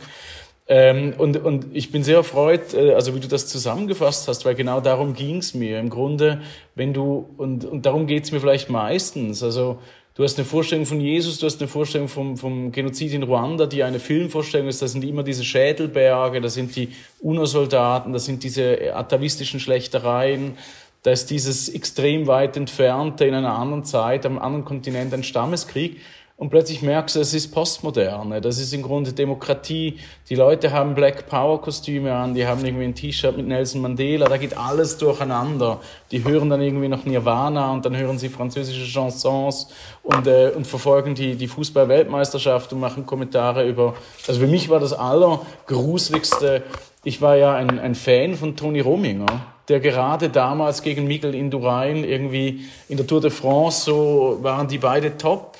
Ähm, 0.68 1.14
und, 1.16 1.38
und 1.38 1.66
ich 1.72 1.90
bin 1.90 2.04
sehr 2.04 2.16
erfreut, 2.16 2.74
äh, 2.74 2.92
also 2.92 3.14
wie 3.14 3.20
du 3.20 3.26
das 3.26 3.46
zusammengefasst 3.46 4.28
hast, 4.28 4.44
weil 4.44 4.54
genau 4.54 4.82
darum 4.82 5.14
ging 5.14 5.38
es 5.38 5.54
mir. 5.54 5.80
Im 5.80 5.88
Grunde, 5.88 6.42
wenn 6.74 6.92
du, 6.92 7.26
und, 7.38 7.64
und 7.64 7.86
darum 7.86 8.06
geht 8.06 8.24
es 8.24 8.32
mir 8.32 8.38
vielleicht 8.40 8.68
meistens, 8.68 9.42
also 9.42 9.78
du 10.14 10.24
hast 10.24 10.38
eine 10.38 10.44
Vorstellung 10.44 10.84
von 10.84 11.00
Jesus, 11.00 11.38
du 11.38 11.46
hast 11.46 11.58
eine 11.58 11.68
Vorstellung 11.68 12.08
vom, 12.08 12.36
vom 12.36 12.70
Genozid 12.70 13.14
in 13.14 13.22
Ruanda, 13.22 13.64
die 13.64 13.82
eine 13.82 13.98
Filmvorstellung 13.98 14.68
ist, 14.68 14.82
das 14.82 14.92
sind 14.92 15.04
immer 15.04 15.22
diese 15.22 15.42
Schädelberge, 15.42 16.42
das 16.42 16.52
sind 16.52 16.76
die 16.76 16.90
UNO-Soldaten, 17.20 18.12
das 18.12 18.26
sind 18.26 18.44
diese 18.44 18.94
atavistischen 18.94 19.58
Schlechtereien, 19.58 20.58
da 21.02 21.10
ist 21.10 21.30
dieses 21.30 21.68
extrem 21.68 22.26
weit 22.26 22.56
entfernte 22.56 23.24
in 23.24 23.34
einer 23.34 23.58
anderen 23.58 23.84
Zeit, 23.84 24.26
am 24.26 24.38
anderen 24.38 24.64
Kontinent 24.64 25.14
ein 25.14 25.22
Stammeskrieg. 25.22 26.00
Und 26.40 26.48
plötzlich 26.48 26.80
merkst 26.80 27.16
du, 27.16 27.20
es 27.20 27.34
ist 27.34 27.52
Postmoderne, 27.52 28.40
das 28.40 28.58
ist 28.58 28.72
im 28.72 28.80
Grunde 28.80 29.12
Demokratie. 29.12 29.98
Die 30.30 30.34
Leute 30.34 30.72
haben 30.72 30.94
Black 30.94 31.26
Power 31.26 31.60
Kostüme 31.60 32.14
an, 32.14 32.32
die 32.32 32.46
haben 32.46 32.64
irgendwie 32.64 32.84
ein 32.84 32.94
T-Shirt 32.94 33.36
mit 33.36 33.46
Nelson 33.46 33.82
Mandela, 33.82 34.26
da 34.26 34.38
geht 34.38 34.56
alles 34.56 34.96
durcheinander. 34.96 35.80
Die 36.10 36.24
hören 36.24 36.48
dann 36.48 36.62
irgendwie 36.62 36.88
noch 36.88 37.04
Nirvana 37.04 37.70
und 37.74 37.84
dann 37.84 37.94
hören 37.94 38.18
sie 38.18 38.30
französische 38.30 38.90
Chansons 38.90 39.68
und, 40.02 40.26
äh, 40.26 40.50
und 40.56 40.66
verfolgen 40.66 41.14
die, 41.14 41.34
die 41.34 41.46
Fußball-Weltmeisterschaft 41.46 42.72
und 42.72 42.80
machen 42.80 43.04
Kommentare 43.04 43.68
über. 43.68 43.94
Also 44.26 44.40
für 44.40 44.46
mich 44.46 44.70
war 44.70 44.80
das 44.80 44.94
allergruseligste, 44.94 46.62
ich 47.04 47.20
war 47.20 47.36
ja 47.36 47.54
ein, 47.54 47.78
ein 47.78 47.94
Fan 47.94 48.34
von 48.34 48.56
Toni 48.56 48.80
Rominger 48.80 49.26
der 49.70 49.80
gerade 49.80 50.28
damals 50.28 50.82
gegen 50.82 51.06
Miguel 51.06 51.34
Indurain 51.34 52.04
irgendwie 52.04 52.66
in 52.88 52.96
der 52.96 53.06
Tour 53.06 53.20
de 53.20 53.30
France, 53.30 53.84
so 53.84 54.38
waren 54.42 54.68
die 54.68 54.78
beide 54.78 55.16
top. 55.16 55.56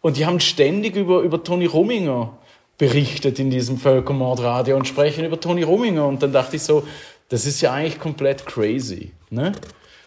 Und 0.00 0.16
die 0.16 0.24
haben 0.24 0.38
ständig 0.38 0.94
über, 0.94 1.20
über 1.20 1.42
Toni 1.42 1.66
Rominger 1.66 2.30
berichtet 2.78 3.40
in 3.40 3.50
diesem 3.50 3.76
Völkermordradio 3.76 4.76
und 4.76 4.86
sprechen 4.86 5.24
über 5.24 5.40
Toni 5.40 5.64
Rominger. 5.64 6.06
Und 6.06 6.22
dann 6.22 6.32
dachte 6.32 6.54
ich 6.56 6.62
so, 6.62 6.86
das 7.28 7.44
ist 7.44 7.60
ja 7.60 7.72
eigentlich 7.72 7.98
komplett 7.98 8.46
crazy. 8.46 9.10
Ne? 9.30 9.52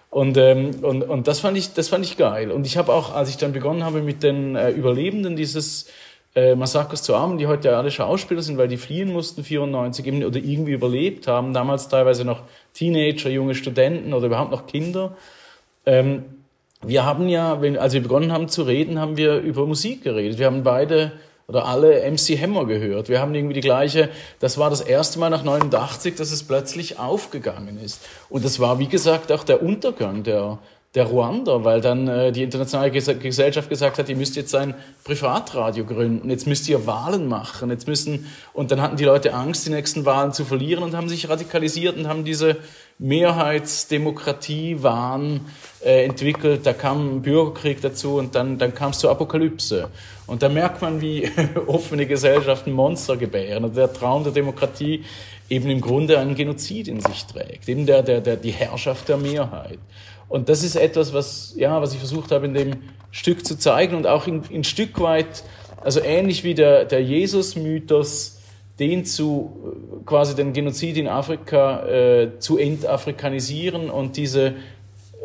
Und, 0.09 0.37
ähm, 0.37 0.71
und, 0.81 1.03
und 1.03 1.27
das, 1.27 1.41
fand 1.41 1.57
ich, 1.57 1.73
das 1.73 1.89
fand 1.89 2.05
ich 2.05 2.15
geil. 2.15 2.51
Und 2.51 2.65
ich 2.65 2.77
habe 2.77 2.93
auch, 2.93 3.13
als 3.13 3.29
ich 3.29 3.37
dann 3.37 3.51
begonnen 3.51 3.83
habe 3.83 4.01
mit 4.01 4.23
den 4.23 4.55
äh, 4.55 4.71
Überlebenden 4.71 5.35
dieses 5.35 5.87
äh, 6.35 6.55
Massakers 6.55 7.03
zu 7.03 7.15
Armen, 7.15 7.37
die 7.37 7.47
heute 7.47 7.75
alle 7.75 7.91
Schauspieler 7.91 8.41
sind, 8.41 8.57
weil 8.57 8.67
die 8.67 8.77
fliehen 8.77 9.11
mussten, 9.11 9.43
94 9.43 10.05
eben, 10.07 10.23
oder 10.23 10.37
irgendwie 10.37 10.71
überlebt 10.71 11.27
haben, 11.27 11.53
damals 11.53 11.89
teilweise 11.89 12.23
noch 12.23 12.43
Teenager, 12.73 13.29
junge 13.29 13.55
Studenten 13.55 14.13
oder 14.13 14.27
überhaupt 14.27 14.51
noch 14.51 14.65
Kinder. 14.65 15.15
Ähm, 15.85 16.23
wir 16.83 17.05
haben 17.05 17.27
ja, 17.27 17.61
wenn, 17.61 17.77
als 17.77 17.93
wir 17.93 18.01
begonnen 18.01 18.31
haben 18.31 18.47
zu 18.47 18.63
reden, 18.63 18.99
haben 18.99 19.17
wir 19.17 19.39
über 19.39 19.65
Musik 19.67 20.03
geredet. 20.03 20.39
Wir 20.39 20.47
haben 20.47 20.63
beide 20.63 21.11
oder 21.47 21.65
alle 21.65 22.09
MC 22.09 22.39
Hammer 22.41 22.65
gehört. 22.65 23.09
Wir 23.09 23.19
haben 23.19 23.35
irgendwie 23.35 23.55
die 23.55 23.61
gleiche, 23.61 24.09
das 24.39 24.57
war 24.57 24.69
das 24.69 24.79
erste 24.79 25.19
Mal 25.19 25.29
nach 25.29 25.43
89, 25.43 26.15
dass 26.15 26.31
es 26.31 26.43
plötzlich 26.43 26.97
aufgegangen 26.97 27.77
ist. 27.77 28.01
Und 28.29 28.45
das 28.45 28.59
war, 28.59 28.79
wie 28.79 28.87
gesagt, 28.87 29.31
auch 29.33 29.43
der 29.43 29.61
Untergang 29.61 30.23
der, 30.23 30.59
der 30.93 31.05
Ruanda, 31.05 31.63
weil 31.63 31.79
dann 31.79 32.09
äh, 32.09 32.33
die 32.33 32.43
internationale 32.43 32.91
Gesellschaft 32.91 33.69
gesagt 33.69 33.97
hat, 33.97 34.09
ihr 34.09 34.17
müsst 34.17 34.35
jetzt 34.35 34.53
ein 34.53 34.73
Privatradio 35.05 35.85
gründen, 35.85 36.29
jetzt 36.29 36.47
müsst 36.47 36.67
ihr 36.67 36.85
Wahlen 36.85 37.29
machen, 37.29 37.69
jetzt 37.69 37.87
müssen 37.87 38.27
und 38.51 38.71
dann 38.71 38.81
hatten 38.81 38.97
die 38.97 39.05
Leute 39.05 39.33
Angst, 39.33 39.65
die 39.65 39.69
nächsten 39.69 40.03
Wahlen 40.03 40.33
zu 40.33 40.43
verlieren 40.43 40.83
und 40.83 40.93
haben 40.93 41.07
sich 41.07 41.29
radikalisiert 41.29 41.95
und 41.95 42.09
haben 42.09 42.25
diese 42.25 42.57
Mehrheitsdemokratie-Wahn 42.99 45.45
äh, 45.85 46.03
entwickelt. 46.03 46.65
Da 46.65 46.73
kam 46.73 47.15
ein 47.15 47.21
Bürgerkrieg 47.21 47.79
dazu 47.79 48.17
und 48.17 48.35
dann 48.35 48.57
dann 48.57 48.75
kam 48.75 48.91
es 48.91 48.99
zur 48.99 49.11
Apokalypse 49.11 49.87
und 50.27 50.43
da 50.43 50.49
merkt 50.49 50.81
man, 50.81 50.99
wie 50.99 51.31
offene 51.67 52.05
Gesellschaften 52.05 52.73
Monster 52.73 53.15
gebären 53.15 53.63
und 53.63 53.77
der 53.77 53.93
Traum 53.93 54.25
der 54.25 54.33
Demokratie 54.33 55.05
eben 55.47 55.69
im 55.69 55.79
Grunde 55.79 56.19
einen 56.19 56.35
Genozid 56.35 56.89
in 56.89 56.99
sich 56.99 57.27
trägt, 57.27 57.69
eben 57.69 57.85
der 57.85 58.03
der 58.03 58.19
der 58.19 58.35
die 58.35 58.51
Herrschaft 58.51 59.07
der 59.07 59.15
Mehrheit. 59.15 59.79
Und 60.31 60.47
das 60.47 60.63
ist 60.63 60.77
etwas, 60.77 61.11
was, 61.11 61.53
ja, 61.57 61.81
was 61.81 61.91
ich 61.91 61.99
versucht 61.99 62.31
habe, 62.31 62.45
in 62.45 62.53
dem 62.53 62.71
Stück 63.11 63.45
zu 63.45 63.59
zeigen 63.59 63.97
und 63.97 64.07
auch 64.07 64.27
in, 64.27 64.43
in 64.49 64.63
Stück 64.63 65.01
weit, 65.01 65.43
also 65.81 65.99
ähnlich 65.99 66.45
wie 66.45 66.53
der, 66.53 66.85
der 66.85 67.03
Jesus-Mythos, 67.03 68.39
den 68.79 69.03
zu, 69.03 69.51
quasi 70.05 70.33
den 70.33 70.53
Genozid 70.53 70.95
in 70.95 71.09
Afrika 71.09 71.85
äh, 71.85 72.39
zu 72.39 72.57
entafrikanisieren 72.57 73.89
und 73.89 74.15
diese 74.15 74.53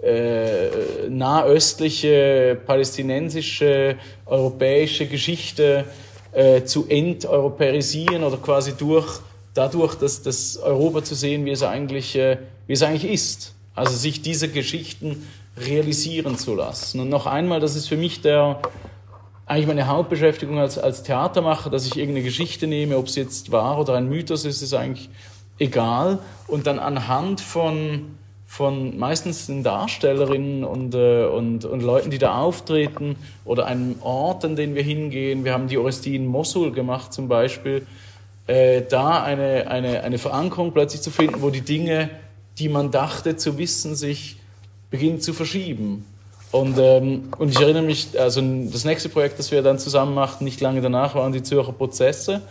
äh, 0.03 0.71
nahöstliche, 1.09 2.59
palästinensische, 2.67 3.99
europäische 4.27 5.07
Geschichte 5.07 5.85
äh, 6.33 6.65
zu 6.65 6.89
enteuropäisieren 6.89 8.25
oder 8.25 8.39
quasi 8.39 8.73
durch, 8.77 9.21
dadurch 9.55 9.95
das, 9.95 10.23
das 10.23 10.57
Europa 10.57 11.05
zu 11.05 11.15
sehen, 11.15 11.45
wie 11.45 11.53
es, 11.53 11.63
eigentlich, 11.63 12.17
äh, 12.17 12.39
wie 12.67 12.73
es 12.73 12.83
eigentlich 12.83 13.09
ist. 13.09 13.56
Also 13.77 13.95
sich 13.95 14.23
diese 14.23 14.49
Geschichten 14.49 15.29
realisieren 15.57 16.37
zu 16.37 16.55
lassen. 16.55 16.99
Und 16.99 17.11
noch 17.11 17.27
einmal, 17.27 17.61
das 17.61 17.77
ist 17.77 17.89
für 17.89 17.97
mich 17.97 18.23
der, 18.23 18.61
eigentlich 19.47 19.67
meine 19.67 19.87
Hauptbeschäftigung 19.87 20.59
als, 20.59 20.79
als 20.79 21.03
Theatermacher, 21.03 21.71
dass 21.71 21.87
ich 21.87 21.97
irgendeine 21.97 22.25
Geschichte 22.25 22.67
nehme, 22.67 22.97
ob 22.97 23.07
es 23.07 23.15
jetzt 23.15 23.53
wahr 23.53 23.79
oder 23.79 23.95
ein 23.95 24.09
Mythos 24.09 24.45
ist, 24.45 24.63
ist 24.63 24.75
eigentlich 24.75 25.09
egal. 25.59 26.19
Und 26.47 26.67
dann 26.67 26.79
anhand 26.79 27.41
von, 27.43 28.17
von 28.47 28.99
meistens 28.99 29.47
den 29.47 29.63
Darstellerinnen 29.63 30.65
und, 30.65 30.95
äh, 30.95 31.27
und, 31.27 31.65
und 31.65 31.83
Leuten, 31.83 32.11
die 32.11 32.19
da 32.19 32.39
auftreten 32.39 33.17
oder 33.45 33.67
einem 33.67 33.97
Ort, 34.01 34.45
an 34.45 34.57
den 34.57 34.75
wir 34.75 34.83
hingehen. 34.83 35.45
Wir 35.45 35.53
haben 35.53 35.69
die 35.69 35.79
Orestie 35.79 36.17
in 36.17 36.27
Mosul 36.27 36.73
gemacht 36.73 37.13
zum 37.13 37.29
Beispiel. 37.29 37.87
Äh, 38.47 38.83
da 38.89 39.23
eine, 39.23 39.69
eine, 39.69 40.03
eine 40.03 40.19
Verankerung 40.19 40.73
plötzlich 40.73 41.03
zu 41.03 41.11
finden, 41.11 41.43
wo 41.43 41.51
die 41.51 41.63
Dinge, 41.63 42.11
die 42.59 42.69
man 42.69 42.91
dachte 42.91 43.37
zu 43.37 43.59
wissen, 43.59 43.95
sich 43.95 44.37
beginnen 44.91 45.21
zu 45.21 45.33
verschieben. 45.33 46.05
Und, 46.53 46.79
ähm, 46.79 47.29
und 47.39 47.51
ich 47.51 47.61
erinnere 47.61 47.83
mich, 47.83 48.19
also 48.19 48.41
das 48.41 48.85
nächste 48.85 49.09
Projekt, 49.09 49.39
das 49.39 49.51
wir 49.51 49.63
dann 49.63 49.79
zusammen 49.79 50.15
machten, 50.15 50.45
nicht 50.45 50.61
lange 50.61 50.81
danach, 50.81 51.15
waren 51.15 51.33
die 51.33 51.43
Zürcher 51.43 51.73
Prozesse. 51.73 52.43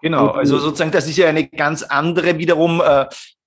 Genau, 0.00 0.28
also 0.28 0.58
sozusagen, 0.58 0.92
das 0.92 1.08
ist 1.08 1.18
ja 1.18 1.28
eine 1.28 1.46
ganz 1.46 1.82
andere 1.82 2.38
wiederum 2.38 2.80
äh, 2.80 3.06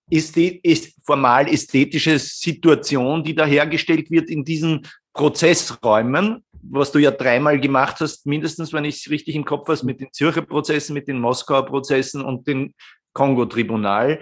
ist 0.09 0.93
formal 1.03 1.47
ästhetische 1.47 2.19
Situation, 2.19 3.23
die 3.23 3.33
da 3.33 3.45
hergestellt 3.45 4.11
wird 4.11 4.29
in 4.29 4.43
diesen 4.43 4.85
Prozessräumen, 5.13 6.43
was 6.61 6.91
du 6.91 6.99
ja 6.99 7.09
dreimal 7.09 7.59
gemacht 7.59 7.99
hast, 7.99 8.27
mindestens, 8.27 8.73
wenn 8.73 8.85
ich 8.85 8.97
es 8.97 9.09
richtig 9.09 9.35
im 9.35 9.45
Kopf 9.45 9.67
habe, 9.67 9.85
mit 9.85 9.99
den 9.99 10.11
Zürcher 10.11 10.43
Prozessen, 10.43 10.93
mit 10.93 11.07
den 11.07 11.19
Moskauer 11.19 11.65
Prozessen 11.65 12.23
und 12.23 12.47
dem 12.47 12.73
Kongo-Tribunal 13.13 14.19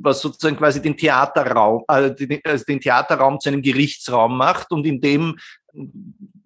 was 0.00 0.20
sozusagen 0.20 0.56
quasi 0.56 0.80
den 0.80 0.96
Theaterraum, 0.96 1.84
äh, 1.88 2.40
also 2.44 2.64
den 2.64 2.80
Theaterraum 2.80 3.40
zu 3.40 3.48
einem 3.48 3.62
Gerichtsraum 3.62 4.36
macht 4.36 4.70
und 4.72 4.86
in 4.86 5.00
dem 5.00 5.36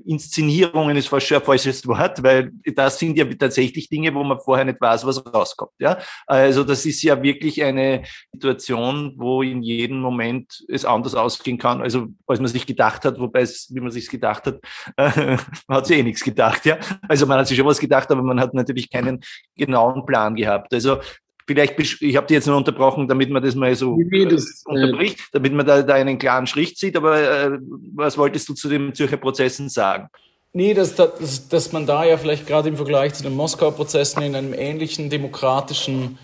Inszenierungen 0.08 0.96
ist 0.96 1.08
fast 1.08 1.26
schon 1.26 1.36
ein 1.36 1.44
falsches 1.44 1.86
Wort, 1.86 2.22
weil 2.22 2.50
das 2.74 2.98
sind 2.98 3.18
ja 3.18 3.26
tatsächlich 3.26 3.90
Dinge, 3.90 4.14
wo 4.14 4.24
man 4.24 4.40
vorher 4.40 4.64
nicht 4.64 4.80
weiß, 4.80 5.04
was 5.04 5.22
rauskommt. 5.26 5.72
Ja? 5.78 5.98
Also 6.26 6.64
das 6.64 6.86
ist 6.86 7.02
ja 7.02 7.22
wirklich 7.22 7.62
eine 7.62 8.04
Situation, 8.32 9.12
wo 9.18 9.42
in 9.42 9.62
jedem 9.62 10.00
Moment 10.00 10.64
es 10.68 10.86
anders 10.86 11.14
ausgehen 11.14 11.58
kann, 11.58 11.82
also 11.82 12.06
als 12.26 12.40
man 12.40 12.48
sich 12.48 12.64
gedacht 12.64 13.04
hat, 13.04 13.20
wobei 13.20 13.42
es, 13.42 13.68
wie 13.74 13.80
man 13.80 13.90
sich 13.90 14.08
gedacht 14.08 14.46
hat, 14.46 14.60
man 15.66 15.76
hat 15.76 15.86
sich 15.86 15.98
eh 15.98 16.02
nichts 16.02 16.24
gedacht. 16.24 16.64
Ja? 16.64 16.78
Also 17.06 17.26
man 17.26 17.38
hat 17.38 17.46
sich 17.46 17.58
schon 17.58 17.66
was 17.66 17.78
gedacht, 17.78 18.10
aber 18.10 18.22
man 18.22 18.40
hat 18.40 18.54
natürlich 18.54 18.90
keinen 18.90 19.20
genauen 19.56 20.06
Plan 20.06 20.34
gehabt. 20.34 20.72
Also 20.72 21.00
vielleicht, 21.48 21.80
ich 22.02 22.16
habe 22.16 22.26
die 22.26 22.34
jetzt 22.34 22.46
nur 22.46 22.56
unterbrochen, 22.56 23.08
damit 23.08 23.30
man 23.30 23.42
das 23.42 23.54
mal 23.54 23.74
so 23.74 23.96
nee, 23.96 24.26
das, 24.26 24.64
äh, 24.66 24.70
unterbricht, 24.70 25.18
damit 25.32 25.54
man 25.54 25.66
da, 25.66 25.82
da 25.82 25.94
einen 25.94 26.18
klaren 26.18 26.46
Strich 26.46 26.76
zieht, 26.76 26.94
aber 26.96 27.18
äh, 27.18 27.58
was 27.94 28.18
wolltest 28.18 28.48
du 28.50 28.54
zu 28.54 28.68
den 28.68 28.94
Zürcher 28.94 29.16
Prozessen 29.16 29.70
sagen? 29.70 30.08
Nee, 30.52 30.74
dass, 30.74 30.94
dass, 30.94 31.48
dass 31.48 31.72
man 31.72 31.86
da 31.86 32.04
ja 32.04 32.18
vielleicht 32.18 32.46
gerade 32.46 32.68
im 32.68 32.76
Vergleich 32.76 33.14
zu 33.14 33.22
den 33.22 33.34
Moskauer 33.34 33.72
Prozessen 33.72 34.22
in 34.22 34.34
einem 34.34 34.52
ähnlichen 34.52 35.08
demokratischen 35.08 36.18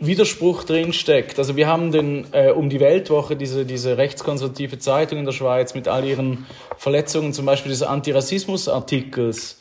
Widerspruch 0.00 0.64
drinsteckt. 0.64 1.38
Also 1.38 1.56
wir 1.56 1.66
haben 1.66 1.92
den 1.92 2.26
äh, 2.32 2.50
um 2.50 2.70
die 2.70 2.80
Weltwoche, 2.80 3.36
diese, 3.36 3.66
diese 3.66 3.98
rechtskonservative 3.98 4.78
Zeitung 4.78 5.18
in 5.18 5.24
der 5.26 5.32
Schweiz 5.32 5.74
mit 5.74 5.88
all 5.88 6.04
ihren 6.04 6.46
Verletzungen, 6.78 7.32
zum 7.32 7.46
Beispiel 7.46 7.70
des 7.70 7.82
Antirassismus-Artikels, 7.82 9.60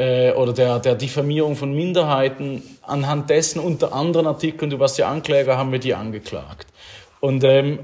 äh, 0.00 0.32
oder 0.32 0.54
der, 0.54 0.78
der 0.78 0.94
Diffamierung 0.94 1.56
von 1.56 1.74
Minderheiten. 1.74 2.62
Anhand 2.82 3.28
dessen 3.28 3.60
unter 3.60 3.92
anderen 3.92 4.26
Artikeln, 4.26 4.70
du 4.70 4.78
warst 4.78 4.96
ja 4.96 5.08
Ankläger, 5.10 5.58
haben 5.58 5.72
wir 5.72 5.78
die 5.78 5.94
angeklagt. 5.94 6.66
Und 7.20 7.44
ähm, 7.44 7.78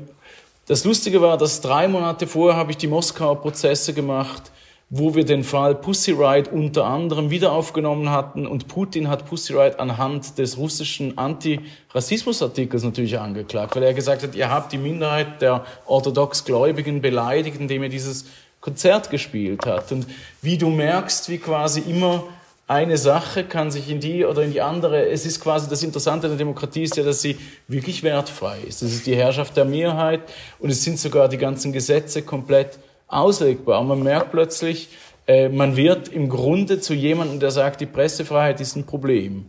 das 0.66 0.84
Lustige 0.84 1.20
war, 1.20 1.36
dass 1.36 1.60
drei 1.60 1.86
Monate 1.88 2.26
vorher 2.26 2.56
habe 2.56 2.70
ich 2.70 2.78
die 2.78 2.86
Moskauer 2.86 3.40
Prozesse 3.42 3.92
gemacht, 3.92 4.50
wo 4.88 5.14
wir 5.14 5.24
den 5.24 5.44
Fall 5.44 5.74
Pussy 5.74 6.12
Riot 6.12 6.48
unter 6.48 6.86
anderem 6.86 7.30
wieder 7.30 7.52
aufgenommen 7.52 8.10
hatten 8.10 8.46
und 8.46 8.66
Putin 8.68 9.08
hat 9.08 9.26
Pussy 9.26 9.52
Riot 9.52 9.78
anhand 9.78 10.38
des 10.38 10.56
russischen 10.56 11.18
Antirassismusartikels 11.18 12.84
natürlich 12.84 13.18
angeklagt, 13.18 13.76
weil 13.76 13.82
er 13.82 13.94
gesagt 13.94 14.22
hat, 14.22 14.34
ihr 14.34 14.48
habt 14.48 14.72
die 14.72 14.78
Minderheit 14.78 15.42
der 15.42 15.64
orthodox 15.86 16.44
Gläubigen 16.44 17.00
beleidigt, 17.02 17.60
indem 17.60 17.82
ihr 17.82 17.88
dieses 17.88 18.26
Konzert 18.66 19.10
gespielt 19.10 19.64
hat. 19.64 19.92
Und 19.92 20.08
wie 20.42 20.58
du 20.58 20.70
merkst, 20.70 21.28
wie 21.28 21.38
quasi 21.38 21.82
immer 21.88 22.24
eine 22.66 22.98
Sache 22.98 23.44
kann 23.44 23.70
sich 23.70 23.88
in 23.88 24.00
die 24.00 24.24
oder 24.24 24.42
in 24.42 24.50
die 24.50 24.60
andere, 24.60 25.08
es 25.08 25.24
ist 25.24 25.40
quasi 25.40 25.68
das 25.70 25.84
Interessante 25.84 26.26
an 26.26 26.32
der 26.32 26.38
Demokratie 26.38 26.82
ist 26.82 26.96
ja, 26.96 27.04
dass 27.04 27.22
sie 27.22 27.38
wirklich 27.68 28.02
wertfrei 28.02 28.58
ist. 28.66 28.82
Das 28.82 28.90
ist 28.90 29.06
die 29.06 29.14
Herrschaft 29.14 29.56
der 29.56 29.66
Mehrheit 29.66 30.22
und 30.58 30.70
es 30.70 30.82
sind 30.82 30.98
sogar 30.98 31.28
die 31.28 31.38
ganzen 31.38 31.72
Gesetze 31.72 32.22
komplett 32.22 32.80
auslegbar. 33.06 33.80
Und 33.80 33.86
man 33.86 34.02
merkt 34.02 34.32
plötzlich, 34.32 34.88
äh, 35.28 35.48
man 35.48 35.76
wird 35.76 36.08
im 36.08 36.28
Grunde 36.28 36.80
zu 36.80 36.92
jemandem, 36.92 37.38
der 37.38 37.52
sagt, 37.52 37.80
die 37.80 37.86
Pressefreiheit 37.86 38.60
ist 38.60 38.74
ein 38.74 38.84
Problem. 38.84 39.46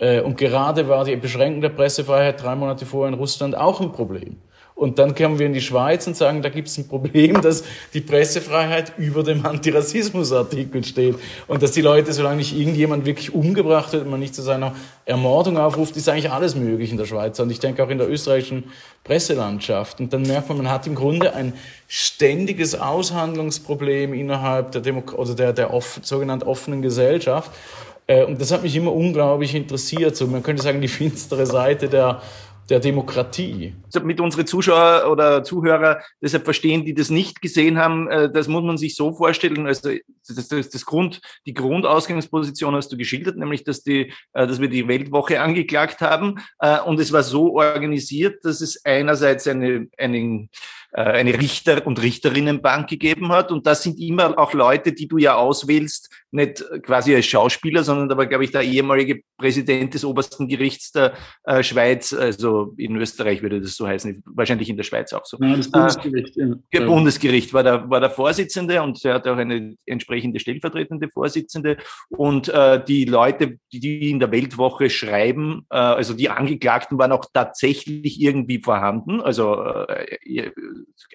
Äh, 0.00 0.22
und 0.22 0.38
gerade 0.38 0.88
war 0.88 1.04
die 1.04 1.16
Beschränkung 1.16 1.60
der 1.60 1.68
Pressefreiheit 1.68 2.42
drei 2.42 2.54
Monate 2.54 2.86
vorher 2.86 3.12
in 3.12 3.18
Russland 3.20 3.58
auch 3.58 3.82
ein 3.82 3.92
Problem. 3.92 4.38
Und 4.78 5.00
dann 5.00 5.16
kommen 5.16 5.40
wir 5.40 5.46
in 5.46 5.54
die 5.54 5.60
Schweiz 5.60 6.06
und 6.06 6.16
sagen, 6.16 6.40
da 6.40 6.50
gibt 6.50 6.68
es 6.68 6.78
ein 6.78 6.86
Problem, 6.86 7.40
dass 7.42 7.64
die 7.94 8.00
Pressefreiheit 8.00 8.92
über 8.96 9.24
dem 9.24 9.44
Antirassismusartikel 9.44 10.84
steht. 10.84 11.16
Und 11.48 11.64
dass 11.64 11.72
die 11.72 11.80
Leute, 11.80 12.12
solange 12.12 12.36
nicht 12.36 12.56
irgendjemand 12.56 13.04
wirklich 13.04 13.34
umgebracht 13.34 13.92
wird 13.92 14.04
und 14.04 14.10
man 14.12 14.20
nicht 14.20 14.36
zu 14.36 14.42
seiner 14.42 14.76
Ermordung 15.04 15.58
aufruft, 15.58 15.96
ist 15.96 16.08
eigentlich 16.08 16.30
alles 16.30 16.54
möglich 16.54 16.92
in 16.92 16.96
der 16.96 17.06
Schweiz. 17.06 17.40
Und 17.40 17.50
ich 17.50 17.58
denke 17.58 17.82
auch 17.82 17.88
in 17.88 17.98
der 17.98 18.08
österreichischen 18.08 18.70
Presselandschaft. 19.02 19.98
Und 19.98 20.12
dann 20.12 20.22
merkt 20.22 20.48
man, 20.48 20.58
man 20.58 20.70
hat 20.70 20.86
im 20.86 20.94
Grunde 20.94 21.34
ein 21.34 21.54
ständiges 21.88 22.78
Aushandlungsproblem 22.78 24.14
innerhalb 24.14 24.70
der, 24.70 24.80
Demo 24.80 25.02
oder 25.16 25.34
der, 25.34 25.52
der 25.54 25.74
off 25.74 25.98
sogenannten 26.04 26.46
offenen 26.46 26.82
Gesellschaft. 26.82 27.50
Äh, 28.06 28.24
und 28.24 28.40
das 28.40 28.52
hat 28.52 28.62
mich 28.62 28.74
immer 28.74 28.92
unglaublich 28.92 29.54
interessiert. 29.54 30.16
So, 30.16 30.28
man 30.28 30.42
könnte 30.42 30.62
sagen, 30.62 30.80
die 30.80 30.88
finstere 30.88 31.46
Seite 31.46 31.88
der 31.88 32.22
der 32.68 32.80
Demokratie. 32.80 33.74
Mit 34.02 34.20
unsere 34.20 34.44
Zuschauer 34.44 35.10
oder 35.10 35.42
Zuhörer 35.42 36.02
deshalb 36.20 36.44
verstehen, 36.44 36.84
die 36.84 36.94
das 36.94 37.08
nicht 37.08 37.40
gesehen 37.40 37.78
haben, 37.78 38.08
äh, 38.08 38.30
das 38.30 38.48
muss 38.48 38.62
man 38.62 38.76
sich 38.76 38.94
so 38.94 39.12
vorstellen. 39.12 39.66
Also 39.66 39.90
das, 40.28 40.48
das, 40.48 40.68
das 40.68 40.84
Grund, 40.84 41.20
die 41.46 41.54
Grundausgangsposition 41.54 42.74
hast 42.74 42.92
du 42.92 42.96
geschildert, 42.96 43.36
nämlich 43.36 43.64
dass 43.64 43.82
die, 43.82 44.12
äh, 44.34 44.46
dass 44.46 44.60
wir 44.60 44.68
die 44.68 44.86
Weltwoche 44.86 45.40
angeklagt 45.40 46.00
haben 46.00 46.40
äh, 46.58 46.80
und 46.80 47.00
es 47.00 47.12
war 47.12 47.22
so 47.22 47.54
organisiert, 47.56 48.44
dass 48.44 48.60
es 48.60 48.84
einerseits 48.84 49.46
eine, 49.46 49.88
einen 49.96 50.50
eine 50.92 51.38
Richter- 51.38 51.86
und 51.86 52.02
Richterinnenbank 52.02 52.88
gegeben 52.88 53.28
hat. 53.28 53.52
Und 53.52 53.66
das 53.66 53.82
sind 53.82 54.00
immer 54.00 54.38
auch 54.38 54.54
Leute, 54.54 54.92
die 54.92 55.06
du 55.06 55.18
ja 55.18 55.36
auswählst, 55.36 56.10
nicht 56.30 56.64
quasi 56.82 57.14
als 57.14 57.26
Schauspieler, 57.26 57.82
sondern 57.82 58.08
da 58.08 58.16
war, 58.16 58.26
glaube 58.26 58.44
ich, 58.44 58.50
der 58.50 58.62
ehemalige 58.62 59.20
Präsident 59.38 59.94
des 59.94 60.04
obersten 60.04 60.48
Gerichts 60.48 60.92
der 60.92 61.14
äh, 61.44 61.62
Schweiz, 61.62 62.12
also 62.12 62.74
in 62.76 62.96
Österreich 62.96 63.40
würde 63.40 63.60
das 63.60 63.76
so 63.76 63.86
heißen, 63.86 64.22
wahrscheinlich 64.26 64.68
in 64.68 64.76
der 64.76 64.84
Schweiz 64.84 65.12
auch 65.12 65.24
so. 65.24 65.38
Ja, 65.40 65.56
das 65.56 65.70
Bundesgericht. 65.70 66.36
Äh, 66.36 66.54
ja. 66.72 66.84
Bundesgericht 66.84 67.54
war 67.54 67.62
der, 67.62 67.88
war 67.88 68.00
der 68.00 68.10
Vorsitzende 68.10 68.82
und 68.82 69.02
er 69.04 69.14
hat 69.14 69.28
auch 69.28 69.36
eine 69.36 69.76
entsprechende 69.86 70.40
stellvertretende 70.40 71.08
Vorsitzende. 71.08 71.78
Und 72.10 72.48
äh, 72.48 72.82
die 72.84 73.04
Leute, 73.04 73.58
die, 73.72 73.80
die 73.80 74.10
in 74.10 74.20
der 74.20 74.32
Weltwoche 74.32 74.90
schreiben, 74.90 75.66
äh, 75.70 75.76
also 75.76 76.14
die 76.14 76.28
Angeklagten 76.28 76.98
waren 76.98 77.12
auch 77.12 77.24
tatsächlich 77.32 78.20
irgendwie 78.20 78.60
vorhanden. 78.60 79.20
Also 79.20 79.62
äh, 79.62 80.48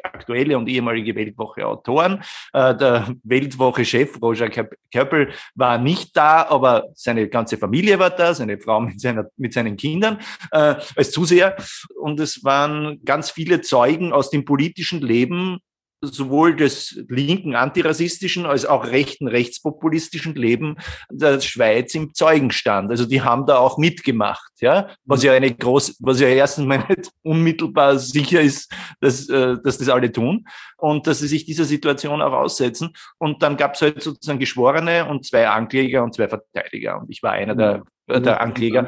aktuelle 0.04 0.58
und 0.58 0.68
ehemalige 0.68 1.16
Weltwoche-Autoren. 1.16 2.24
Äh, 2.54 2.76
der 2.76 3.16
Weltwoche-Chef 3.24 4.22
Roger 4.22 4.50
Köppel 4.50 5.32
war 5.56 5.78
nicht 5.78 6.16
da, 6.16 6.46
aber 6.48 6.86
seine 6.96 7.28
ganze 7.30 7.58
Familie 7.58 8.00
war 8.00 8.10
da, 8.10 8.34
seine 8.34 8.60
Frau 8.60 8.82
mit, 8.82 9.00
seiner, 9.00 9.26
mit 9.38 9.54
seinen 9.54 9.78
Kindern 9.78 10.20
äh, 10.52 10.76
als 10.96 11.12
Zuseher. 11.12 11.56
Und 12.00 12.20
es 12.20 12.44
waren 12.44 13.04
ganz 13.06 13.32
viele 13.32 13.62
Zeugen 13.62 14.14
aus 14.14 14.30
dem 14.30 14.46
politischen 14.46 15.02
Leben 15.02 15.60
sowohl 16.04 16.56
des 16.56 17.02
linken 17.08 17.56
antirassistischen 17.56 18.46
als 18.46 18.66
auch 18.66 18.86
rechten 18.86 19.28
rechtspopulistischen 19.28 20.36
Leben 20.36 20.76
der 21.10 21.40
Schweiz 21.40 21.96
im 21.96 22.14
Zeugenstand. 22.14 22.92
Also 22.92 23.06
die 23.06 23.22
haben 23.22 23.46
da 23.46 23.58
auch 23.58 23.78
mitgemacht, 23.78 24.52
ja, 24.60 24.90
was 25.06 25.24
ja 25.24 25.34
eine 25.34 25.54
große, 25.54 25.96
was 26.00 26.20
ja 26.20 26.28
erstens 26.28 26.66
mal 26.66 26.86
nicht 26.90 27.10
unmittelbar 27.22 27.98
sicher 27.98 28.42
ist, 28.42 28.72
dass, 29.00 29.30
äh, 29.30 29.58
dass 29.64 29.78
das 29.78 29.90
alle 29.90 30.12
tun 30.12 30.46
und 30.78 31.08
dass 31.08 31.20
sie 31.20 31.28
sich 31.28 31.46
dieser 31.46 31.66
Situation 31.66 32.22
auch 32.22 32.34
aussetzen. 32.34 32.94
Und 33.18 33.42
dann 33.42 33.58
gab 33.58 33.76
es 33.76 33.82
halt 33.82 34.02
sozusagen 34.02 34.40
Geschworene 34.40 35.08
und 35.08 35.26
zwei 35.26 35.48
Ankläger 35.48 36.04
und 36.04 36.14
zwei 36.14 36.28
Verteidiger. 36.28 37.00
Und 37.00 37.10
ich 37.10 37.24
war 37.24 37.32
einer 37.32 37.56
der, 37.56 37.84
der 38.08 38.42
Ankläger. 38.42 38.88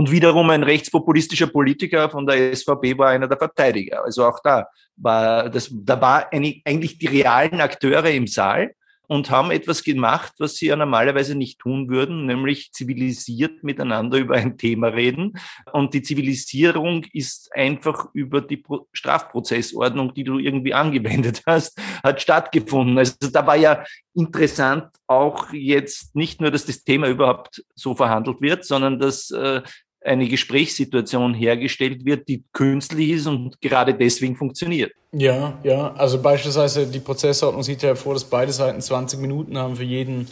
Und 0.00 0.10
wiederum 0.10 0.48
ein 0.48 0.62
rechtspopulistischer 0.62 1.48
Politiker 1.48 2.08
von 2.08 2.26
der 2.26 2.56
SVP 2.56 2.96
war 2.96 3.10
einer 3.10 3.28
der 3.28 3.36
Verteidiger. 3.36 4.02
Also 4.02 4.24
auch 4.24 4.40
da 4.42 4.66
war 4.96 5.50
das, 5.50 5.68
da 5.70 6.00
war 6.00 6.32
eigentlich 6.32 6.96
die 6.96 7.06
realen 7.06 7.60
Akteure 7.60 8.08
im 8.08 8.26
Saal 8.26 8.70
und 9.08 9.28
haben 9.28 9.50
etwas 9.50 9.84
gemacht, 9.84 10.32
was 10.38 10.54
sie 10.54 10.68
ja 10.68 10.76
normalerweise 10.76 11.34
nicht 11.34 11.58
tun 11.58 11.90
würden, 11.90 12.24
nämlich 12.24 12.72
zivilisiert 12.72 13.62
miteinander 13.62 14.16
über 14.16 14.36
ein 14.36 14.56
Thema 14.56 14.86
reden. 14.86 15.34
Und 15.70 15.92
die 15.92 16.00
Zivilisierung 16.00 17.04
ist 17.12 17.50
einfach 17.52 18.06
über 18.14 18.40
die 18.40 18.62
Strafprozessordnung, 18.92 20.14
die 20.14 20.24
du 20.24 20.38
irgendwie 20.38 20.72
angewendet 20.72 21.42
hast, 21.46 21.78
hat 22.02 22.22
stattgefunden. 22.22 22.96
Also 22.96 23.16
da 23.30 23.46
war 23.46 23.56
ja 23.56 23.84
interessant 24.14 24.86
auch 25.06 25.52
jetzt 25.52 26.16
nicht 26.16 26.40
nur, 26.40 26.50
dass 26.50 26.64
das 26.64 26.84
Thema 26.84 27.06
überhaupt 27.08 27.62
so 27.74 27.94
verhandelt 27.94 28.40
wird, 28.40 28.64
sondern 28.64 28.98
dass 28.98 29.30
äh, 29.30 29.60
eine 30.02 30.28
Gesprächssituation 30.28 31.34
hergestellt 31.34 32.04
wird, 32.04 32.28
die 32.28 32.42
künstlich 32.52 33.10
ist 33.10 33.26
und 33.26 33.60
gerade 33.60 33.94
deswegen 33.94 34.36
funktioniert. 34.36 34.92
Ja, 35.12 35.58
ja. 35.62 35.92
Also 35.94 36.20
beispielsweise 36.20 36.86
die 36.86 37.00
Prozessordnung 37.00 37.62
sieht 37.62 37.82
ja 37.82 37.94
vor, 37.94 38.14
dass 38.14 38.24
beide 38.24 38.52
Seiten 38.52 38.80
20 38.80 39.20
Minuten 39.20 39.58
haben 39.58 39.76
für 39.76 39.84
jeden 39.84 40.26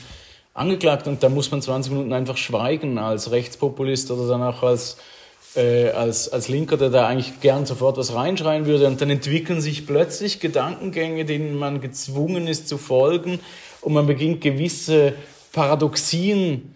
angeklagt 0.55 1.07
und 1.07 1.23
da 1.23 1.29
muss 1.29 1.51
man 1.51 1.62
20 1.62 1.93
Minuten 1.93 2.12
einfach 2.12 2.37
schweigen 2.37 2.99
als 2.99 3.31
Rechtspopulist 3.31 4.11
oder 4.11 4.27
dann 4.27 4.43
auch 4.43 4.62
als, 4.62 4.97
äh, 5.55 5.91
als, 5.91 6.29
als 6.33 6.49
Linker, 6.49 6.77
der 6.77 6.91
da 6.91 7.07
eigentlich 7.07 7.41
gern 7.41 7.66
sofort 7.66 7.97
was 7.97 8.14
reinschreien 8.14 8.66
würde. 8.66 8.87
Und 8.87 9.01
dann 9.01 9.11
entwickeln 9.11 9.61
sich 9.61 9.87
plötzlich 9.87 10.41
Gedankengänge, 10.41 11.25
denen 11.25 11.57
man 11.57 11.81
gezwungen 11.81 12.47
ist 12.47 12.69
zu 12.69 12.79
folgen 12.79 13.41
und 13.83 13.93
man 13.93 14.07
beginnt 14.07 14.41
gewisse 14.41 15.14
Paradoxien 15.53 16.75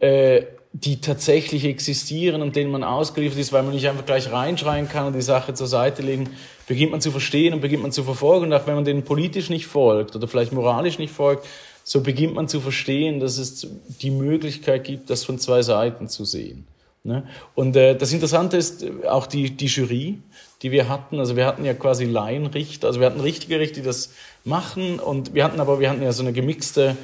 äh, 0.00 0.42
die 0.72 1.00
tatsächlich 1.00 1.64
existieren 1.64 2.40
und 2.40 2.56
denen 2.56 2.70
man 2.70 2.82
ausgeliefert 2.82 3.38
ist, 3.38 3.52
weil 3.52 3.62
man 3.62 3.74
nicht 3.74 3.88
einfach 3.88 4.06
gleich 4.06 4.32
reinschreien 4.32 4.88
kann 4.88 5.06
und 5.06 5.12
die 5.12 5.22
Sache 5.22 5.52
zur 5.52 5.66
Seite 5.66 6.02
legen, 6.02 6.30
beginnt 6.66 6.92
man 6.92 7.00
zu 7.02 7.10
verstehen 7.10 7.52
und 7.52 7.60
beginnt 7.60 7.82
man 7.82 7.92
zu 7.92 8.04
verfolgen. 8.04 8.46
Und 8.46 8.54
auch 8.54 8.66
wenn 8.66 8.74
man 8.74 8.84
denen 8.84 9.02
politisch 9.02 9.50
nicht 9.50 9.66
folgt 9.66 10.16
oder 10.16 10.26
vielleicht 10.28 10.52
moralisch 10.52 10.98
nicht 10.98 11.12
folgt, 11.12 11.46
so 11.84 12.00
beginnt 12.00 12.34
man 12.34 12.48
zu 12.48 12.60
verstehen, 12.60 13.20
dass 13.20 13.38
es 13.38 13.66
die 14.00 14.10
Möglichkeit 14.10 14.84
gibt, 14.84 15.10
das 15.10 15.24
von 15.24 15.38
zwei 15.38 15.62
Seiten 15.62 16.08
zu 16.08 16.24
sehen. 16.24 16.66
Ne? 17.04 17.24
Und 17.54 17.76
äh, 17.76 17.96
das 17.96 18.12
Interessante 18.12 18.56
ist 18.56 18.82
äh, 18.82 19.06
auch 19.08 19.26
die, 19.26 19.50
die 19.50 19.66
Jury, 19.66 20.20
die 20.62 20.70
wir 20.70 20.88
hatten. 20.88 21.18
Also 21.18 21.36
wir 21.36 21.46
hatten 21.46 21.64
ja 21.64 21.74
quasi 21.74 22.04
Laienrichter, 22.04 22.86
also 22.86 23.00
wir 23.00 23.06
hatten 23.06 23.20
richtige 23.20 23.58
Richter, 23.58 23.80
die 23.80 23.86
das 23.86 24.12
machen 24.44 25.00
und 25.00 25.34
wir 25.34 25.44
hatten 25.44 25.58
aber, 25.60 25.80
wir 25.80 25.90
hatten 25.90 26.02
ja 26.02 26.12
so 26.12 26.22
eine 26.22 26.32
gemixte 26.32 26.96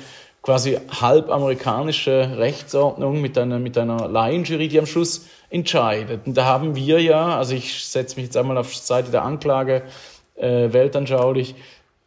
quasi 0.49 0.78
halb 1.03 1.28
amerikanische 1.28 2.38
Rechtsordnung 2.38 3.20
mit 3.20 3.36
einer, 3.36 3.59
mit 3.59 3.76
einer 3.76 4.09
Laienjury, 4.09 4.68
die 4.68 4.78
am 4.78 4.86
Schluss 4.86 5.26
entscheidet. 5.51 6.22
Und 6.24 6.38
da 6.38 6.46
haben 6.46 6.74
wir 6.74 7.03
ja, 7.03 7.36
also 7.36 7.55
ich 7.55 7.84
setze 7.84 8.16
mich 8.16 8.24
jetzt 8.24 8.36
einmal 8.38 8.57
auf 8.57 8.72
die 8.72 8.78
Seite 8.78 9.11
der 9.11 9.24
Anklage, 9.24 9.82
äh, 10.36 10.72
weltanschaulich, 10.72 11.55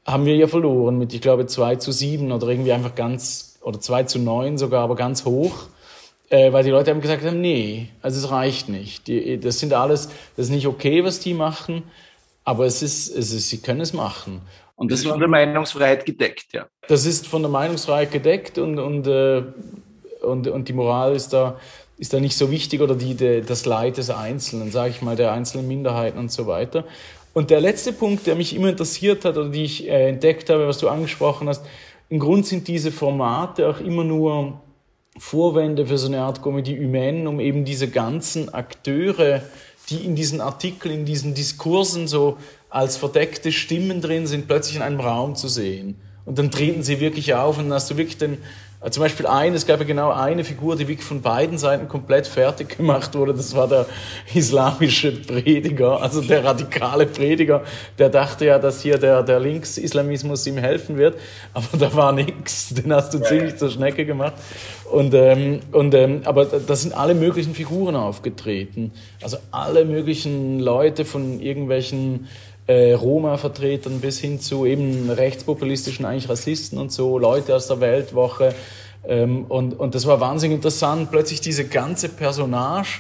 haben 0.08 0.26
wir 0.26 0.36
ja 0.36 0.48
verloren 0.48 0.98
mit, 0.98 1.14
ich 1.14 1.22
glaube, 1.22 1.46
2 1.46 1.76
zu 1.76 1.92
7 1.92 2.32
oder 2.32 2.48
irgendwie 2.48 2.72
einfach 2.72 2.96
ganz, 2.96 3.60
oder 3.62 3.80
2 3.80 4.06
zu 4.06 4.18
9 4.18 4.58
sogar, 4.58 4.86
aber 4.86 4.96
ganz 4.96 5.24
hoch. 5.24 5.68
Äh, 6.32 6.52
weil 6.52 6.64
die 6.64 6.72
Leute 6.72 6.90
haben 6.90 7.02
gesagt 7.02 7.24
nee, 7.32 7.90
also 8.02 8.18
es 8.18 8.32
reicht 8.32 8.70
nicht. 8.70 9.06
Die, 9.06 9.40
das 9.40 9.60
sind 9.60 9.72
alles, 9.72 10.10
das 10.36 10.48
ist 10.48 10.52
nicht 10.52 10.66
okay, 10.66 11.04
was 11.04 11.20
die 11.20 11.36
machen, 11.36 11.84
aber 12.44 12.66
es 12.66 12.82
ist, 12.82 13.16
es 13.16 13.34
ist, 13.34 13.50
sie 13.50 13.60
können 13.60 13.82
es 13.82 13.94
machen. 13.94 14.42
Und 14.82 14.92
das 14.92 15.02
ist 15.02 15.08
von 15.08 15.20
der 15.20 15.30
Meinungsfreiheit 15.30 16.06
gedeckt, 16.06 16.54
ja. 16.54 16.66
Das 16.88 17.06
ist 17.06 17.28
von 17.28 17.44
der 17.44 17.52
Meinungsfreiheit 17.52 18.12
gedeckt 18.12 18.58
und, 18.58 18.80
und, 18.80 19.06
äh, 19.06 19.44
und, 20.24 20.48
und 20.48 20.68
die 20.68 20.74
Moral 20.74 21.16
ist 21.16 21.34
da, 21.34 21.60
ist 22.00 22.14
da 22.14 22.20
nicht 22.20 22.36
so 22.36 22.50
wichtig 22.50 22.82
oder 22.82 22.96
die, 22.96 23.14
die, 23.14 23.42
das 23.42 23.68
Leid 23.68 23.98
des 23.98 24.10
Einzelnen, 24.10 24.72
sage 24.72 24.90
ich 24.90 25.04
mal, 25.04 25.16
der 25.16 25.34
einzelnen 25.34 25.68
Minderheiten 25.68 26.18
und 26.18 26.32
so 26.32 26.48
weiter. 26.48 26.86
Und 27.36 27.52
der 27.52 27.62
letzte 27.62 27.94
Punkt, 27.94 28.26
der 28.26 28.36
mich 28.36 28.56
immer 28.56 28.70
interessiert 28.70 29.24
hat 29.24 29.38
oder 29.38 29.50
die 29.50 29.66
ich 29.66 29.88
äh, 29.88 30.10
entdeckt 30.10 30.50
habe, 30.50 30.68
was 30.68 30.80
du 30.80 30.90
angesprochen 30.90 31.48
hast, 31.48 31.64
im 32.10 32.18
Grund 32.18 32.48
sind 32.48 32.68
diese 32.68 32.92
Formate 32.92 33.70
auch 33.70 33.80
immer 33.82 34.04
nur 34.04 34.62
Vorwände 35.20 35.86
für 35.86 36.00
so 36.00 36.08
eine 36.08 36.22
Art 36.22 36.42
Comedy 36.42 36.76
humaine, 36.76 37.30
um 37.30 37.40
eben 37.40 37.66
diese 37.66 37.88
ganzen 37.88 38.52
Akteure, 38.52 39.44
die 39.90 39.98
in 39.98 40.16
diesen 40.16 40.42
Artikeln, 40.42 41.02
in 41.02 41.06
diesen 41.06 41.36
Diskursen 41.36 42.08
so 42.08 42.38
als 42.72 42.98
verdeckte 42.98 43.52
Stimmen 43.52 44.02
drin 44.02 44.26
sind, 44.26 44.48
plötzlich 44.48 44.78
in 44.78 44.82
einem 44.82 45.00
Raum 45.00 45.36
zu 45.36 45.48
sehen. 45.48 46.00
Und 46.26 46.40
dann 46.40 46.50
treten 46.50 46.84
sie 46.84 47.00
wirklich 47.00 47.36
auf 47.36 47.58
und 47.58 47.66
dann 47.66 47.74
hast 47.74 47.92
du 47.92 47.98
wirklich 47.98 48.18
den, 48.18 48.38
äh, 48.80 48.90
zum 48.90 49.02
Beispiel 49.02 49.28
eine, 49.28 49.56
es 49.56 49.66
gab 49.66 49.80
ja 49.80 49.86
genau 49.86 50.12
eine 50.12 50.44
Figur, 50.46 50.76
die 50.78 50.88
wirklich 50.88 51.06
von 51.06 51.22
beiden 51.22 51.58
Seiten 51.58 51.88
komplett 51.88 52.28
fertig 52.28 52.78
gemacht 52.78 53.14
wurde. 53.14 53.34
Das 53.34 53.54
war 53.56 53.68
der 53.68 53.86
islamische 54.34 55.12
Prediger, 55.12 56.02
also 56.02 56.22
der 56.22 56.46
radikale 56.46 57.08
Prediger. 57.08 57.64
Der 58.00 58.10
dachte 58.10 58.46
ja, 58.46 58.58
dass 58.58 58.82
hier 58.82 58.98
der, 58.98 59.24
der 59.24 59.40
Linksislamismus 59.40 60.48
ihm 60.48 60.58
helfen 60.58 60.98
wird, 60.98 61.18
aber 61.54 61.78
da 61.78 61.94
war 61.94 62.12
nichts. 62.14 62.70
Den 62.74 62.94
hast 62.94 63.14
du 63.14 63.20
ziemlich 63.20 63.58
zur 63.58 63.70
Schnecke 63.70 64.06
gemacht. 64.06 64.34
Und, 64.92 65.14
ähm, 65.14 65.62
und, 65.72 65.94
ähm, 65.94 66.22
aber 66.26 66.46
da 66.46 66.76
sind 66.76 66.94
alle 66.94 67.16
möglichen 67.16 67.56
Figuren 67.56 67.96
aufgetreten. 67.96 68.92
Also 69.22 69.38
alle 69.52 69.86
möglichen 69.86 70.60
Leute 70.60 71.06
von 71.06 71.40
irgendwelchen 71.40 72.28
äh, 72.68 72.94
Roma-Vertretern 72.94 74.00
bis 74.00 74.20
hin 74.20 74.40
zu 74.40 74.66
eben 74.66 75.10
rechtspopulistischen, 75.10 76.06
eigentlich 76.06 76.30
Rassisten 76.30 76.78
und 76.78 76.92
so, 76.92 77.18
Leute 77.18 77.56
aus 77.56 77.68
der 77.68 77.80
Weltwoche. 77.80 78.54
Ähm, 79.08 79.46
und, 79.46 79.80
und 79.80 79.96
das 79.96 80.06
war 80.06 80.20
wahnsinnig 80.20 80.56
interessant, 80.56 81.12
plötzlich 81.12 81.42
diese 81.42 81.66
ganze 81.66 82.10
Personage 82.10 83.00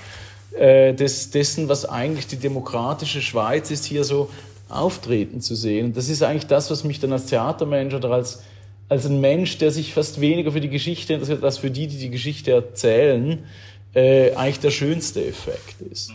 äh, 0.58 0.94
des, 0.94 1.30
dessen, 1.30 1.70
was 1.70 1.86
eigentlich 1.86 2.28
die 2.28 2.38
demokratische 2.38 3.22
Schweiz 3.22 3.72
ist, 3.72 3.86
hier 3.86 4.04
so 4.04 4.30
auftreten 4.68 5.42
zu 5.42 5.56
sehen. 5.56 5.88
Und 5.88 5.98
das 5.98 6.10
ist 6.10 6.24
eigentlich 6.24 6.48
das, 6.48 6.72
was 6.72 6.84
mich 6.84 7.00
dann 7.00 7.14
als 7.14 7.28
Theatermensch 7.28 7.94
oder 7.94 8.12
als, 8.12 8.44
als 8.90 9.06
ein 9.06 9.22
Mensch, 9.22 9.58
der 9.58 9.72
sich 9.72 9.94
fast 9.94 10.22
weniger 10.22 10.52
für 10.52 10.62
die 10.62 10.70
Geschichte 10.70 11.14
interessiert, 11.14 11.44
als 11.44 11.60
für 11.60 11.72
die, 11.72 11.88
die 11.88 11.98
die 11.98 12.10
Geschichte 12.10 12.52
erzählen, 12.52 13.44
äh, 13.94 14.34
eigentlich 14.34 14.60
der 14.60 14.72
schönste 14.72 15.26
Effekt 15.26 15.82
ist. 15.92 16.12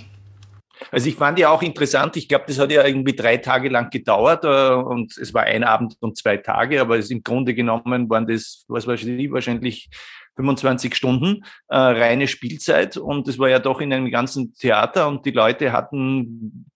Also 0.90 1.08
ich 1.08 1.16
fand 1.16 1.38
ja 1.38 1.50
auch 1.50 1.62
interessant, 1.62 2.16
ich 2.16 2.28
glaube, 2.28 2.44
das 2.46 2.58
hat 2.58 2.70
ja 2.70 2.84
irgendwie 2.84 3.16
drei 3.16 3.38
Tage 3.38 3.68
lang 3.68 3.90
gedauert 3.90 4.44
äh, 4.44 4.74
und 4.74 5.16
es 5.16 5.32
war 5.32 5.44
ein 5.44 5.64
Abend 5.64 5.96
und 6.00 6.16
zwei 6.16 6.36
Tage, 6.36 6.80
aber 6.80 6.98
es 6.98 7.10
im 7.10 7.22
Grunde 7.22 7.54
genommen 7.54 8.08
waren 8.10 8.26
das, 8.26 8.64
was 8.68 8.86
weiß 8.86 9.04
ich, 9.04 9.32
wahrscheinlich 9.32 9.88
25 10.36 10.94
Stunden 10.94 11.44
äh, 11.68 11.76
reine 11.76 12.28
Spielzeit. 12.28 12.96
Und 12.96 13.26
es 13.28 13.38
war 13.38 13.48
ja 13.48 13.58
doch 13.58 13.80
in 13.80 13.92
einem 13.92 14.10
ganzen 14.10 14.54
Theater 14.54 15.08
und 15.08 15.24
die 15.24 15.30
Leute 15.30 15.72
hatten 15.72 16.66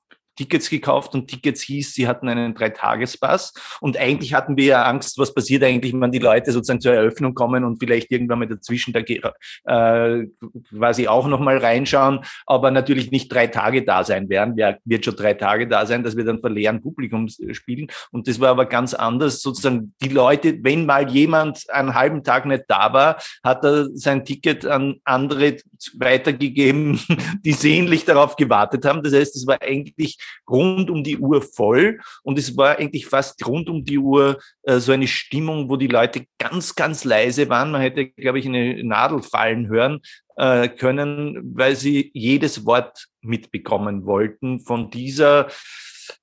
Tickets 0.40 0.70
gekauft 0.70 1.14
und 1.14 1.28
Tickets 1.28 1.60
hieß, 1.60 1.92
sie 1.92 2.08
hatten 2.08 2.26
einen 2.26 2.54
Dreitagespass. 2.54 3.52
Und 3.82 3.98
eigentlich 3.98 4.32
hatten 4.32 4.56
wir 4.56 4.64
ja 4.64 4.84
Angst, 4.84 5.18
was 5.18 5.34
passiert 5.34 5.62
eigentlich, 5.62 5.92
wenn 5.92 6.12
die 6.12 6.18
Leute 6.18 6.50
sozusagen 6.50 6.80
zur 6.80 6.94
Eröffnung 6.94 7.34
kommen 7.34 7.62
und 7.62 7.78
vielleicht 7.78 8.10
irgendwann 8.10 8.38
mal 8.38 8.48
dazwischen 8.48 8.94
da 8.94 9.00
äh, 9.00 10.26
quasi 10.70 11.08
auch 11.08 11.26
nochmal 11.26 11.58
reinschauen, 11.58 12.20
aber 12.46 12.70
natürlich 12.70 13.10
nicht 13.10 13.30
drei 13.30 13.48
Tage 13.48 13.84
da 13.84 14.02
sein 14.02 14.30
werden. 14.30 14.54
Wer 14.56 14.78
wird 14.86 15.04
schon 15.04 15.16
drei 15.16 15.34
Tage 15.34 15.68
da 15.68 15.84
sein, 15.84 16.02
dass 16.02 16.16
wir 16.16 16.24
dann 16.24 16.40
verleeren 16.40 16.80
Publikum 16.80 17.28
spielen. 17.28 17.88
Und 18.10 18.26
das 18.26 18.40
war 18.40 18.48
aber 18.48 18.64
ganz 18.64 18.94
anders. 18.94 19.42
Sozusagen 19.42 19.92
die 20.00 20.08
Leute, 20.08 20.58
wenn 20.62 20.86
mal 20.86 21.10
jemand 21.10 21.68
einen 21.68 21.94
halben 21.94 22.24
Tag 22.24 22.46
nicht 22.46 22.64
da 22.68 22.94
war, 22.94 23.18
hat 23.44 23.62
er 23.62 23.90
sein 23.92 24.24
Ticket 24.24 24.64
an 24.64 25.00
andere 25.04 25.58
weitergegeben, 25.98 26.98
die 27.44 27.52
sehnlich 27.52 28.06
darauf 28.06 28.36
gewartet 28.36 28.86
haben. 28.86 29.02
Das 29.02 29.12
heißt, 29.12 29.36
es 29.36 29.46
war 29.46 29.60
eigentlich 29.60 30.16
rund 30.48 30.90
um 30.90 31.04
die 31.04 31.18
Uhr 31.18 31.42
voll 31.42 32.00
und 32.22 32.38
es 32.38 32.56
war 32.56 32.78
eigentlich 32.78 33.06
fast 33.06 33.46
rund 33.46 33.68
um 33.68 33.84
die 33.84 33.98
Uhr 33.98 34.38
äh, 34.62 34.78
so 34.78 34.92
eine 34.92 35.06
Stimmung, 35.06 35.68
wo 35.68 35.76
die 35.76 35.86
Leute 35.86 36.26
ganz, 36.38 36.74
ganz 36.74 37.04
leise 37.04 37.48
waren. 37.48 37.70
Man 37.70 37.80
hätte, 37.80 38.08
glaube 38.08 38.38
ich, 38.38 38.46
eine 38.46 38.82
Nadel 38.84 39.22
fallen 39.22 39.68
hören 39.68 40.00
äh, 40.36 40.68
können, 40.68 41.54
weil 41.54 41.76
sie 41.76 42.10
jedes 42.14 42.64
Wort 42.66 43.06
mitbekommen 43.20 44.06
wollten 44.06 44.60
von 44.60 44.90
dieser 44.90 45.48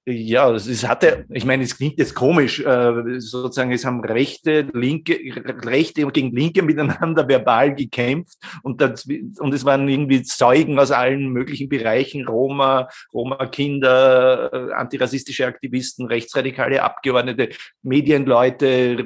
ja, 0.05 0.51
es 0.51 0.87
hatte, 0.87 1.25
ich 1.29 1.45
meine, 1.45 1.63
es 1.63 1.77
klingt 1.77 1.97
jetzt 1.97 2.15
komisch, 2.15 2.59
äh, 2.59 3.19
sozusagen, 3.19 3.71
es 3.71 3.85
haben 3.85 4.03
Rechte, 4.03 4.67
Linke, 4.73 5.19
Rechte 5.65 6.05
gegen 6.07 6.35
Linke 6.35 6.61
miteinander 6.61 7.27
verbal 7.27 7.75
gekämpft 7.75 8.37
und, 8.63 8.81
das, 8.81 9.05
und 9.05 9.53
es 9.53 9.65
waren 9.65 9.87
irgendwie 9.87 10.23
Zeugen 10.23 10.79
aus 10.79 10.91
allen 10.91 11.29
möglichen 11.29 11.69
Bereichen, 11.69 12.27
Roma, 12.27 12.89
Roma-Kinder, 13.13 14.51
äh, 14.53 14.73
antirassistische 14.73 15.45
Aktivisten, 15.45 16.07
rechtsradikale 16.07 16.81
Abgeordnete, 16.81 17.49
Medienleute, 17.81 18.97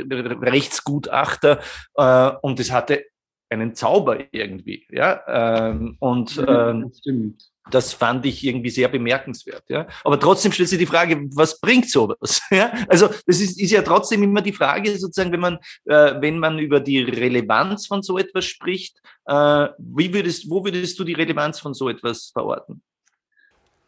Rechtsgutachter 0.42 1.60
äh, 1.96 2.32
und 2.42 2.60
es 2.60 2.72
hatte 2.72 3.06
einen 3.50 3.76
Zauber 3.76 4.18
irgendwie. 4.32 4.88
Ja? 4.90 5.22
Ähm, 5.28 5.98
und 6.00 6.44
ähm, 6.48 6.92
stimmt 6.96 7.51
das 7.70 7.94
fand 7.94 8.26
ich 8.26 8.44
irgendwie 8.44 8.70
sehr 8.70 8.88
bemerkenswert. 8.88 9.64
Ja? 9.70 9.88
Aber 10.04 10.20
trotzdem 10.20 10.52
stellt 10.52 10.70
sich 10.70 10.80
die 10.80 10.86
Frage, 10.86 11.30
was 11.34 11.60
bringt 11.60 11.90
sowas? 11.90 12.42
Ja? 12.52 12.74
Also 12.88 13.08
das 13.26 13.40
ist, 13.40 13.60
ist 13.60 13.72
ja 13.72 13.82
trotzdem 13.82 14.24
immer 14.24 14.42
die 14.42 14.52
Frage, 14.54 14.98
sozusagen, 14.98 15.32
wenn 15.32 15.40
man, 15.40 15.60
äh, 15.86 16.16
wenn 16.20 16.40
man 16.40 16.60
über 16.60 16.80
die 16.80 17.02
Relevanz 17.02 17.88
von 17.88 18.02
so 18.02 18.18
etwas 18.18 18.46
spricht, 18.46 18.98
äh, 19.26 19.68
wie 19.78 20.14
würdest, 20.14 20.50
wo 20.50 20.64
würdest 20.66 21.00
du 21.00 21.04
die 21.04 21.14
Relevanz 21.14 21.60
von 21.60 21.74
so 21.74 21.88
etwas 21.88 22.32
verorten? 22.34 22.82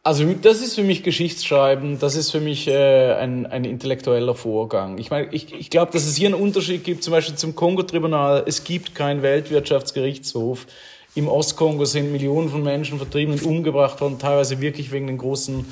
Also 0.06 0.26
das 0.34 0.62
ist 0.62 0.76
für 0.76 0.84
mich 0.84 1.02
Geschichtsschreiben, 1.04 1.98
das 1.98 2.16
ist 2.16 2.30
für 2.30 2.42
mich 2.42 2.68
äh, 2.68 3.14
ein, 3.14 3.46
ein 3.46 3.64
intellektueller 3.64 4.36
Vorgang. 4.36 4.98
Ich 4.98 5.10
meine, 5.10 5.34
ich, 5.34 5.54
ich 5.54 5.70
glaube, 5.70 5.94
dass 5.94 6.06
es 6.06 6.18
hier 6.18 6.28
einen 6.28 6.42
Unterschied 6.42 6.84
gibt, 6.84 7.06
zum 7.06 7.12
Beispiel 7.12 7.36
zum 7.36 7.56
Kongo-Tribunal. 7.56 8.44
Es 8.46 8.66
gibt 8.66 8.96
keinen 8.96 9.22
Weltwirtschaftsgerichtshof. 9.22 10.68
Im 11.16 11.28
Ostkongo 11.28 11.86
sind 11.86 12.12
Millionen 12.12 12.50
von 12.50 12.64
Menschen 12.64 12.98
vertrieben 12.98 13.34
und 13.34 13.44
umgebracht 13.44 14.02
worden, 14.02 14.18
teilweise 14.18 14.62
wirklich 14.62 14.92
wegen 14.92 15.08
den 15.08 15.18
großen 15.18 15.66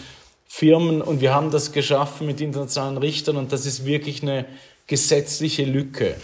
Firmen. 0.47 1.01
Und 1.01 1.21
wir 1.21 1.33
haben 1.33 1.49
das 1.49 1.71
geschaffen 1.71 2.27
mit 2.27 2.41
internationalen 2.41 2.97
Richtern 2.97 3.37
und 3.37 3.51
das 3.51 3.65
ist 3.65 3.85
wirklich 3.85 4.21
eine 4.21 4.45
gesetzliche 4.85 5.65
Lücke. 5.65 6.15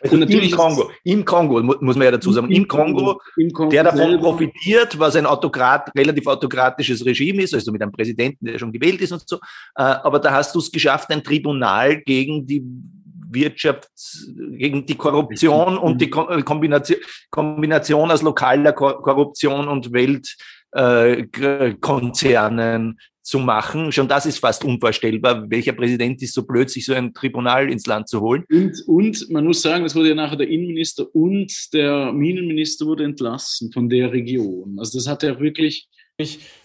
Also 0.00 0.16
natürlich 0.16 0.50
Im 0.50 0.56
Kongo, 0.56 0.90
im 1.04 1.24
Kongo, 1.24 1.62
muss 1.62 1.96
man 1.96 2.02
ja 2.02 2.10
dazu 2.10 2.32
sagen, 2.32 2.50
im, 2.50 2.66
Kongo, 2.66 3.20
im 3.36 3.52
Kongo, 3.52 3.70
der 3.70 3.84
davon 3.84 4.18
profitiert, 4.18 4.98
was 4.98 5.14
ein 5.16 5.26
Autokrat, 5.26 5.90
relativ 5.96 6.26
autokratisches 6.26 7.04
Regime 7.06 7.42
ist, 7.42 7.54
also 7.54 7.70
mit 7.70 7.80
einem 7.82 7.92
Präsidenten, 7.92 8.46
der 8.46 8.58
schon 8.58 8.72
gewählt 8.72 9.00
ist 9.00 9.12
und 9.12 9.22
so. 9.28 9.36
Äh, 9.76 9.82
aber 9.82 10.18
da 10.18 10.32
hast 10.32 10.54
du 10.54 10.58
es 10.58 10.70
geschafft, 10.70 11.10
ein 11.10 11.22
Tribunal 11.22 12.00
gegen 12.02 12.46
die 12.46 12.64
Wirtschafts-, 13.36 14.26
gegen 14.56 14.86
die 14.86 14.94
Korruption 14.94 15.76
und 15.78 16.00
die 16.00 16.10
äh, 16.10 16.42
Kombination, 16.42 16.98
Kombination 17.30 18.10
aus 18.10 18.22
lokaler 18.22 18.72
Korruption 18.72 19.68
und 19.68 19.92
Weltkonzernen 19.92 22.90
äh, 22.90 22.94
zu 23.26 23.40
machen. 23.40 23.90
Schon 23.90 24.06
das 24.06 24.24
ist 24.24 24.38
fast 24.38 24.64
unvorstellbar. 24.64 25.50
Welcher 25.50 25.72
Präsident 25.72 26.22
ist 26.22 26.32
so 26.32 26.46
blöd, 26.46 26.70
sich 26.70 26.86
so 26.86 26.94
ein 26.94 27.12
Tribunal 27.12 27.70
ins 27.70 27.86
Land 27.86 28.08
zu 28.08 28.20
holen? 28.20 28.44
Und, 28.50 28.80
und 28.86 29.30
man 29.30 29.44
muss 29.44 29.62
sagen, 29.62 29.84
es 29.84 29.96
wurde 29.96 30.10
ja 30.10 30.14
nachher 30.14 30.36
der 30.36 30.48
Innenminister 30.48 31.06
und 31.12 31.52
der 31.72 32.12
Minenminister 32.12 32.86
wurde 32.86 33.04
entlassen 33.04 33.72
von 33.72 33.88
der 33.88 34.12
Region. 34.12 34.76
Also 34.78 34.98
das 34.98 35.08
hat 35.08 35.24
ja 35.24 35.38
wirklich 35.40 35.88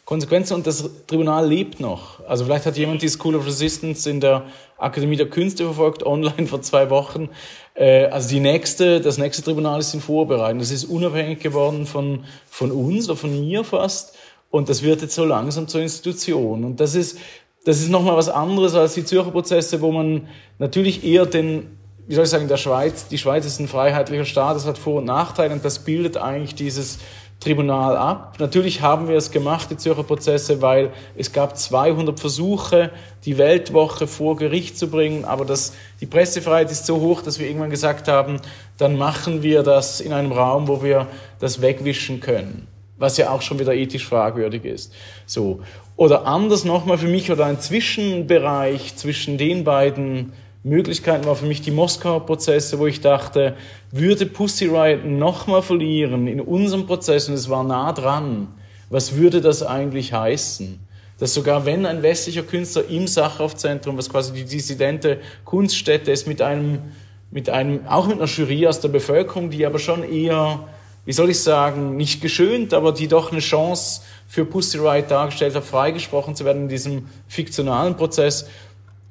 Konsequenzen 0.06 0.54
und 0.54 0.68
das 0.68 1.06
Tribunal 1.08 1.48
lebt 1.48 1.80
noch. 1.80 2.24
Also 2.26 2.46
vielleicht 2.46 2.66
hat 2.66 2.78
jemand 2.78 3.02
die 3.02 3.10
School 3.10 3.36
of 3.36 3.46
Resistance 3.46 4.10
in 4.10 4.20
der 4.20 4.46
Akademie 4.82 5.16
der 5.16 5.30
Künste 5.30 5.66
verfolgt, 5.66 6.06
online 6.06 6.48
vor 6.48 6.62
zwei 6.62 6.90
Wochen. 6.90 7.30
Äh, 7.76 8.06
also 8.06 8.30
die 8.30 8.40
nächste, 8.40 9.00
das 9.00 9.18
nächste 9.18 9.44
Tribunal 9.44 9.80
ist 9.80 9.94
in 9.94 10.02
Vorbereitung. 10.02 10.60
Das 10.60 10.72
ist 10.72 10.86
unabhängig 10.86 11.40
geworden 11.40 11.86
von, 11.86 12.26
von 12.48 12.72
uns 12.72 13.08
oder 13.10 13.18
von 13.18 13.40
mir 13.40 13.64
fast. 13.64 14.16
Und 14.50 14.70
das 14.70 14.84
wird 14.84 15.02
jetzt 15.02 15.16
so 15.16 15.24
langsam 15.24 15.68
zur 15.68 15.82
Institution. 15.82 16.66
Und 16.66 16.80
das 16.80 16.96
ist, 16.96 17.18
das 17.64 17.80
ist 17.80 17.90
nochmal 17.90 18.18
was 18.18 18.28
anderes 18.28 18.76
als 18.76 18.96
die 18.96 19.06
Zürcher 19.06 19.32
Prozesse, 19.32 19.82
wo 19.82 19.92
man 19.92 20.28
natürlich 20.60 21.06
eher 21.06 21.26
den, 21.26 21.78
wie 22.08 22.16
soll 22.16 22.26
ich 22.26 22.30
sagen, 22.30 22.48
der 22.48 22.58
Schweiz, 22.58 23.08
die 23.08 23.18
Schweiz 23.18 23.46
ist 23.46 23.60
ein 23.60 23.68
freiheitlicher 23.68 24.26
Staat, 24.26 24.56
das 24.56 24.66
hat 24.66 24.78
Vor- 24.78 24.98
und 24.98 25.06
Nachteile 25.06 25.54
und 25.54 25.64
das 25.64 25.80
bildet 25.80 26.18
eigentlich 26.18 26.56
dieses 26.56 27.00
Tribunal 27.42 27.98
ab. 27.98 28.36
Natürlich 28.38 28.82
haben 28.82 29.08
wir 29.08 29.18
es 29.18 29.32
gemacht, 29.32 29.72
die 29.72 29.78
Zürcher 29.78 30.04
Prozesse, 30.04 30.62
weil 30.62 30.92
es 31.18 31.34
gab 31.34 31.58
200 31.58 32.20
Versuche, 32.20 32.92
die 33.26 33.40
Weltwoche 33.40 34.06
vor 34.06 34.36
Gericht 34.38 34.78
zu 34.78 34.90
bringen, 34.90 35.26
aber 35.26 35.44
das, 35.44 35.74
die 36.00 36.06
Pressefreiheit 36.06 36.70
ist 36.70 36.86
so 36.86 37.02
hoch, 37.02 37.24
dass 37.24 37.40
wir 37.40 37.48
irgendwann 37.48 37.72
gesagt 37.72 38.08
haben, 38.08 38.40
dann 38.78 38.96
machen 38.96 39.42
wir 39.42 39.64
das 39.64 40.02
in 40.02 40.14
einem 40.14 40.32
Raum, 40.32 40.68
wo 40.68 40.84
wir 40.84 41.08
das 41.40 41.64
wegwischen 41.64 42.20
können, 42.20 42.68
was 42.98 43.18
ja 43.18 43.32
auch 43.32 43.42
schon 43.42 43.58
wieder 43.58 43.74
ethisch 43.74 44.06
fragwürdig 44.06 44.64
ist. 44.64 44.94
So. 45.26 45.62
Oder 45.96 46.28
anders 46.28 46.64
nochmal 46.64 47.00
für 47.00 47.08
mich 47.08 47.32
oder 47.32 47.48
ein 47.48 47.60
Zwischenbereich 47.60 48.96
zwischen 48.98 49.40
den 49.40 49.64
beiden 49.64 50.34
Möglichkeiten 50.64 51.26
war 51.26 51.36
für 51.36 51.48
mich 51.48 51.62
die 51.62 51.72
Moskauer 51.72 52.26
Prozesse, 52.26 52.78
wo 52.78 52.86
ich 52.86 53.02
dachte, 53.02 53.56
würde 53.92 54.28
Pussy 54.28 54.68
Riot 54.68 55.06
nochmal 55.06 55.64
verlieren 55.64 56.28
in 56.28 56.40
unserem 56.40 56.86
Prozess, 56.86 57.28
und 57.28 57.34
es 57.34 57.50
war 57.50 57.64
nah 57.64 57.92
dran, 57.94 58.48
was 58.90 59.16
würde 59.16 59.42
das 59.42 59.64
eigentlich 59.64 60.14
heißen? 60.14 60.80
Dass 61.18 61.34
sogar 61.34 61.66
wenn 61.66 61.86
ein 61.86 62.04
westlicher 62.04 62.44
Künstler 62.44 62.84
im 62.90 63.08
Sacharow-Zentrum, 63.08 63.98
was 63.98 64.10
quasi 64.10 64.34
die 64.34 64.44
dissidente 64.44 65.20
Kunststätte 65.46 66.12
ist, 66.12 66.28
mit 66.28 66.42
einem, 66.44 66.80
mit 67.32 67.50
einem, 67.50 67.88
auch 67.88 68.06
mit 68.08 68.18
einer 68.18 68.28
Jury 68.28 68.68
aus 68.68 68.82
der 68.82 68.90
Bevölkerung, 68.90 69.50
die 69.50 69.66
aber 69.66 69.80
schon 69.80 70.04
eher, 70.04 70.68
wie 71.06 71.14
soll 71.14 71.32
ich 71.32 71.40
sagen, 71.40 71.98
nicht 71.98 72.22
geschönt, 72.22 72.76
aber 72.76 72.92
die 72.92 73.08
doch 73.08 73.32
eine 73.32 73.42
Chance 73.42 74.02
für 74.28 74.46
Pussy 74.46 74.78
Riot 74.78 75.10
dargestellt 75.10 75.56
hat, 75.56 75.64
freigesprochen 75.64 76.36
zu 76.36 76.46
werden 76.46 76.64
in 76.64 76.70
diesem 76.70 77.08
fiktionalen 77.28 77.98
Prozess, 77.98 78.48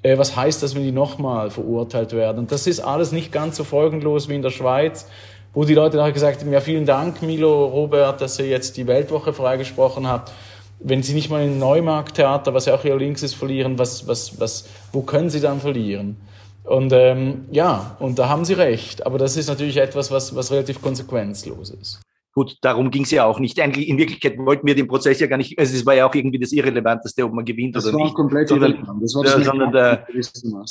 äh, 0.03 0.17
was 0.17 0.37
heißt 0.37 0.63
das, 0.63 0.75
wenn 0.75 0.83
die 0.83 0.93
nochmal 0.93 1.51
verurteilt 1.51 2.13
werden? 2.13 2.39
Und 2.39 2.53
das 2.53 2.67
ist 2.67 2.81
alles 2.81 3.13
nicht 3.13 3.33
ganz 3.33 3.57
so 3.57 3.65
folgenlos 3.65 4.29
wie 4.29 4.35
in 4.35 4.43
der 4.43 4.51
Schweiz, 4.51 5.07
wo 5.53 5.65
die 5.65 5.75
Leute 5.75 5.97
nachher 5.97 6.13
gesagt 6.13 6.41
haben, 6.41 6.53
ja, 6.53 6.61
vielen 6.61 6.87
Dank, 6.87 7.23
Milo, 7.23 7.67
Robert, 7.67 8.21
dass 8.21 8.39
ihr 8.39 8.47
jetzt 8.47 8.77
die 8.77 8.87
Weltwoche 8.87 9.33
freigesprochen 9.33 10.07
habt. 10.07 10.33
Wenn 10.79 11.03
sie 11.03 11.13
nicht 11.13 11.29
mal 11.29 11.45
im 11.45 11.59
Neumarkttheater, 11.59 12.55
was 12.55 12.67
ja 12.67 12.75
auch 12.75 12.83
hier 12.83 12.97
links 12.97 13.23
ist, 13.23 13.35
verlieren, 13.35 13.79
was, 13.79 14.07
was, 14.07 14.41
was, 14.41 14.67
wo 14.93 15.03
können 15.03 15.29
sie 15.29 15.41
dann 15.41 15.61
verlieren? 15.61 16.17
Und 16.65 16.93
ähm, 16.93 17.47
ja, 17.51 17.97
und 17.99 18.19
da 18.19 18.29
haben 18.29 18.45
sie 18.45 18.55
recht. 18.55 19.05
Aber 19.05 19.19
das 19.19 19.37
ist 19.37 19.49
natürlich 19.49 19.77
etwas, 19.77 20.11
was, 20.11 20.35
was 20.35 20.51
relativ 20.51 20.81
konsequenzlos 20.81 21.71
ist. 21.71 22.01
Gut, 22.33 22.59
darum 22.61 22.93
ging 22.93 23.03
es 23.03 23.11
ja 23.11 23.25
auch 23.25 23.41
nicht. 23.41 23.59
Eigentlich 23.59 23.89
in 23.89 23.99
Wirklichkeit 23.99 24.39
wollten 24.39 24.65
wir 24.65 24.77
den 24.77 24.87
Prozess 24.87 25.19
ja 25.19 25.27
gar 25.27 25.37
nicht, 25.37 25.59
also 25.59 25.75
es 25.75 25.85
war 25.85 25.95
ja 25.95 26.07
auch 26.07 26.15
irgendwie 26.15 26.39
das 26.39 26.53
Irrelevanteste, 26.53 27.25
ob 27.25 27.33
man 27.33 27.45
gewinnt 27.45 27.75
das 27.75 27.87
oder 27.87 27.97
nicht. 27.97 28.05
Das 28.05 28.11
war 28.11 28.17
komplett 28.17 28.51
irrelevant. 28.53 29.03
Das 29.03 29.15
war 29.17 29.25
das, 29.25 29.35
ja, 29.35 29.45
sondern 29.45 29.73
der, 29.73 30.07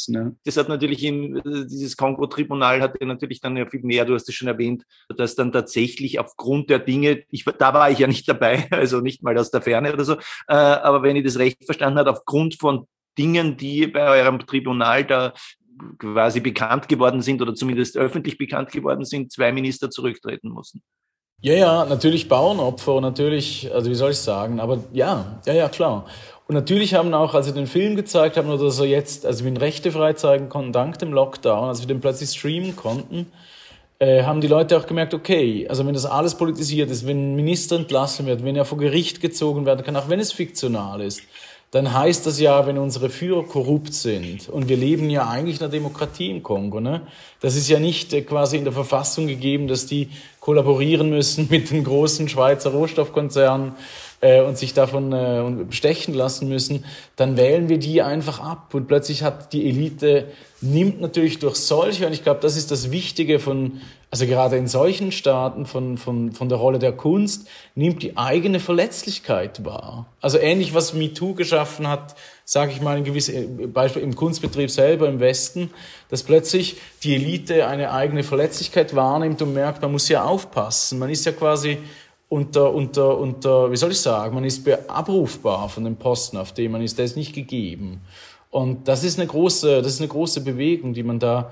ja. 0.07 0.32
das 0.45 0.55
hat 0.55 0.70
natürlich 0.70 1.03
in, 1.03 1.41
dieses 1.43 1.97
Kongo-Tribunal 1.97 2.82
hatte 2.82 3.05
natürlich 3.05 3.41
dann 3.41 3.57
ja 3.57 3.66
viel 3.66 3.82
mehr, 3.82 4.05
du 4.05 4.14
hast 4.14 4.30
es 4.30 4.36
schon 4.36 4.47
erwähnt, 4.47 4.86
dass 5.18 5.36
dann 5.36 5.51
tatsächlich 5.51 6.18
aufgrund 6.18 6.70
der 6.70 6.80
Dinge, 6.80 7.24
ich, 7.30 7.43
da 7.43 7.74
war 7.74 7.91
ich 7.91 7.99
ja 7.99 8.07
nicht 8.07 8.30
dabei, 8.30 8.68
also 8.72 9.01
nicht 9.01 9.22
mal 9.22 9.38
aus 9.38 9.51
der 9.51 9.62
Ferne 9.62 9.91
oder 9.91 10.05
so, 10.05 10.14
äh, 10.47 10.53
aber 10.53 11.03
wenn 11.03 11.18
ich 11.18 11.26
das 11.26 11.39
recht 11.39 11.66
verstanden 11.66 11.99
habe, 11.99 12.12
aufgrund 12.12 12.55
von 12.55 12.88
Dingen, 13.18 13.57
die 13.57 13.88
bei 13.88 14.07
eurem 14.22 14.39
Tribunal 14.39 15.03
da 15.03 15.34
quasi 15.97 16.39
bekannt 16.39 16.88
geworden 16.88 17.22
sind 17.22 17.41
oder 17.41 17.53
zumindest 17.53 17.97
öffentlich 17.97 18.38
bekannt 18.38 18.72
geworden 18.72 19.03
sind, 19.03 19.32
zwei 19.32 19.51
Minister 19.51 19.89
zurücktreten 19.89 20.49
mussten. 20.49 20.82
Ja, 21.41 21.53
ja, 21.53 21.85
natürlich 21.85 22.27
Bauernopfer, 22.27 22.99
natürlich, 22.99 23.73
also 23.73 23.89
wie 23.89 23.95
soll 23.95 24.11
ich 24.11 24.17
sagen, 24.17 24.59
aber 24.59 24.79
ja, 24.91 25.39
ja, 25.45 25.53
ja, 25.53 25.69
klar. 25.69 26.05
Und 26.47 26.55
natürlich 26.55 26.95
haben 26.95 27.13
auch, 27.13 27.33
als 27.33 27.45
wir 27.45 27.53
den 27.53 27.67
Film 27.67 27.95
gezeigt 27.95 28.35
haben 28.35 28.49
oder 28.49 28.69
so 28.71 28.83
jetzt, 28.83 29.25
also 29.25 29.45
wir 29.45 29.51
ihn 29.51 29.55
rechtefrei 29.55 30.13
zeigen 30.13 30.49
konnten, 30.49 30.73
dank 30.73 30.99
dem 30.99 31.13
Lockdown, 31.13 31.69
als 31.69 31.79
wir 31.79 31.87
den 31.87 32.01
plötzlich 32.01 32.31
streamen 32.31 32.75
konnten, 32.75 33.31
äh, 33.99 34.23
haben 34.23 34.41
die 34.41 34.47
Leute 34.47 34.77
auch 34.77 34.85
gemerkt, 34.85 35.13
okay, 35.13 35.65
also 35.69 35.85
wenn 35.85 35.93
das 35.93 36.05
alles 36.05 36.35
politisiert 36.35 36.91
ist, 36.91 37.07
wenn 37.07 37.31
ein 37.31 37.35
Minister 37.37 37.77
entlassen 37.77 38.25
wird, 38.25 38.43
wenn 38.43 38.57
er 38.57 38.65
vor 38.65 38.77
Gericht 38.77 39.21
gezogen 39.21 39.65
werden 39.65 39.85
kann, 39.85 39.95
auch 39.95 40.09
wenn 40.09 40.19
es 40.19 40.33
fiktional 40.33 40.99
ist, 40.99 41.21
dann 41.72 41.93
heißt 41.93 42.26
das 42.26 42.39
ja, 42.39 42.65
wenn 42.65 42.78
unsere 42.80 43.09
Führer 43.09 43.43
korrupt 43.43 43.93
sind, 43.93 44.49
und 44.49 44.70
wir 44.70 44.78
leben 44.78 45.09
ja 45.09 45.28
eigentlich 45.30 45.57
in 45.57 45.63
einer 45.63 45.72
Demokratie 45.72 46.32
im 46.32 46.41
Kongo, 46.41 46.80
ne? 46.80 47.01
das 47.41 47.55
ist 47.55 47.70
ja 47.70 47.80
nicht 47.80 48.11
äh, 48.13 48.22
quasi 48.22 48.57
in 48.57 48.63
der 48.63 48.74
Verfassung 48.74 49.28
gegeben, 49.28 49.67
dass 49.67 49.86
die 49.86 50.09
kollaborieren 50.39 51.09
müssen 51.09 51.47
mit 51.51 51.70
den 51.70 51.84
großen 51.84 52.28
Schweizer 52.28 52.72
Rohstoffkonzernen 52.72 53.74
äh, 54.22 54.41
und 54.41 54.57
sich 54.57 54.74
davon 54.74 55.13
äh, 55.13 55.63
bestechen 55.63 56.13
lassen 56.13 56.49
müssen, 56.49 56.86
dann 57.15 57.38
wählen 57.38 57.70
wir 57.70 57.78
die 57.78 58.01
einfach 58.01 58.39
ab. 58.39 58.74
Und 58.74 58.88
plötzlich 58.88 59.24
hat 59.24 59.53
die 59.53 59.67
Elite, 59.67 60.28
nimmt 60.61 60.99
natürlich 60.99 61.39
durch 61.39 61.55
solche, 61.55 62.05
und 62.05 62.13
ich 62.13 62.24
glaube, 62.24 62.41
das 62.41 62.57
ist 62.57 62.72
das 62.72 62.91
Wichtige 62.91 63.39
von, 63.39 63.80
also 64.11 64.26
gerade 64.26 64.57
in 64.57 64.67
solchen 64.67 65.11
Staaten 65.11 65.65
von, 65.65 65.97
von, 65.97 66.34
von 66.34 66.49
der 66.49 66.57
Rolle 66.57 66.80
der 66.80 66.91
Kunst, 66.91 67.47
nimmt 67.76 68.03
die 68.03 68.17
eigene 68.17 68.59
Verletzlichkeit 68.59 69.63
wahr. 69.63 70.07
Also 70.20 70.38
ähnlich, 70.38 70.74
was 70.74 70.93
MeToo 70.93 71.34
geschaffen 71.34 71.88
hat, 71.88 72.15
sage 72.43 72.72
ich 72.72 72.82
mal, 72.82 72.97
ein 72.97 73.03
gewisses 73.03 73.47
Beispiel 73.72 74.01
im 74.01 74.15
Kunstbetrieb 74.15 74.72
selber 74.72 75.07
im 75.07 75.20
Westen, 75.20 75.70
dass 76.09 76.24
plötzlich 76.24 76.78
die 77.03 77.15
Elite 77.15 77.67
eine 77.67 77.91
eigene 77.91 78.24
Verletzlichkeit 78.24 78.95
wahrnimmt 78.95 79.41
und 79.41 79.53
merkt, 79.53 79.82
man 79.82 79.91
muss 79.91 80.09
ja 80.09 80.24
aufpassen. 80.24 80.99
Man 80.99 81.09
ist 81.09 81.26
ja 81.26 81.32
quasi 81.32 81.78
unter, 82.30 82.73
unter, 82.73 83.17
unter, 83.17 83.71
wie 83.71 83.75
soll 83.75 83.91
ich 83.91 83.99
sagen, 83.99 84.36
man 84.36 84.45
ist 84.45 84.67
abrufbar 84.88 85.67
von 85.67 85.84
dem 85.84 85.97
Posten, 85.97 86.38
auf 86.38 86.53
dem 86.53 86.71
man 86.71 86.82
ist, 86.82 86.97
der 86.97 87.05
ist 87.05 87.17
nicht 87.17 87.34
gegeben. 87.34 88.01
Und 88.51 88.88
das 88.88 89.03
ist 89.03 89.19
eine 89.19 89.27
große, 89.27 89.82
das 89.82 89.93
ist 89.93 90.01
eine 90.01 90.07
große 90.07 90.43
Bewegung, 90.43 90.93
die 90.93 91.03
man 91.03 91.19
da, 91.19 91.51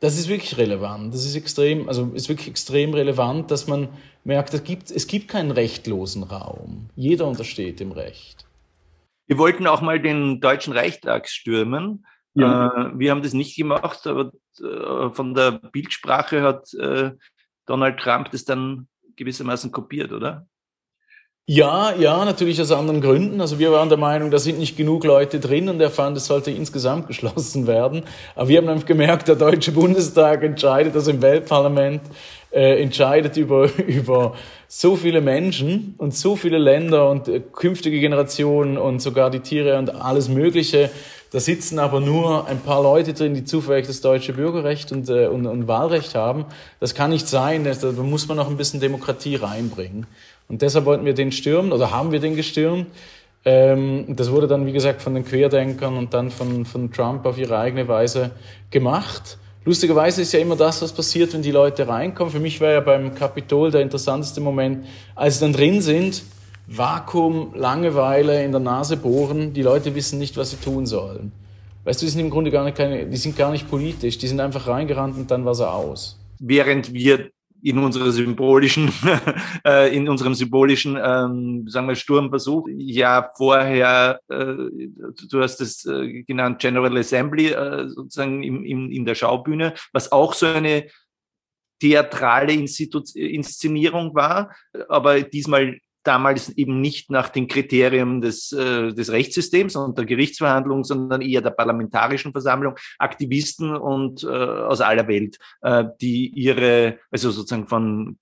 das 0.00 0.18
ist 0.18 0.28
wirklich 0.28 0.58
relevant. 0.58 1.14
Das 1.14 1.24
ist 1.24 1.34
extrem, 1.34 1.88
also 1.88 2.10
ist 2.14 2.28
wirklich 2.28 2.48
extrem 2.48 2.92
relevant, 2.92 3.50
dass 3.50 3.66
man 3.66 3.88
merkt, 4.24 4.52
es 4.52 4.64
gibt, 4.64 4.90
es 4.90 5.06
gibt 5.06 5.28
keinen 5.28 5.50
rechtlosen 5.50 6.22
Raum. 6.22 6.90
Jeder 6.94 7.26
untersteht 7.26 7.80
dem 7.80 7.92
Recht. 7.92 8.46
Wir 9.26 9.38
wollten 9.38 9.66
auch 9.66 9.80
mal 9.80 10.00
den 10.00 10.40
Deutschen 10.40 10.74
Reichstag 10.74 11.28
stürmen. 11.28 12.06
Ja. 12.34 12.90
Äh, 12.90 12.98
wir 12.98 13.10
haben 13.10 13.22
das 13.22 13.32
nicht 13.32 13.56
gemacht, 13.56 14.06
aber 14.06 14.30
äh, 14.60 15.10
von 15.10 15.34
der 15.34 15.52
Bildsprache 15.52 16.42
hat 16.42 16.72
äh, 16.74 17.12
Donald 17.66 17.98
Trump 17.98 18.30
das 18.30 18.44
dann 18.44 18.88
gewissermaßen 19.16 19.72
kopiert, 19.72 20.12
oder? 20.12 20.46
Ja, 21.48 21.94
ja, 21.94 22.24
natürlich 22.24 22.60
aus 22.60 22.72
anderen 22.72 23.00
Gründen. 23.00 23.40
Also 23.40 23.60
wir 23.60 23.70
waren 23.70 23.88
der 23.88 23.98
Meinung, 23.98 24.32
da 24.32 24.38
sind 24.38 24.58
nicht 24.58 24.76
genug 24.76 25.04
Leute 25.04 25.38
drin 25.38 25.68
und 25.68 25.80
er 25.80 25.90
fand, 25.90 26.16
es 26.16 26.26
sollte 26.26 26.50
insgesamt 26.50 27.06
geschlossen 27.08 27.68
werden. 27.68 28.02
Aber 28.34 28.48
wir 28.48 28.58
haben 28.58 28.66
dann 28.66 28.84
gemerkt, 28.84 29.28
der 29.28 29.36
Deutsche 29.36 29.70
Bundestag 29.70 30.42
entscheidet, 30.42 30.96
also 30.96 31.12
im 31.12 31.22
Weltparlament 31.22 32.00
äh, 32.50 32.82
entscheidet 32.82 33.36
über, 33.36 33.70
über 33.86 34.34
so 34.66 34.96
viele 34.96 35.20
Menschen 35.20 35.94
und 35.98 36.16
so 36.16 36.34
viele 36.34 36.58
Länder 36.58 37.08
und 37.10 37.28
äh, 37.28 37.40
künftige 37.40 38.00
Generationen 38.00 38.76
und 38.76 39.00
sogar 39.00 39.30
die 39.30 39.40
Tiere 39.40 39.78
und 39.78 39.94
alles 39.94 40.28
Mögliche. 40.28 40.90
Da 41.32 41.40
sitzen 41.40 41.78
aber 41.78 42.00
nur 42.00 42.46
ein 42.46 42.60
paar 42.60 42.82
Leute 42.82 43.12
drin, 43.12 43.34
die 43.34 43.44
zufällig 43.44 43.86
das 43.86 44.00
deutsche 44.00 44.32
Bürgerrecht 44.32 44.92
und, 44.92 45.08
äh, 45.08 45.26
und, 45.26 45.46
und 45.46 45.66
Wahlrecht 45.66 46.14
haben. 46.14 46.44
Das 46.78 46.94
kann 46.94 47.10
nicht 47.10 47.28
sein. 47.28 47.64
Da 47.64 47.92
muss 47.92 48.28
man 48.28 48.36
noch 48.36 48.48
ein 48.48 48.56
bisschen 48.56 48.80
Demokratie 48.80 49.36
reinbringen. 49.36 50.06
Und 50.48 50.62
deshalb 50.62 50.84
wollten 50.84 51.04
wir 51.04 51.14
den 51.14 51.32
stürmen 51.32 51.72
oder 51.72 51.90
haben 51.90 52.12
wir 52.12 52.20
den 52.20 52.36
gestürmt. 52.36 52.86
Ähm, 53.44 54.04
das 54.08 54.30
wurde 54.30 54.46
dann, 54.46 54.66
wie 54.66 54.72
gesagt, 54.72 55.02
von 55.02 55.14
den 55.14 55.24
Querdenkern 55.24 55.96
und 55.96 56.14
dann 56.14 56.30
von, 56.30 56.64
von 56.64 56.92
Trump 56.92 57.26
auf 57.26 57.38
ihre 57.38 57.58
eigene 57.58 57.88
Weise 57.88 58.30
gemacht. 58.70 59.38
Lustigerweise 59.64 60.22
ist 60.22 60.32
ja 60.32 60.38
immer 60.38 60.54
das, 60.54 60.80
was 60.80 60.92
passiert, 60.92 61.34
wenn 61.34 61.42
die 61.42 61.50
Leute 61.50 61.88
reinkommen. 61.88 62.32
Für 62.32 62.38
mich 62.38 62.60
war 62.60 62.70
ja 62.70 62.80
beim 62.80 63.16
Kapitol 63.16 63.72
der 63.72 63.80
interessanteste 63.82 64.40
Moment, 64.40 64.86
als 65.16 65.34
sie 65.34 65.40
dann 65.40 65.52
drin 65.52 65.80
sind, 65.80 66.22
Vakuum, 66.66 67.52
Langeweile, 67.54 68.44
in 68.44 68.50
der 68.50 68.60
Nase 68.60 68.96
bohren, 68.96 69.52
die 69.52 69.62
Leute 69.62 69.94
wissen 69.94 70.18
nicht, 70.18 70.36
was 70.36 70.50
sie 70.50 70.56
tun 70.56 70.86
sollen. 70.86 71.32
Weißt 71.84 72.02
du, 72.02 72.06
die 72.06 72.10
sind 72.10 72.20
im 72.20 72.30
Grunde 72.30 72.50
gar 72.50 72.64
nicht 72.64 72.76
keine, 72.76 73.06
die 73.06 73.16
sind 73.16 73.36
gar 73.36 73.52
nicht 73.52 73.70
politisch, 73.70 74.18
die 74.18 74.26
sind 74.26 74.40
einfach 74.40 74.66
reingerannt 74.66 75.16
und 75.16 75.30
dann 75.30 75.44
war 75.44 75.54
sie 75.54 75.68
aus. 75.68 76.18
Während 76.40 76.92
wir 76.92 77.30
in 77.62 77.78
unserer 77.78 78.10
symbolischen, 78.12 78.92
äh, 79.64 79.96
in 79.96 80.08
unserem 80.08 80.34
symbolischen, 80.34 80.98
ähm, 81.02 81.66
sagen 81.68 81.88
wir, 81.88 81.94
Sturmversuch. 81.94 82.68
Ja, 82.76 83.30
vorher, 83.36 84.20
äh, 84.28 84.54
du 85.28 85.40
hast 85.40 85.60
es 85.60 85.84
äh, 85.84 86.22
genannt, 86.22 86.60
General 86.60 86.96
Assembly, 86.96 87.48
äh, 87.48 87.88
sozusagen 87.88 88.42
im, 88.42 88.64
im, 88.64 88.90
in 88.90 89.04
der 89.04 89.14
Schaubühne, 89.14 89.74
was 89.92 90.12
auch 90.12 90.34
so 90.34 90.46
eine 90.46 90.86
theatrale 91.80 92.52
Institu 92.52 93.02
Inszenierung 93.14 94.14
war, 94.14 94.54
aber 94.88 95.20
diesmal 95.22 95.78
damals 96.06 96.50
eben 96.56 96.80
nicht 96.80 97.10
nach 97.10 97.28
den 97.28 97.48
Kriterien 97.48 98.20
des, 98.20 98.52
äh, 98.52 98.92
des 98.92 99.10
Rechtssystems 99.10 99.76
und 99.76 99.98
der 99.98 100.04
Gerichtsverhandlung, 100.04 100.84
sondern 100.84 101.20
eher 101.20 101.42
der 101.42 101.50
parlamentarischen 101.50 102.32
Versammlung, 102.32 102.74
Aktivisten 102.98 103.76
und 103.76 104.22
äh, 104.24 104.26
aus 104.26 104.80
aller 104.80 105.08
Welt, 105.08 105.38
äh, 105.62 105.84
die 106.00 106.28
ihre, 106.28 106.98
also 107.10 107.30
sozusagen 107.30 107.68
von 107.68 108.18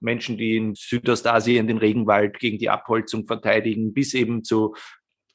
Menschen, 0.00 0.36
die 0.36 0.56
in 0.56 0.74
Südostasien 0.74 1.66
den 1.66 1.78
Regenwald 1.78 2.38
gegen 2.38 2.58
die 2.58 2.70
Abholzung 2.70 3.26
verteidigen, 3.26 3.92
bis 3.92 4.14
eben 4.14 4.44
zu 4.44 4.74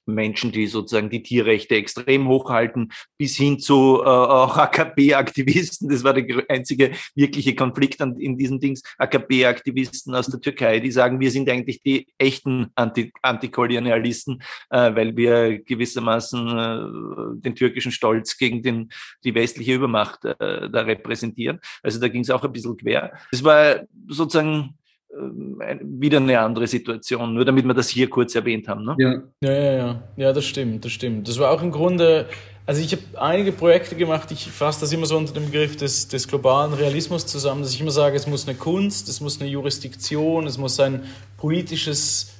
Menschen, 0.06 0.52
die 0.52 0.68
sozusagen 0.68 1.10
die 1.10 1.24
Tierrechte 1.24 1.76
extrem 1.76 2.28
hochhalten, 2.28 2.92
bis 3.18 3.36
hin 3.36 3.60
zu 3.60 4.02
äh, 4.02 4.06
auch 4.06 4.58
AKP-Aktivisten. 4.58 5.90
Das 5.90 6.04
war 6.04 6.14
der 6.14 6.46
einzige 6.50 6.92
wirkliche 7.16 7.56
Konflikt 7.56 8.02
an, 8.02 8.18
in 8.18 8.38
diesen 8.38 8.60
Dings. 8.60 8.82
AKP-Aktivisten 8.98 10.14
aus 10.16 10.28
der 10.28 10.42
Türkei, 10.42 10.80
die 10.80 10.92
sagen, 10.92 11.20
wir 11.20 11.32
sind 11.32 11.50
eigentlich 11.50 11.82
die 11.82 12.08
echten 12.18 12.68
Anti 12.76 13.12
Antikolonialisten, 13.22 14.42
äh, 14.70 14.96
weil 14.96 15.16
wir 15.16 15.60
gewissermaßen 15.60 16.48
äh, 16.48 17.42
den 17.42 17.56
türkischen 17.56 17.92
Stolz 17.92 18.38
gegen 18.38 18.62
den, 18.62 18.90
die 19.24 19.36
westliche 19.36 19.74
Übermacht 19.74 20.26
äh, 20.26 20.70
da 20.70 20.82
repräsentieren. 20.82 21.60
Also 21.82 22.00
da 22.00 22.08
ging 22.08 22.22
es 22.22 22.30
auch 22.30 22.44
ein 22.44 22.52
bisschen 22.52 22.78
quer. 22.78 23.14
Es 23.32 23.44
war 23.44 23.82
sozusagen 24.08 24.76
wieder 25.82 26.18
eine 26.18 26.40
andere 26.40 26.68
Situation, 26.68 27.34
nur 27.34 27.46
damit 27.46 27.66
wir 27.66 27.74
das 27.74 27.90
hier 27.90 28.10
kurz 28.10 28.34
erwähnt 28.36 28.68
haben. 28.68 28.86
Ne? 28.86 28.96
Ja. 28.98 29.14
ja, 29.42 29.52
ja, 29.52 29.74
ja. 29.74 30.04
Ja, 30.18 30.34
das 30.34 30.46
stimmt, 30.46 30.86
das 30.86 30.92
stimmt. 30.92 31.28
Das 31.28 31.40
war 31.40 31.52
auch 31.52 31.62
im 31.62 31.72
Grunde, 31.72 32.28
also 32.66 32.82
ich 32.82 32.92
habe 32.92 33.04
einige 33.20 33.52
Projekte 33.52 33.96
gemacht, 33.96 34.32
ich 34.32 34.50
fasse 34.50 34.82
das 34.82 34.92
immer 34.92 35.06
so 35.06 35.18
unter 35.18 35.34
dem 35.34 35.46
Begriff 35.46 35.76
des, 35.76 36.08
des 36.08 36.28
globalen 36.28 36.74
Realismus 36.74 37.26
zusammen, 37.26 37.62
dass 37.62 37.74
ich 37.74 37.82
immer 37.82 37.92
sage, 37.92 38.16
es 38.16 38.26
muss 38.28 38.48
eine 38.48 38.58
Kunst, 38.58 39.08
es 39.08 39.22
muss 39.22 39.40
eine 39.40 39.50
Jurisdiktion, 39.50 40.48
es 40.48 40.58
muss 40.58 40.80
ein 40.80 41.04
politisches 41.38 42.34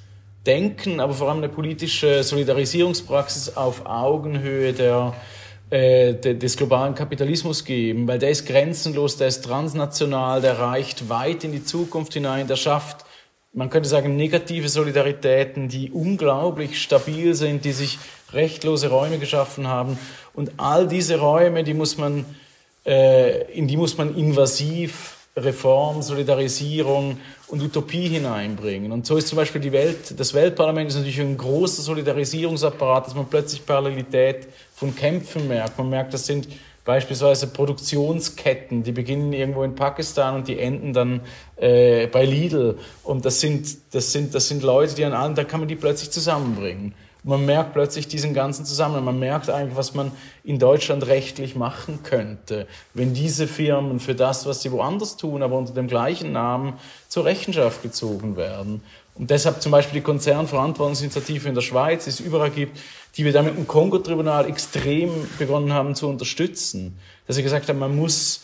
Denken, 0.46 1.00
aber 1.00 1.14
vor 1.14 1.30
allem 1.30 1.38
eine 1.38 1.50
politische 1.50 2.24
Solidarisierungspraxis 2.24 3.56
auf 3.56 3.86
Augenhöhe 3.86 4.74
der 4.74 5.14
äh, 5.14 5.43
des 5.74 6.56
globalen 6.56 6.94
Kapitalismus 6.94 7.66
geben, 7.66 8.08
weil 8.08 8.20
der 8.20 8.30
ist 8.30 8.46
grenzenlos, 8.46 9.18
der 9.18 9.28
ist 9.28 9.44
transnational, 9.44 10.40
der 10.40 10.60
reicht 10.60 11.10
weit 11.10 11.44
in 11.44 11.52
die 11.52 11.64
Zukunft 11.64 12.14
hinein, 12.14 12.48
der 12.48 12.58
schafft, 12.58 13.06
man 13.54 13.72
könnte 13.72 13.90
sagen, 13.90 14.16
negative 14.16 14.70
Solidaritäten, 14.70 15.70
die 15.70 15.90
unglaublich 15.92 16.80
stabil 16.80 17.34
sind, 17.34 17.66
die 17.66 17.72
sich 17.72 17.98
rechtlose 18.34 18.90
Räume 18.90 19.18
geschaffen 19.18 19.68
haben. 19.68 19.98
Und 20.34 20.52
all 20.58 20.88
diese 20.88 21.20
Räume, 21.20 21.64
die 21.64 21.74
muss 21.74 21.98
man, 21.98 22.26
äh, 22.86 23.52
in 23.54 23.68
die 23.68 23.78
muss 23.78 23.98
man 23.98 24.16
invasiv 24.16 25.18
Reform, 25.36 26.04
Solidarisierung 26.04 27.18
und 27.48 27.62
Utopie 27.62 28.08
hineinbringen. 28.08 28.92
Und 28.92 29.08
so 29.08 29.18
ist 29.18 29.28
zum 29.28 29.38
Beispiel 29.38 29.62
die 29.62 29.72
Welt, 29.72 30.20
das 30.20 30.36
Weltparlament 30.36 30.90
ist 30.90 30.96
natürlich 30.96 31.22
ein 31.22 31.38
großer 31.38 31.82
Solidarisierungsapparat, 31.82 33.08
dass 33.08 33.16
man 33.16 33.26
plötzlich 33.28 33.66
Parallelität 33.66 34.48
von 34.84 34.94
Kämpfen 34.94 35.48
merkt. 35.48 35.78
Man 35.78 35.90
merkt, 35.90 36.14
das 36.14 36.26
sind 36.26 36.50
beispielsweise 36.84 37.48
Produktionsketten, 37.48 38.84
die 38.84 38.92
beginnen 38.92 39.32
irgendwo 39.32 39.64
in 39.64 39.76
Pakistan 39.76 40.36
und 40.36 40.50
die 40.50 40.60
enden 40.60 40.92
dann 40.92 41.22
äh, 41.56 42.08
bei 42.08 42.26
Lidl. 42.26 42.78
Und 43.04 43.24
das 43.24 43.40
sind, 43.40 43.66
das, 43.94 44.12
sind, 44.12 44.36
das 44.36 44.50
sind 44.50 44.62
Leute, 44.62 44.94
die 44.96 45.06
an 45.06 45.14
allen, 45.14 45.36
da 45.36 45.46
kann 45.46 45.62
man 45.62 45.70
die 45.70 45.78
plötzlich 45.78 46.12
zusammenbringen. 46.12 46.94
Man 47.24 47.46
merkt 47.46 47.72
plötzlich 47.72 48.10
diesen 48.10 48.34
ganzen 48.34 48.66
Zusammenhang. 48.66 49.06
Man 49.06 49.20
merkt 49.20 49.50
eigentlich, 49.50 49.78
was 49.78 49.94
man 49.94 50.12
in 50.44 50.60
Deutschland 50.60 51.08
rechtlich 51.08 51.56
machen 51.56 52.04
könnte, 52.04 52.68
wenn 52.94 53.14
diese 53.14 53.48
Firmen 53.48 54.02
für 54.02 54.16
das, 54.16 54.46
was 54.46 54.62
sie 54.62 54.74
woanders 54.74 55.16
tun, 55.16 55.42
aber 55.42 55.58
unter 55.58 55.74
dem 55.74 55.88
gleichen 55.88 56.34
Namen 56.34 56.74
zur 57.08 57.24
Rechenschaft 57.24 57.82
gezogen 57.82 58.36
werden. 58.36 58.84
Und 59.16 59.30
deshalb 59.30 59.62
zum 59.62 59.72
Beispiel 59.72 60.00
die 60.00 60.04
Konzernverantwortungsinitiative 60.04 61.48
in 61.48 61.56
der 61.56 61.62
Schweiz, 61.62 62.06
die 62.06 62.10
es 62.10 62.20
überall 62.20 62.50
gibt, 62.50 62.80
die 63.16 63.26
wir 63.26 63.32
damit 63.32 63.56
im 63.56 63.68
Kongo-Tribunal 63.68 64.48
extrem 64.48 65.12
begonnen 65.38 65.72
haben 65.72 65.94
zu 65.94 66.08
unterstützen. 66.08 66.98
Dass 67.28 67.36
sie 67.36 67.44
gesagt 67.44 67.70
haben, 67.70 67.80
man 67.80 67.96
muss 67.96 68.42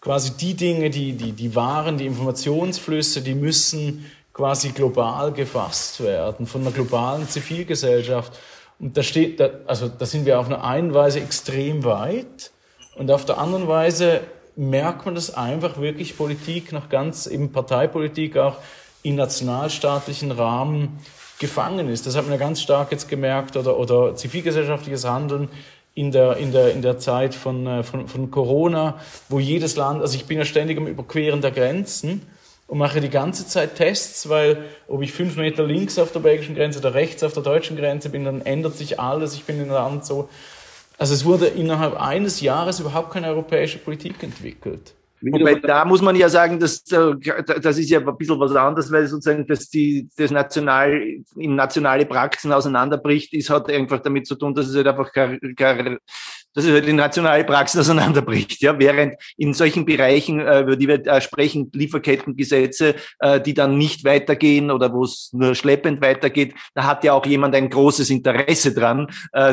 quasi 0.00 0.32
die 0.32 0.54
Dinge, 0.54 0.90
die, 0.90 1.12
die, 1.12 1.32
die 1.32 1.54
Waren, 1.54 1.98
die 1.98 2.06
Informationsflüsse, 2.06 3.22
die 3.22 3.34
müssen 3.34 4.10
quasi 4.32 4.70
global 4.70 5.32
gefasst 5.32 6.02
werden, 6.02 6.46
von 6.46 6.62
einer 6.62 6.72
globalen 6.72 7.28
Zivilgesellschaft. 7.28 8.32
Und 8.80 8.96
da 8.96 9.02
steht, 9.04 9.38
da, 9.38 9.50
also 9.66 9.88
da 9.88 10.04
sind 10.04 10.26
wir 10.26 10.40
auf 10.40 10.46
einer 10.46 10.64
einen 10.64 10.92
Weise 10.94 11.20
extrem 11.20 11.84
weit 11.84 12.50
und 12.96 13.10
auf 13.10 13.24
der 13.24 13.38
anderen 13.38 13.68
Weise 13.68 14.22
merkt 14.56 15.06
man, 15.06 15.14
dass 15.14 15.34
einfach 15.34 15.80
wirklich 15.80 16.16
Politik 16.16 16.72
noch 16.72 16.88
ganz, 16.88 17.26
eben 17.26 17.52
Parteipolitik 17.52 18.36
auch 18.36 18.56
in 19.02 19.16
nationalstaatlichen 19.16 20.30
Rahmen 20.30 20.98
gefangen 21.38 21.88
ist. 21.88 22.06
Das 22.06 22.16
hat 22.16 22.24
man 22.24 22.32
ja 22.32 22.38
ganz 22.38 22.62
stark 22.62 22.92
jetzt 22.92 23.08
gemerkt 23.08 23.56
oder, 23.56 23.78
oder 23.78 24.14
zivilgesellschaftliches 24.14 25.04
Handeln 25.04 25.48
in 25.94 26.10
der, 26.10 26.36
in 26.36 26.52
der, 26.52 26.72
in 26.72 26.82
der 26.82 26.98
Zeit 26.98 27.34
von, 27.34 27.66
äh, 27.66 27.82
von, 27.82 28.08
von 28.08 28.30
Corona, 28.30 28.98
wo 29.28 29.38
jedes 29.38 29.76
Land, 29.76 30.00
also 30.00 30.14
ich 30.16 30.26
bin 30.26 30.38
ja 30.38 30.44
ständig 30.44 30.78
am 30.78 30.86
Überqueren 30.86 31.40
der 31.40 31.50
Grenzen 31.50 32.22
und 32.66 32.78
mache 32.78 33.00
die 33.00 33.10
ganze 33.10 33.46
Zeit 33.46 33.74
Tests, 33.74 34.28
weil 34.28 34.64
ob 34.88 35.02
ich 35.02 35.12
fünf 35.12 35.36
Meter 35.36 35.64
links 35.64 35.98
auf 35.98 36.12
der 36.12 36.20
belgischen 36.20 36.54
Grenze 36.54 36.78
oder 36.78 36.94
rechts 36.94 37.22
auf 37.22 37.34
der 37.34 37.42
deutschen 37.42 37.76
Grenze 37.76 38.08
bin, 38.08 38.24
dann 38.24 38.40
ändert 38.40 38.76
sich 38.76 38.98
alles. 38.98 39.34
Ich 39.34 39.44
bin 39.44 39.56
in 39.56 39.64
einem 39.64 39.72
Land 39.72 40.06
so. 40.06 40.28
Also 40.96 41.12
es 41.12 41.24
wurde 41.24 41.46
innerhalb 41.46 42.00
eines 42.00 42.40
Jahres 42.40 42.80
überhaupt 42.80 43.12
keine 43.12 43.26
europäische 43.26 43.78
Politik 43.78 44.22
entwickelt. 44.22 44.94
Wobei 45.22 45.54
da 45.54 45.84
muss 45.84 46.02
man 46.02 46.16
ja 46.16 46.28
sagen, 46.28 46.58
dass 46.58 46.82
das 46.82 47.78
ist 47.78 47.90
ja 47.90 48.00
ein 48.00 48.16
bisschen 48.16 48.40
was 48.40 48.54
anderes, 48.56 48.90
weil 48.90 49.06
sozusagen, 49.06 49.46
dass 49.46 49.68
die 49.68 50.08
das 50.16 50.30
national 50.30 51.22
in 51.36 51.54
nationale 51.54 52.06
Praxen 52.06 52.52
auseinanderbricht, 52.52 53.32
ist 53.32 53.50
hat 53.50 53.70
einfach 53.70 54.00
damit 54.00 54.26
zu 54.26 54.34
tun, 54.34 54.54
dass 54.54 54.68
es 54.68 54.74
halt 54.76 54.88
einfach 54.88 55.12
gar, 55.12 55.36
gar 55.54 55.98
dass 56.54 56.64
es 56.64 56.70
halt 56.70 56.86
die 56.86 56.92
nationale 56.92 57.44
Praxis 57.44 57.80
auseinanderbricht. 57.80 58.60
Ja, 58.60 58.78
während 58.78 59.14
in 59.36 59.54
solchen 59.54 59.84
Bereichen, 59.84 60.40
äh, 60.40 60.60
über 60.60 60.76
die 60.76 60.88
wir 60.88 61.06
äh, 61.06 61.20
sprechen, 61.20 61.70
Lieferkettengesetze, 61.72 62.94
äh, 63.20 63.40
die 63.40 63.54
dann 63.54 63.78
nicht 63.78 64.04
weitergehen 64.04 64.70
oder 64.70 64.92
wo 64.92 65.04
es 65.04 65.30
nur 65.32 65.54
schleppend 65.54 66.02
weitergeht, 66.02 66.54
da 66.74 66.84
hat 66.84 67.04
ja 67.04 67.12
auch 67.12 67.26
jemand 67.26 67.54
ein 67.54 67.70
großes 67.70 68.10
Interesse 68.10 68.74
dran, 68.74 69.06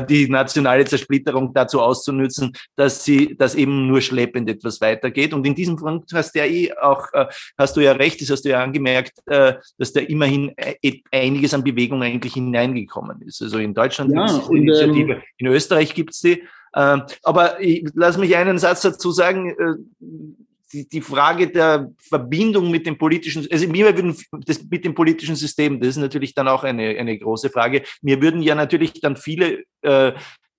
die 0.10 0.30
nationale 0.30 0.86
Zersplitterung 0.86 1.54
dazu 1.54 1.82
auszunützen, 1.82 2.54
dass 2.76 3.04
sie, 3.04 3.36
dass 3.38 3.56
eben 3.56 3.88
nur 3.88 4.02
schleppend 4.02 4.50
etwas 4.50 4.82
weitergeht. 4.82 5.34
Und 5.34 5.46
in 5.46 5.56
diesem 5.56 5.76
Punkt 5.76 6.12
hast 6.14 6.34
du 6.34 6.40
ja 6.40 6.46
eh 6.46 6.72
auch, 6.74 7.08
hast 7.58 7.78
du 7.78 7.82
ja 7.82 7.94
recht, 7.94 8.22
das 8.22 8.30
hast 8.30 8.44
du 8.44 8.50
ja 8.50 8.64
angemerkt, 8.64 9.14
dass 9.26 9.94
da 9.94 10.00
immerhin 10.00 10.54
einiges 11.12 11.54
an 11.54 11.64
Bewegung 11.64 12.02
eigentlich 12.04 12.34
hineingekommen 12.34 13.22
ist. 13.22 13.42
Also 13.42 13.58
in 13.58 13.74
Deutschland 13.74 14.12
ja, 14.14 14.26
gibt 14.26 14.42
es 14.42 14.48
die 14.48 14.58
Initiative, 14.58 15.14
ähm, 15.14 15.22
in 15.38 15.48
Österreich 15.48 15.94
gibt 15.94 16.12
es 16.12 16.20
die. 16.20 16.44
Ähm, 16.76 17.04
aber 17.24 17.60
ich, 17.60 17.86
lass 17.94 18.18
mich 18.18 18.36
einen 18.36 18.58
Satz 18.58 18.82
dazu 18.82 19.12
sagen. 19.12 19.50
Äh, 19.50 19.76
die, 20.72 20.88
die 20.88 21.02
Frage 21.02 21.50
der 21.50 21.92
Verbindung 21.98 22.70
mit 22.70 22.86
dem 22.86 22.98
politischen, 22.98 23.48
also 23.52 23.68
mir 23.68 23.86
würden 23.86 24.16
das 24.46 24.64
mit 24.70 24.86
dem 24.86 24.94
politischen 24.94 25.36
System, 25.36 25.80
das 25.80 25.90
ist 25.90 25.98
natürlich 25.98 26.34
dann 26.36 26.48
auch 26.48 26.64
eine, 26.64 26.90
eine 26.98 27.18
große 27.18 27.50
Frage. 27.50 27.84
Mir 28.02 28.22
würden 28.22 28.42
ja 28.42 28.56
natürlich 28.56 29.02
dann 29.02 29.16
viele 29.16 29.64
äh, 29.82 30.14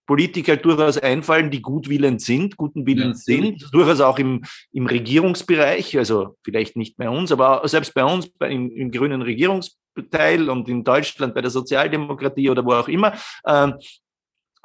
Politiker 0.06 0.56
durchaus 0.56 0.98
einfallen, 0.98 1.52
die 1.52 1.62
gutwillend 1.62 2.20
sind, 2.20 2.56
guten 2.56 2.84
Willens 2.84 3.26
ja. 3.26 3.36
sind, 3.36 3.68
durchaus 3.72 4.00
auch 4.00 4.18
im, 4.18 4.42
im 4.72 4.86
Regierungsbereich, 4.86 5.96
also 5.96 6.36
vielleicht 6.42 6.74
nicht 6.74 6.96
bei 6.96 7.08
uns, 7.08 7.30
aber 7.30 7.62
selbst 7.68 7.94
bei 7.94 8.02
uns 8.02 8.28
bei, 8.28 8.50
im, 8.50 8.72
im 8.72 8.90
grünen 8.90 9.22
Regierungsteil 9.22 10.50
und 10.50 10.68
in 10.68 10.82
Deutschland 10.82 11.32
bei 11.32 11.42
der 11.42 11.50
Sozialdemokratie 11.50 12.50
oder 12.50 12.64
wo 12.64 12.72
auch 12.72 12.88
immer, 12.88 13.12
äh, 13.44 13.70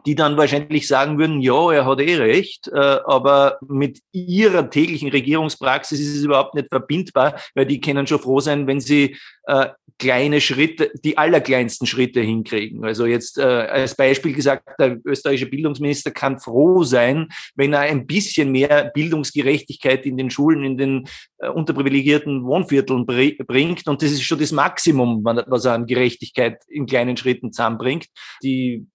die 0.06 0.16
dann 0.16 0.38
wahrscheinlich 0.38 0.88
sagen 0.88 1.18
würden, 1.18 1.42
ja, 1.42 1.72
er 1.72 1.86
hat 1.86 2.00
eh 2.00 2.16
recht, 2.16 2.68
äh, 2.68 2.78
aber 2.78 3.58
mit 3.68 4.00
ihrer 4.12 4.70
täglichen 4.70 5.10
Regierungspraxis 5.10 6.00
ist 6.00 6.16
es 6.16 6.24
überhaupt 6.24 6.56
nicht 6.56 6.70
verbindbar, 6.70 7.40
weil 7.56 7.66
die 7.66 7.82
können 7.82 8.08
schon 8.08 8.20
froh 8.20 8.40
sein, 8.40 8.68
wenn 8.68 8.80
sie 8.80 9.18
äh, 9.48 9.68
kleine 9.98 10.42
Schritte, 10.42 10.92
die 11.04 11.18
allerkleinsten 11.18 11.88
Schritte 11.88 12.20
hinkriegen. 12.20 12.84
Also 12.84 13.06
jetzt 13.06 13.38
äh, 13.38 13.44
als 13.44 13.96
Beispiel 13.96 14.34
gesagt, 14.34 14.68
der 14.78 15.00
österreichische 15.06 15.50
Bildungsminister 15.50 16.12
kann 16.12 16.40
froh 16.40 16.84
sein, 16.84 17.30
wenn 17.56 17.74
er 17.74 17.82
ein 17.82 18.06
bisschen 18.06 18.52
mehr 18.52 18.92
Bildungsgerechtigkeit 18.94 20.06
in 20.06 20.18
den 20.18 20.30
Schulen, 20.30 20.64
in 20.64 20.78
den 20.78 21.08
äh, 21.38 21.48
unterprivilegierten 21.48 22.44
Wohnvierteln 22.44 23.06
bringt. 23.06 23.88
Und 23.88 24.02
das 24.02 24.12
ist 24.12 24.24
schon 24.24 24.40
das 24.40 24.52
Maximum, 24.52 25.24
was 25.24 25.66
er 25.66 25.74
an 25.74 25.86
Gerechtigkeit 25.86 26.62
in 26.68 26.86
kleinen 26.86 27.16
Schritten 27.16 27.54
zusammenbringt. 27.54 28.08
Die 28.44 28.86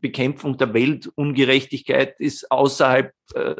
Bekämpfung 0.00 0.56
der 0.56 0.72
Weltungerechtigkeit 0.74 2.18
ist 2.18 2.50
außerhalb 2.50 3.12
äh, 3.34 3.54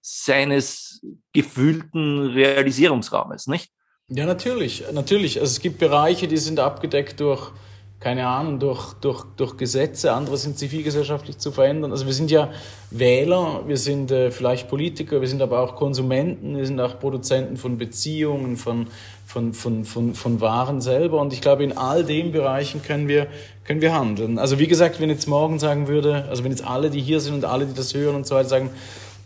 seines 0.00 1.00
gefühlten 1.32 2.30
Realisierungsraumes, 2.30 3.46
nicht? 3.46 3.70
Ja, 4.08 4.24
natürlich, 4.24 4.84
natürlich. 4.92 5.40
Also 5.40 5.52
es 5.52 5.60
gibt 5.60 5.78
Bereiche, 5.78 6.28
die 6.28 6.38
sind 6.38 6.60
abgedeckt 6.60 7.20
durch, 7.20 7.52
keine 8.00 8.28
Ahnung, 8.28 8.60
durch, 8.60 8.92
durch, 8.94 9.24
durch 9.36 9.56
Gesetze, 9.56 10.12
andere 10.12 10.36
sind 10.36 10.56
zivilgesellschaftlich 10.56 11.38
zu 11.38 11.50
verändern. 11.50 11.90
Also 11.90 12.06
wir 12.06 12.12
sind 12.12 12.30
ja 12.30 12.50
Wähler, 12.92 13.64
wir 13.66 13.76
sind 13.76 14.12
äh, 14.12 14.30
vielleicht 14.30 14.68
Politiker, 14.68 15.20
wir 15.20 15.26
sind 15.26 15.42
aber 15.42 15.60
auch 15.60 15.74
Konsumenten, 15.74 16.56
wir 16.56 16.64
sind 16.64 16.80
auch 16.80 17.00
Produzenten 17.00 17.56
von 17.56 17.76
Beziehungen, 17.76 18.56
von, 18.56 18.86
von, 19.26 19.52
von, 19.52 19.84
von, 19.84 20.14
von 20.14 20.40
Waren 20.40 20.80
selber. 20.80 21.20
Und 21.20 21.32
ich 21.32 21.40
glaube, 21.40 21.64
in 21.64 21.76
all 21.76 22.04
den 22.04 22.30
Bereichen 22.30 22.82
können 22.82 23.08
wir, 23.08 23.26
können 23.64 23.80
wir 23.80 23.92
handeln. 23.92 24.38
Also 24.38 24.60
wie 24.60 24.68
gesagt, 24.68 25.00
wenn 25.00 25.10
jetzt 25.10 25.26
morgen 25.26 25.58
sagen 25.58 25.88
würde, 25.88 26.24
also 26.28 26.44
wenn 26.44 26.52
jetzt 26.52 26.64
alle, 26.64 26.90
die 26.90 27.00
hier 27.00 27.18
sind 27.18 27.34
und 27.34 27.44
alle, 27.44 27.66
die 27.66 27.74
das 27.74 27.94
hören 27.94 28.14
und 28.14 28.28
so 28.28 28.36
weiter 28.36 28.48
sagen, 28.48 28.70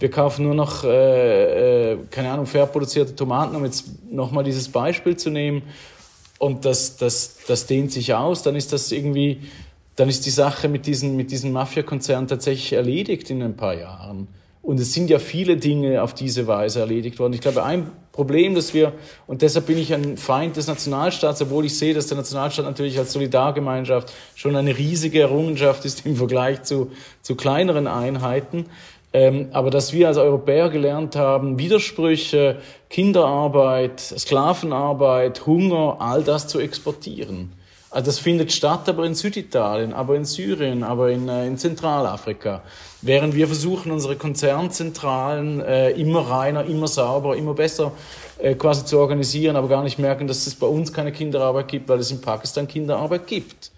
wir 0.02 0.10
kaufen 0.10 0.46
nur 0.46 0.54
noch, 0.54 0.82
äh, 0.82 1.92
äh, 1.92 1.98
keine 2.10 2.30
Ahnung, 2.30 2.46
fair 2.46 2.66
produzierte 2.66 3.14
Tomaten, 3.14 3.54
um 3.54 3.64
jetzt 3.64 3.84
nochmal 4.10 4.42
dieses 4.42 4.68
Beispiel 4.68 5.16
zu 5.16 5.30
nehmen. 5.30 5.62
Und 6.42 6.64
das, 6.64 6.96
das, 6.96 7.36
das 7.46 7.66
dehnt 7.66 7.92
sich 7.92 8.14
aus, 8.14 8.42
dann 8.42 8.56
ist 8.56 8.72
das 8.72 8.90
irgendwie, 8.90 9.42
dann 9.94 10.08
ist 10.08 10.26
die 10.26 10.30
Sache 10.30 10.68
mit 10.68 10.86
diesen, 10.86 11.14
mit 11.14 11.30
diesen 11.30 11.52
Mafia-Konzernen 11.52 12.26
tatsächlich 12.26 12.72
erledigt 12.72 13.30
in 13.30 13.44
ein 13.44 13.54
paar 13.54 13.74
Jahren. 13.74 14.26
Und 14.60 14.80
es 14.80 14.92
sind 14.92 15.08
ja 15.08 15.20
viele 15.20 15.56
Dinge 15.56 16.02
auf 16.02 16.14
diese 16.14 16.48
Weise 16.48 16.80
erledigt 16.80 17.20
worden. 17.20 17.32
Ich 17.34 17.40
glaube, 17.42 17.62
ein 17.62 17.92
Problem, 18.10 18.56
das 18.56 18.74
wir, 18.74 18.92
und 19.28 19.42
deshalb 19.42 19.66
bin 19.66 19.78
ich 19.78 19.94
ein 19.94 20.16
Feind 20.16 20.56
des 20.56 20.66
Nationalstaats, 20.66 21.40
obwohl 21.42 21.64
ich 21.64 21.78
sehe, 21.78 21.94
dass 21.94 22.08
der 22.08 22.16
Nationalstaat 22.16 22.64
natürlich 22.64 22.98
als 22.98 23.12
Solidargemeinschaft 23.12 24.12
schon 24.34 24.56
eine 24.56 24.76
riesige 24.76 25.20
Errungenschaft 25.20 25.84
ist 25.84 26.04
im 26.06 26.16
Vergleich 26.16 26.64
zu, 26.64 26.90
zu 27.22 27.36
kleineren 27.36 27.86
Einheiten. 27.86 28.66
Ähm, 29.14 29.48
aber 29.52 29.70
dass 29.70 29.92
wir 29.92 30.08
als 30.08 30.16
Europäer 30.16 30.70
gelernt 30.70 31.16
haben, 31.16 31.58
Widersprüche, 31.58 32.56
Kinderarbeit, 32.88 34.00
Sklavenarbeit, 34.00 35.46
Hunger, 35.46 35.96
all 35.98 36.22
das 36.22 36.48
zu 36.48 36.60
exportieren. 36.60 37.52
Also 37.92 38.06
das 38.06 38.18
findet 38.18 38.52
statt, 38.52 38.88
aber 38.88 39.04
in 39.04 39.14
Süditalien, 39.14 39.92
aber 39.92 40.16
in 40.16 40.24
Syrien, 40.24 40.82
aber 40.82 41.10
in, 41.10 41.28
äh, 41.28 41.46
in 41.46 41.58
Zentralafrika. 41.58 42.62
Während 43.02 43.34
wir 43.34 43.46
versuchen, 43.46 43.92
unsere 43.92 44.16
Konzernzentralen 44.16 45.60
äh, 45.60 45.90
immer 45.90 46.20
reiner, 46.20 46.64
immer 46.64 46.88
sauberer, 46.88 47.36
immer 47.36 47.52
besser 47.52 47.92
äh, 48.38 48.54
quasi 48.54 48.86
zu 48.86 48.98
organisieren, 48.98 49.56
aber 49.56 49.68
gar 49.68 49.82
nicht 49.82 49.98
merken, 49.98 50.26
dass 50.26 50.46
es 50.46 50.54
bei 50.54 50.66
uns 50.66 50.94
keine 50.94 51.12
Kinderarbeit 51.12 51.68
gibt, 51.68 51.90
weil 51.90 51.98
es 51.98 52.10
in 52.10 52.22
Pakistan 52.22 52.66
Kinderarbeit 52.66 53.26
gibt. 53.26 53.70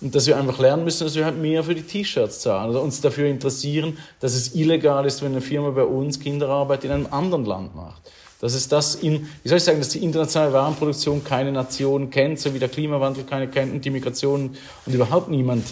Und 0.00 0.14
dass 0.14 0.26
wir 0.26 0.36
einfach 0.36 0.58
lernen 0.60 0.84
müssen, 0.84 1.04
dass 1.04 1.16
wir 1.16 1.24
halt 1.24 1.38
mehr 1.38 1.64
für 1.64 1.74
die 1.74 1.82
T-Shirts 1.82 2.40
zahlen 2.40 2.70
oder 2.70 2.82
uns 2.82 3.00
dafür 3.00 3.26
interessieren, 3.28 3.98
dass 4.20 4.34
es 4.34 4.54
illegal 4.54 5.04
ist, 5.06 5.22
wenn 5.22 5.32
eine 5.32 5.40
Firma 5.40 5.70
bei 5.70 5.82
uns 5.82 6.20
Kinderarbeit 6.20 6.84
in 6.84 6.92
einem 6.92 7.08
anderen 7.10 7.44
Land 7.44 7.74
macht. 7.74 8.02
Dass 8.40 8.54
es 8.54 8.68
das 8.68 8.94
in, 8.94 9.26
wie 9.42 9.48
soll 9.48 9.58
ich 9.58 9.64
sagen, 9.64 9.80
dass 9.80 9.88
die 9.88 10.04
internationale 10.04 10.52
Warenproduktion 10.52 11.24
keine 11.24 11.50
Nation 11.50 12.10
kennt, 12.10 12.38
so 12.38 12.54
wie 12.54 12.60
der 12.60 12.68
Klimawandel 12.68 13.24
keine 13.24 13.48
kennt 13.48 13.72
und 13.72 13.84
die 13.84 13.90
Migration 13.90 14.56
und 14.86 14.94
überhaupt 14.94 15.28
niemand 15.28 15.64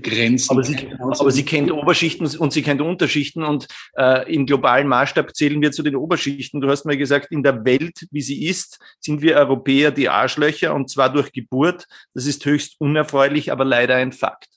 Grenzen. 0.00 0.50
Aber 0.50 0.64
sie, 0.64 0.76
aber 0.98 1.30
sie 1.30 1.44
kennt 1.44 1.70
Oberschichten 1.70 2.26
und 2.36 2.52
sie 2.52 2.62
kennt 2.62 2.80
Unterschichten 2.80 3.44
und 3.44 3.68
äh, 3.96 4.32
im 4.32 4.46
globalen 4.46 4.88
Maßstab 4.88 5.34
zählen 5.34 5.60
wir 5.62 5.72
zu 5.72 5.82
den 5.82 5.96
Oberschichten. 5.96 6.60
Du 6.60 6.68
hast 6.68 6.84
mal 6.84 6.96
gesagt, 6.96 7.30
in 7.30 7.42
der 7.42 7.64
Welt, 7.64 8.06
wie 8.10 8.22
sie 8.22 8.44
ist, 8.46 8.78
sind 9.00 9.22
wir 9.22 9.36
Europäer 9.36 9.90
die 9.90 10.08
Arschlöcher 10.08 10.74
und 10.74 10.90
zwar 10.90 11.12
durch 11.12 11.32
Geburt. 11.32 11.86
Das 12.12 12.26
ist 12.26 12.44
höchst 12.44 12.76
unerfreulich, 12.80 13.52
aber 13.52 13.64
leider 13.64 13.96
ein 13.96 14.12
Fakt. 14.12 14.48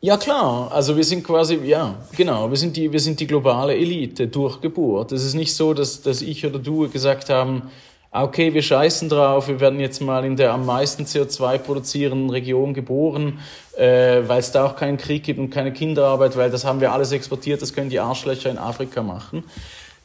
Ja 0.00 0.16
klar, 0.16 0.70
also 0.70 0.96
wir 0.96 1.02
sind 1.02 1.24
quasi, 1.24 1.56
ja, 1.64 1.96
genau, 2.16 2.48
wir 2.48 2.56
sind 2.56 2.76
die, 2.76 2.92
wir 2.92 3.00
sind 3.00 3.18
die 3.18 3.26
globale 3.26 3.74
Elite 3.74 4.28
durch 4.28 4.60
Geburt. 4.60 5.10
Es 5.10 5.24
ist 5.24 5.34
nicht 5.34 5.52
so, 5.52 5.74
dass, 5.74 6.02
dass 6.02 6.22
ich 6.22 6.46
oder 6.46 6.60
du 6.60 6.88
gesagt 6.88 7.30
haben, 7.30 7.62
okay, 8.10 8.54
wir 8.54 8.62
scheißen 8.62 9.08
drauf, 9.08 9.48
wir 9.48 9.60
werden 9.60 9.80
jetzt 9.80 10.00
mal 10.00 10.24
in 10.24 10.36
der 10.36 10.52
am 10.52 10.64
meisten 10.64 11.04
CO2 11.04 11.58
produzierenden 11.58 12.30
Region 12.30 12.74
geboren, 12.74 13.40
äh, 13.76 14.22
weil 14.26 14.40
es 14.40 14.52
da 14.52 14.66
auch 14.66 14.76
keinen 14.76 14.96
Krieg 14.96 15.24
gibt 15.24 15.38
und 15.38 15.50
keine 15.50 15.72
Kinderarbeit, 15.72 16.36
weil 16.36 16.50
das 16.50 16.64
haben 16.64 16.80
wir 16.80 16.92
alles 16.92 17.12
exportiert, 17.12 17.60
das 17.62 17.74
können 17.74 17.90
die 17.90 18.00
Arschlöcher 18.00 18.50
in 18.50 18.58
Afrika 18.58 19.02
machen. 19.02 19.44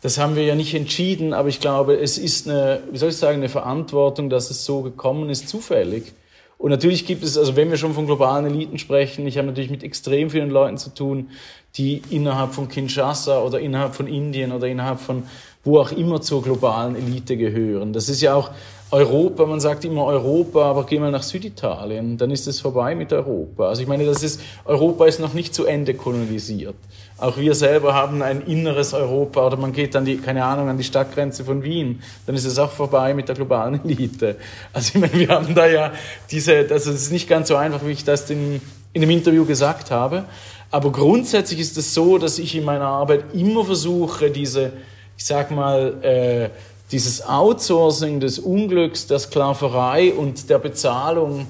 Das 0.01 0.17
haben 0.17 0.35
wir 0.35 0.43
ja 0.43 0.55
nicht 0.55 0.73
entschieden, 0.73 1.33
aber 1.33 1.47
ich 1.47 1.61
glaube, 1.61 1.95
es 1.95 2.17
ist 2.17 2.49
eine, 2.49 2.83
wie 2.91 2.97
soll 2.97 3.09
ich 3.09 3.17
sagen, 3.17 3.37
eine 3.37 3.47
Verantwortung, 3.47 4.29
dass 4.29 4.49
es 4.49 4.65
so 4.65 4.81
gekommen 4.81 5.29
ist, 5.29 5.47
zufällig. 5.47 6.11
Und 6.57 6.71
natürlich 6.71 7.05
gibt 7.05 7.23
es, 7.23 7.37
also 7.37 7.55
wenn 7.55 7.69
wir 7.69 7.77
schon 7.77 7.93
von 7.93 8.05
globalen 8.05 8.45
Eliten 8.45 8.79
sprechen, 8.79 9.25
ich 9.27 9.37
habe 9.37 9.47
natürlich 9.47 9.69
mit 9.69 9.83
extrem 9.83 10.29
vielen 10.29 10.49
Leuten 10.49 10.77
zu 10.77 10.93
tun, 10.93 11.29
die 11.75 12.01
innerhalb 12.09 12.53
von 12.53 12.67
Kinshasa 12.67 13.41
oder 13.41 13.59
innerhalb 13.59 13.95
von 13.95 14.07
Indien 14.07 14.51
oder 14.51 14.67
innerhalb 14.67 14.99
von 14.99 15.23
wo 15.63 15.79
auch 15.79 15.91
immer 15.91 16.21
zur 16.21 16.43
globalen 16.43 16.95
Elite 16.95 17.37
gehören. 17.37 17.93
Das 17.93 18.09
ist 18.09 18.21
ja 18.21 18.35
auch 18.35 18.51
Europa, 18.91 19.47
man 19.47 19.59
sagt 19.59 19.85
immer 19.85 20.05
Europa, 20.05 20.69
aber 20.69 20.85
geh 20.85 20.99
mal 20.99 21.09
nach 21.09 21.23
Süditalien, 21.23 22.15
dann 22.17 22.29
ist 22.29 22.47
es 22.47 22.59
vorbei 22.59 22.93
mit 22.93 23.11
Europa. 23.11 23.69
Also 23.69 23.81
ich 23.81 23.87
meine, 23.87 24.05
das 24.05 24.21
ist, 24.21 24.39
Europa 24.65 25.07
ist 25.07 25.19
noch 25.19 25.33
nicht 25.33 25.55
zu 25.55 25.65
Ende 25.65 25.95
kolonisiert. 25.95 26.75
Auch 27.17 27.37
wir 27.37 27.55
selber 27.55 27.95
haben 27.95 28.21
ein 28.21 28.41
inneres 28.41 28.93
Europa 28.93 29.47
oder 29.47 29.57
man 29.57 29.73
geht 29.73 29.95
dann 29.95 30.05
die, 30.05 30.17
keine 30.17 30.45
Ahnung, 30.45 30.69
an 30.69 30.77
die 30.77 30.83
Stadtgrenze 30.83 31.43
von 31.43 31.63
Wien, 31.63 32.03
dann 32.27 32.35
ist 32.35 32.45
es 32.45 32.59
auch 32.59 32.69
vorbei 32.69 33.15
mit 33.15 33.29
der 33.29 33.35
globalen 33.35 33.83
Elite. 33.83 34.35
Also 34.73 34.91
ich 34.93 35.01
meine, 35.01 35.13
wir 35.13 35.29
haben 35.29 35.55
da 35.55 35.65
ja 35.65 35.93
diese, 36.29 36.63
das 36.63 36.85
ist 36.85 37.11
nicht 37.11 37.27
ganz 37.27 37.47
so 37.47 37.55
einfach, 37.55 37.83
wie 37.85 37.91
ich 37.91 38.03
das 38.03 38.29
in, 38.29 38.61
in 38.93 39.01
dem 39.01 39.09
Interview 39.09 39.45
gesagt 39.45 39.89
habe. 39.89 40.25
Aber 40.69 40.91
grundsätzlich 40.91 41.59
ist 41.59 41.77
es 41.77 41.95
so, 41.95 42.19
dass 42.19 42.37
ich 42.37 42.55
in 42.55 42.63
meiner 42.63 42.85
Arbeit 42.85 43.23
immer 43.33 43.65
versuche, 43.65 44.29
diese, 44.29 44.71
ich 45.17 45.25
sag 45.25 45.51
mal, 45.51 46.03
äh, 46.03 46.49
dieses 46.91 47.25
Outsourcing 47.27 48.19
des 48.19 48.39
Unglücks, 48.39 49.07
der 49.07 49.19
Sklaverei 49.19 50.13
und 50.13 50.49
der 50.49 50.59
Bezahlung, 50.59 51.47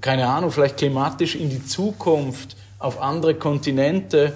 keine 0.00 0.26
Ahnung, 0.26 0.50
vielleicht 0.50 0.78
klimatisch 0.78 1.34
in 1.34 1.50
die 1.50 1.64
Zukunft, 1.64 2.56
auf 2.78 3.00
andere 3.00 3.34
Kontinente, 3.34 4.32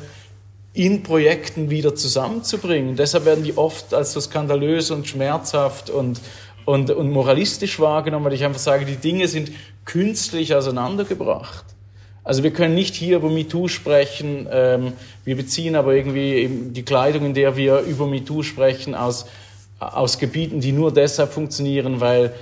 in 0.74 1.02
Projekten 1.02 1.70
wieder 1.70 1.94
zusammenzubringen. 1.94 2.96
Deshalb 2.96 3.24
werden 3.24 3.44
die 3.44 3.56
oft 3.56 3.94
als 3.94 4.12
so 4.12 4.20
skandalös 4.20 4.90
und 4.90 5.06
schmerzhaft 5.06 5.88
und, 5.88 6.20
und, 6.66 6.90
und 6.90 7.10
moralistisch 7.10 7.78
wahrgenommen, 7.80 8.26
weil 8.26 8.34
ich 8.34 8.44
einfach 8.44 8.60
sage, 8.60 8.84
die 8.84 8.96
Dinge 8.96 9.28
sind 9.28 9.52
künstlich 9.84 10.54
auseinandergebracht. 10.54 11.64
Also 12.24 12.42
wir 12.42 12.52
können 12.52 12.74
nicht 12.74 12.94
hier 12.94 13.18
über 13.18 13.28
MeToo 13.28 13.68
sprechen. 13.68 14.48
Ähm, 14.50 14.94
wir 15.24 15.36
beziehen 15.36 15.76
aber 15.76 15.94
irgendwie 15.94 16.48
die 16.70 16.82
Kleidung, 16.82 17.26
in 17.26 17.34
der 17.34 17.56
wir 17.56 17.80
über 17.80 18.06
MeToo 18.06 18.42
sprechen, 18.42 18.94
aus, 18.94 19.26
aus 19.78 20.18
Gebieten, 20.18 20.60
die 20.60 20.72
nur 20.72 20.92
deshalb 20.92 21.32
funktionieren, 21.32 22.00
weil 22.00 22.34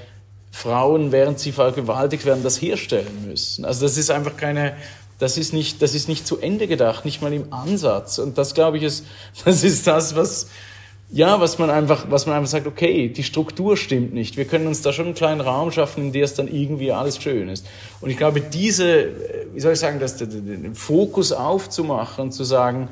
Frauen, 0.52 1.10
während 1.10 1.40
sie 1.40 1.50
vergewaltigt 1.50 2.24
werden, 2.24 2.44
das 2.44 2.62
herstellen 2.62 3.26
müssen. 3.26 3.64
Also 3.64 3.84
das 3.84 3.98
ist 3.98 4.10
einfach 4.10 4.36
keine, 4.36 4.76
das 5.18 5.36
ist 5.36 5.52
nicht, 5.52 5.82
das 5.82 5.94
ist 5.94 6.08
nicht 6.08 6.26
zu 6.26 6.38
Ende 6.38 6.68
gedacht, 6.68 7.04
nicht 7.04 7.20
mal 7.20 7.32
im 7.32 7.52
Ansatz. 7.52 8.18
Und 8.18 8.38
das, 8.38 8.54
glaube 8.54 8.76
ich, 8.76 8.84
ist, 8.84 9.04
das 9.44 9.64
ist 9.64 9.86
das, 9.86 10.14
was, 10.14 10.48
ja, 11.12 11.40
was 11.40 11.58
man 11.58 11.70
einfach, 11.70 12.06
was 12.10 12.26
man 12.26 12.36
einfach 12.36 12.50
sagt, 12.50 12.66
okay, 12.66 13.08
die 13.08 13.22
Struktur 13.22 13.76
stimmt 13.76 14.14
nicht. 14.14 14.36
Wir 14.36 14.46
können 14.46 14.66
uns 14.66 14.82
da 14.82 14.92
schon 14.92 15.06
einen 15.06 15.14
kleinen 15.14 15.40
Raum 15.40 15.70
schaffen, 15.70 16.06
in 16.06 16.12
dem 16.12 16.24
es 16.24 16.34
dann 16.34 16.48
irgendwie 16.48 16.90
alles 16.90 17.22
schön 17.22 17.48
ist. 17.48 17.66
Und 18.00 18.10
ich 18.10 18.16
glaube, 18.16 18.40
diese, 18.40 19.10
wie 19.52 19.60
soll 19.60 19.74
ich 19.74 19.78
sagen, 19.78 20.00
das, 20.00 20.16
den 20.16 20.74
Fokus 20.74 21.32
aufzumachen 21.32 22.24
und 22.24 22.32
zu 22.32 22.44
sagen, 22.44 22.88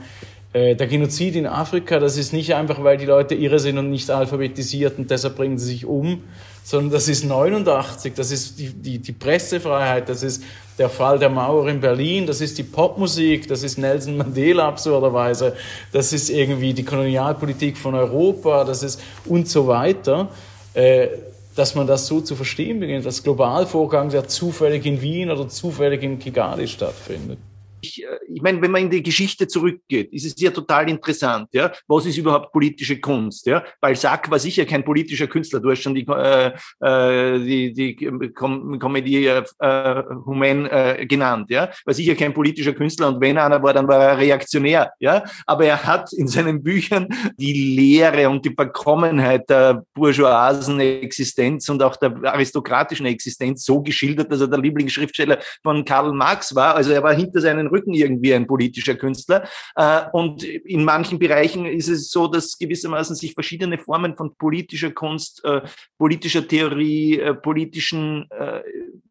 Äh, 0.52 0.74
der 0.74 0.88
Genozid 0.88 1.36
in 1.36 1.46
Afrika, 1.46 2.00
das 2.00 2.16
ist 2.16 2.32
nicht 2.32 2.56
einfach, 2.56 2.82
weil 2.82 2.96
die 2.96 3.06
Leute 3.06 3.36
irre 3.36 3.60
sind 3.60 3.78
und 3.78 3.88
nicht 3.88 4.10
alphabetisiert 4.10 4.98
und 4.98 5.08
deshalb 5.08 5.36
bringen 5.36 5.58
sie 5.58 5.66
sich 5.66 5.84
um, 5.86 6.24
sondern 6.64 6.90
das 6.90 7.08
ist 7.08 7.24
89, 7.24 8.14
das 8.14 8.30
ist 8.30 8.58
die, 8.58 8.68
die, 8.68 8.98
die 8.98 9.12
Pressefreiheit, 9.12 10.08
das 10.08 10.22
ist 10.22 10.42
der 10.78 10.88
Fall 10.88 11.18
der 11.18 11.28
Mauer 11.28 11.68
in 11.68 11.80
Berlin, 11.80 12.26
das 12.26 12.40
ist 12.40 12.58
die 12.58 12.62
Popmusik, 12.62 13.48
das 13.48 13.62
ist 13.62 13.78
Nelson 13.78 14.16
Mandela 14.16 14.68
absurderweise, 14.68 15.54
das 15.92 16.12
ist 16.12 16.30
irgendwie 16.30 16.72
die 16.72 16.84
Kolonialpolitik 16.84 17.76
von 17.76 17.94
Europa, 17.94 18.64
das 18.64 18.82
ist 18.82 19.00
und 19.26 19.48
so 19.48 19.66
weiter. 19.66 20.28
Äh, 20.74 21.08
dass 21.56 21.74
man 21.74 21.88
das 21.88 22.06
so 22.06 22.20
zu 22.20 22.36
verstehen 22.36 22.78
beginnt, 22.78 23.04
als 23.04 23.24
Globalvorgang, 23.24 24.08
der 24.08 24.28
zufällig 24.28 24.86
in 24.86 25.02
Wien 25.02 25.32
oder 25.32 25.48
zufällig 25.48 26.02
in 26.02 26.20
Kigali 26.20 26.68
stattfindet 26.68 27.38
ich, 27.80 28.02
äh, 28.02 28.18
ich 28.28 28.42
meine, 28.42 28.60
wenn 28.62 28.70
man 28.70 28.82
in 28.82 28.90
die 28.90 29.02
Geschichte 29.02 29.46
zurückgeht, 29.46 30.12
ist 30.12 30.24
es 30.24 30.40
ja 30.40 30.50
total 30.50 30.88
interessant, 30.88 31.48
ja. 31.52 31.72
Was 31.86 32.06
ist 32.06 32.18
überhaupt 32.18 32.52
politische 32.52 33.00
Kunst, 33.00 33.46
ja? 33.46 33.64
Balzac 33.80 34.30
war 34.30 34.38
sicher 34.38 34.64
kein 34.64 34.84
politischer 34.84 35.26
Künstler. 35.26 35.60
Du 35.60 35.70
hast 35.70 35.82
schon 35.82 35.94
die, 35.94 36.06
äh, 36.06 36.52
äh 36.80 37.38
die, 37.38 37.72
die 37.72 37.96
Comedie 38.32 39.26
äh, 39.26 40.02
Humaine 40.26 40.70
äh, 40.70 41.06
genannt, 41.06 41.50
ja. 41.50 41.70
War 41.84 41.94
sicher 41.94 42.14
kein 42.14 42.34
politischer 42.34 42.72
Künstler 42.72 43.08
und 43.08 43.20
wenn 43.20 43.38
einer 43.38 43.62
war, 43.62 43.72
dann 43.72 43.88
war 43.88 44.02
er 44.02 44.18
reaktionär, 44.18 44.92
ja. 44.98 45.24
Aber 45.46 45.64
er 45.64 45.84
hat 45.84 46.12
in 46.12 46.28
seinen 46.28 46.62
Büchern 46.62 47.08
die 47.36 47.74
Leere 47.76 48.28
und 48.28 48.44
die 48.44 48.54
Verkommenheit 48.54 49.48
der 49.48 49.84
bourgeoisen 49.94 50.80
Existenz 50.80 51.68
und 51.68 51.82
auch 51.82 51.96
der 51.96 52.14
aristokratischen 52.24 53.06
Existenz 53.06 53.64
so 53.64 53.82
geschildert, 53.82 54.30
dass 54.30 54.40
er 54.40 54.48
der 54.48 54.58
Lieblingsschriftsteller 54.58 55.38
von 55.62 55.84
Karl 55.84 56.12
Marx 56.12 56.54
war. 56.54 56.74
Also 56.74 56.92
er 56.92 57.02
war 57.02 57.14
hinter 57.14 57.40
seinen 57.40 57.69
Rücken 57.70 57.94
irgendwie 57.94 58.34
ein 58.34 58.46
politischer 58.46 58.94
Künstler. 58.94 59.48
Äh, 59.76 60.02
und 60.12 60.42
in 60.42 60.84
manchen 60.84 61.18
Bereichen 61.18 61.66
ist 61.66 61.88
es 61.88 62.10
so, 62.10 62.26
dass 62.26 62.58
gewissermaßen 62.58 63.16
sich 63.16 63.34
verschiedene 63.34 63.78
Formen 63.78 64.16
von 64.16 64.34
politischer 64.36 64.90
Kunst, 64.90 65.44
äh, 65.44 65.62
politischer 65.98 66.46
Theorie, 66.46 67.18
äh, 67.18 67.34
politischen 67.34 68.28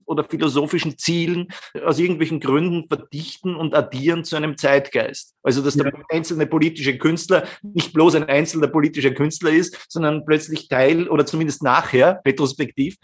oder 0.10 0.24
philosophischen 0.24 0.98
Zielen 0.98 1.50
aus 1.86 2.00
irgendwelchen 2.00 2.40
Gründen 2.40 2.88
verdichten 2.88 3.56
und 3.56 3.76
addieren 3.76 4.24
zu 4.24 4.36
einem 4.36 4.58
Zeitgeist. 4.58 5.36
Also 5.44 5.62
dass 5.62 5.76
der 5.76 5.94
einzelne 6.10 6.48
politische 6.48 6.98
Künstler 6.98 7.48
nicht 7.62 7.94
bloß 7.94 8.16
ein 8.16 8.24
einzelner 8.24 8.68
politischer 8.68 9.12
Künstler 9.12 9.52
ist, 9.52 9.86
sondern 9.88 10.26
plötzlich 10.26 10.68
Teil 10.68 11.08
oder 11.08 11.26
zumindest 11.26 11.64
nachher, 11.64 12.22
retrospektiv, 12.26 12.98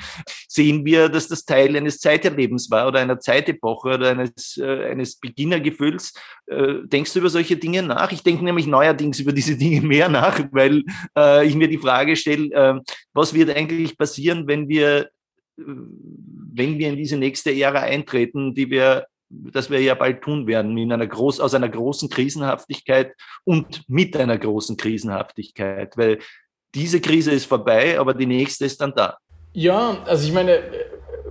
sehen 0.47 0.83
wir, 0.83 1.09
dass 1.09 1.27
das 1.27 1.45
Teil 1.45 1.75
eines 1.75 1.99
Zeiterlebens 1.99 2.71
war 2.71 2.87
oder 2.87 2.99
einer 2.99 3.19
Zeitepoche 3.19 3.89
oder 3.89 4.09
eines, 4.09 4.57
äh, 4.57 4.89
eines 4.89 5.19
Beginnergefühls. 5.19 6.13
Äh, 6.47 6.75
denkst 6.85 7.13
du 7.13 7.19
über 7.19 7.29
solche 7.29 7.57
Dinge 7.57 7.83
nach? 7.83 8.11
Ich 8.11 8.23
denke 8.23 8.43
nämlich 8.43 8.65
neuerdings 8.65 9.19
über 9.19 9.31
diese 9.31 9.57
Dinge 9.57 9.81
mehr 9.81 10.09
nach, 10.09 10.39
weil 10.51 10.83
äh, 11.17 11.45
ich 11.45 11.55
mir 11.55 11.67
die 11.67 11.77
Frage 11.77 12.15
stelle, 12.15 12.51
äh, 12.51 12.79
was 13.13 13.33
wird 13.33 13.55
eigentlich 13.55 13.97
passieren, 13.97 14.47
wenn 14.47 14.67
wir 14.67 15.09
wenn 15.57 16.77
wir 16.77 16.89
in 16.89 16.97
diese 16.97 17.17
nächste 17.17 17.51
Ära 17.51 17.79
eintreten, 17.79 18.53
die 18.53 18.69
wir, 18.69 19.07
das 19.29 19.69
wir 19.69 19.81
ja 19.81 19.95
bald 19.95 20.21
tun 20.21 20.47
werden, 20.47 20.77
in 20.77 20.91
einer 20.91 21.07
groß, 21.07 21.39
aus 21.39 21.53
einer 21.53 21.69
großen 21.69 22.09
Krisenhaftigkeit 22.09 23.13
und 23.43 23.83
mit 23.87 24.15
einer 24.17 24.37
großen 24.37 24.77
Krisenhaftigkeit, 24.77 25.97
weil 25.97 26.19
diese 26.73 26.99
Krise 26.99 27.31
ist 27.31 27.45
vorbei, 27.45 27.99
aber 27.99 28.13
die 28.13 28.25
nächste 28.25 28.65
ist 28.65 28.81
dann 28.81 28.93
da. 28.95 29.17
Ja, 29.53 30.03
also 30.05 30.27
ich 30.27 30.33
meine, 30.33 30.61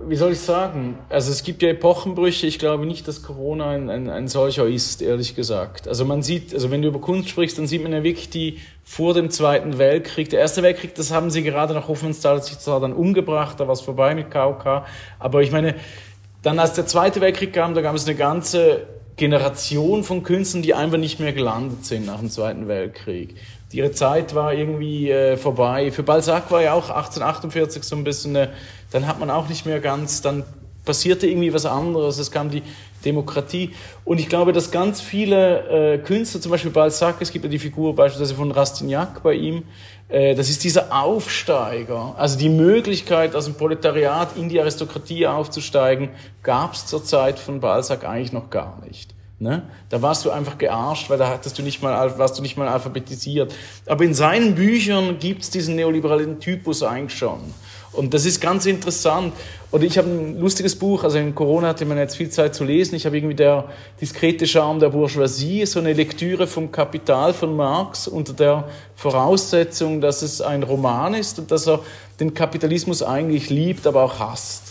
wie 0.07 0.15
soll 0.15 0.33
ich 0.33 0.39
sagen? 0.39 0.97
Also 1.09 1.31
es 1.31 1.43
gibt 1.43 1.61
ja 1.61 1.69
Epochenbrüche. 1.69 2.47
Ich 2.47 2.59
glaube 2.59 2.85
nicht, 2.85 3.07
dass 3.07 3.23
Corona 3.23 3.69
ein, 3.69 3.89
ein, 3.89 4.09
ein, 4.09 4.27
solcher 4.27 4.67
ist, 4.67 5.01
ehrlich 5.01 5.35
gesagt. 5.35 5.87
Also 5.87 6.05
man 6.05 6.21
sieht, 6.21 6.53
also 6.53 6.71
wenn 6.71 6.81
du 6.81 6.89
über 6.89 6.99
Kunst 6.99 7.29
sprichst, 7.29 7.57
dann 7.57 7.67
sieht 7.67 7.83
man 7.83 7.91
ja 7.91 8.03
wirklich 8.03 8.29
die 8.29 8.59
vor 8.83 9.13
dem 9.13 9.29
Zweiten 9.29 9.77
Weltkrieg. 9.77 10.29
Der 10.29 10.39
Erste 10.39 10.63
Weltkrieg, 10.63 10.95
das 10.95 11.11
haben 11.11 11.31
sie 11.31 11.43
gerade 11.43 11.73
nach 11.73 11.87
Hoffmannsthal 11.87 12.41
sich 12.43 12.59
zwar 12.59 12.79
dann 12.79 12.93
umgebracht, 12.93 13.59
da 13.59 13.67
war 13.67 13.73
es 13.73 13.81
vorbei 13.81 14.15
mit 14.15 14.31
KOK. 14.31 14.83
Aber 15.19 15.41
ich 15.41 15.51
meine, 15.51 15.75
dann 16.41 16.59
als 16.59 16.73
der 16.73 16.85
Zweite 16.85 17.21
Weltkrieg 17.21 17.53
kam, 17.53 17.73
da 17.73 17.81
gab 17.81 17.95
es 17.95 18.05
eine 18.05 18.15
ganze 18.15 18.87
Generation 19.17 20.03
von 20.03 20.23
Künstlern, 20.23 20.61
die 20.61 20.73
einfach 20.73 20.97
nicht 20.97 21.19
mehr 21.19 21.33
gelandet 21.33 21.85
sind 21.85 22.05
nach 22.05 22.19
dem 22.19 22.29
Zweiten 22.29 22.67
Weltkrieg. 22.67 23.35
Ihre 23.71 23.91
Zeit 23.91 24.35
war 24.35 24.53
irgendwie 24.53 25.11
äh, 25.11 25.35
vorbei. 25.35 25.91
Für 25.91 26.01
Balzac 26.01 26.49
war 26.49 26.61
ja 26.61 26.73
auch 26.73 26.89
1848 26.89 27.83
so 27.83 27.97
ein 27.97 28.05
bisschen 28.05 28.35
eine 28.35 28.53
dann 28.91 29.07
hat 29.07 29.19
man 29.19 29.29
auch 29.29 29.49
nicht 29.49 29.65
mehr 29.65 29.79
ganz, 29.79 30.21
dann 30.21 30.43
passierte 30.85 31.27
irgendwie 31.27 31.53
was 31.53 31.65
anderes, 31.65 32.19
es 32.19 32.31
kam 32.31 32.49
die 32.49 32.61
Demokratie. 33.03 33.71
Und 34.03 34.19
ich 34.19 34.29
glaube, 34.29 34.53
dass 34.53 34.71
ganz 34.71 35.01
viele 35.01 35.95
äh, 35.95 35.97
Künstler, 35.97 36.41
zum 36.41 36.51
Beispiel 36.51 36.71
Balzac, 36.71 37.17
es 37.19 37.31
gibt 37.31 37.43
ja 37.43 37.51
die 37.51 37.59
Figur 37.59 37.95
beispielsweise 37.95 38.35
von 38.35 38.51
Rastignac 38.51 39.21
bei 39.23 39.33
ihm, 39.33 39.63
äh, 40.07 40.35
das 40.35 40.49
ist 40.49 40.63
dieser 40.63 40.95
Aufsteiger. 40.95 42.15
Also 42.17 42.37
die 42.37 42.49
Möglichkeit, 42.49 43.35
aus 43.35 43.45
dem 43.45 43.55
Proletariat 43.55 44.37
in 44.37 44.49
die 44.49 44.59
Aristokratie 44.59 45.27
aufzusteigen, 45.27 46.09
gab 46.43 46.73
es 46.73 46.85
zur 46.85 47.03
Zeit 47.03 47.39
von 47.39 47.59
Balzac 47.59 48.05
eigentlich 48.05 48.31
noch 48.31 48.49
gar 48.49 48.79
nicht. 48.85 49.13
Ne? 49.37 49.63
Da 49.89 50.01
warst 50.01 50.23
du 50.23 50.31
einfach 50.31 50.57
gearscht, 50.57 51.09
weil 51.09 51.17
da 51.17 51.27
hattest 51.27 51.57
du 51.59 51.63
nicht 51.63 51.81
mal, 51.83 52.17
warst 52.17 52.37
du 52.37 52.41
nicht 52.41 52.55
mal 52.55 52.69
alphabetisiert. 52.69 53.53
Aber 53.85 54.05
in 54.05 54.13
seinen 54.13 54.55
Büchern 54.55 55.19
gibt 55.19 55.43
es 55.43 55.49
diesen 55.49 55.75
neoliberalen 55.75 56.39
Typus 56.39 56.83
eigentlich 56.83 57.17
schon. 57.17 57.41
Und 57.95 58.13
das 58.13 58.25
ist 58.25 58.41
ganz 58.41 58.65
interessant. 58.65 59.33
Und 59.71 59.83
ich 59.83 59.97
habe 59.97 60.07
ein 60.07 60.39
lustiges 60.39 60.75
Buch, 60.75 61.03
also 61.03 61.17
in 61.17 61.35
Corona 61.35 61.69
hatte 61.69 61.85
man 61.85 61.97
jetzt 61.97 62.15
viel 62.15 62.29
Zeit 62.29 62.55
zu 62.55 62.63
lesen. 62.63 62.95
Ich 62.95 63.05
habe 63.05 63.17
irgendwie 63.17 63.35
der 63.35 63.65
diskrete 63.99 64.47
Charme 64.47 64.79
der 64.79 64.89
Bourgeoisie, 64.89 65.65
so 65.65 65.79
eine 65.79 65.93
Lektüre 65.93 66.47
vom 66.47 66.71
Kapital 66.71 67.33
von 67.33 67.55
Marx 67.55 68.07
unter 68.07 68.33
der 68.33 68.65
Voraussetzung, 68.95 70.01
dass 70.01 70.21
es 70.21 70.41
ein 70.41 70.63
Roman 70.63 71.13
ist 71.13 71.39
und 71.39 71.51
dass 71.51 71.67
er 71.67 71.79
den 72.19 72.33
Kapitalismus 72.33 73.03
eigentlich 73.03 73.49
liebt, 73.49 73.85
aber 73.87 74.03
auch 74.03 74.19
hasst. 74.19 74.64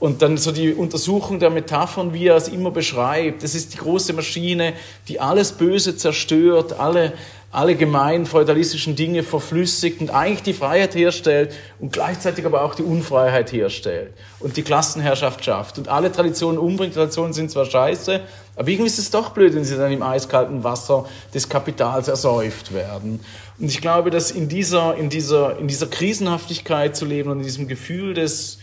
Und 0.00 0.22
dann 0.22 0.38
so 0.38 0.50
die 0.50 0.72
Untersuchung 0.72 1.38
der 1.38 1.50
Metaphern, 1.50 2.12
wie 2.12 2.26
er 2.26 2.36
es 2.36 2.48
immer 2.48 2.72
beschreibt. 2.72 3.44
Das 3.44 3.54
ist 3.54 3.74
die 3.74 3.78
große 3.78 4.12
Maschine, 4.14 4.72
die 5.06 5.20
alles 5.20 5.52
Böse 5.52 5.96
zerstört, 5.96 6.80
alle 6.80 7.12
alle 7.52 7.74
gemeinen 7.74 8.26
feudalistischen 8.26 8.94
Dinge 8.94 9.24
verflüssigt 9.24 10.00
und 10.00 10.10
eigentlich 10.10 10.42
die 10.42 10.52
Freiheit 10.52 10.94
herstellt 10.94 11.52
und 11.80 11.92
gleichzeitig 11.92 12.46
aber 12.46 12.62
auch 12.62 12.76
die 12.76 12.84
Unfreiheit 12.84 13.52
herstellt 13.52 14.12
und 14.38 14.56
die 14.56 14.62
Klassenherrschaft 14.62 15.44
schafft 15.44 15.76
und 15.76 15.88
alle 15.88 16.12
Traditionen 16.12 16.58
umbringt. 16.58 16.94
Traditionen 16.94 17.32
sind 17.32 17.50
zwar 17.50 17.64
scheiße, 17.64 18.20
aber 18.54 18.68
irgendwie 18.68 18.86
ist 18.86 19.00
es 19.00 19.10
doch 19.10 19.30
blöd, 19.30 19.54
wenn 19.56 19.64
sie 19.64 19.76
dann 19.76 19.90
im 19.90 20.02
eiskalten 20.02 20.62
Wasser 20.62 21.06
des 21.34 21.48
Kapitals 21.48 22.06
ersäuft 22.06 22.72
werden. 22.72 23.18
Und 23.58 23.66
ich 23.66 23.80
glaube, 23.80 24.10
dass 24.10 24.30
in 24.30 24.48
dieser, 24.48 24.96
in 24.96 25.10
dieser, 25.10 25.58
in 25.58 25.66
dieser 25.66 25.88
Krisenhaftigkeit 25.88 26.96
zu 26.96 27.04
leben 27.04 27.30
und 27.30 27.38
in 27.38 27.44
diesem 27.44 27.66
Gefühl 27.66 28.14
des, 28.14 28.58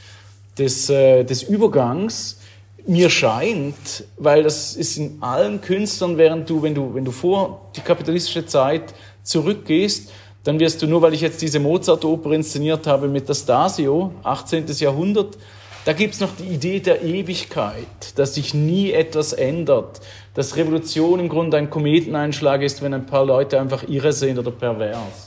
des, 0.57 0.89
äh, 0.89 1.23
des 1.23 1.43
Übergangs, 1.43 2.37
mir 2.87 3.09
scheint, 3.09 4.05
weil 4.17 4.43
das 4.43 4.75
ist 4.75 4.97
in 4.97 5.17
allen 5.21 5.61
Künstlern, 5.61 6.17
während 6.17 6.49
du, 6.49 6.61
wenn 6.63 6.73
du, 6.73 6.93
wenn 6.93 7.03
du 7.03 7.11
vor 7.11 7.69
die 7.75 7.81
kapitalistische 7.81 8.45
Zeit 8.45 8.93
zurückgehst, 9.23 10.11
dann 10.43 10.59
wirst 10.59 10.81
du 10.81 10.87
nur, 10.87 11.01
weil 11.01 11.13
ich 11.13 11.19
jetzt 11.21 11.41
diese 11.41 11.59
Mozart-Oper 11.59 12.31
inszeniert 12.31 12.87
habe 12.87 13.09
mit 13.09 13.33
Stasio, 13.35 14.13
18. 14.23 14.65
Jahrhundert, 14.67 15.37
da 15.83 15.93
gibt's 15.93 16.21
noch 16.21 16.35
die 16.37 16.45
Idee 16.45 16.79
der 16.79 17.01
Ewigkeit, 17.03 18.17
dass 18.17 18.35
sich 18.35 18.53
nie 18.53 18.91
etwas 18.91 19.33
ändert, 19.33 19.99
dass 20.33 20.55
Revolution 20.55 21.19
im 21.19 21.29
Grunde 21.29 21.57
ein 21.57 21.69
Kometeneinschlag 21.69 22.61
ist, 22.61 22.81
wenn 22.81 22.93
ein 22.93 23.05
paar 23.05 23.25
Leute 23.25 23.59
einfach 23.59 23.83
irre 23.87 24.13
sind 24.13 24.39
oder 24.39 24.51
pervers. 24.51 25.26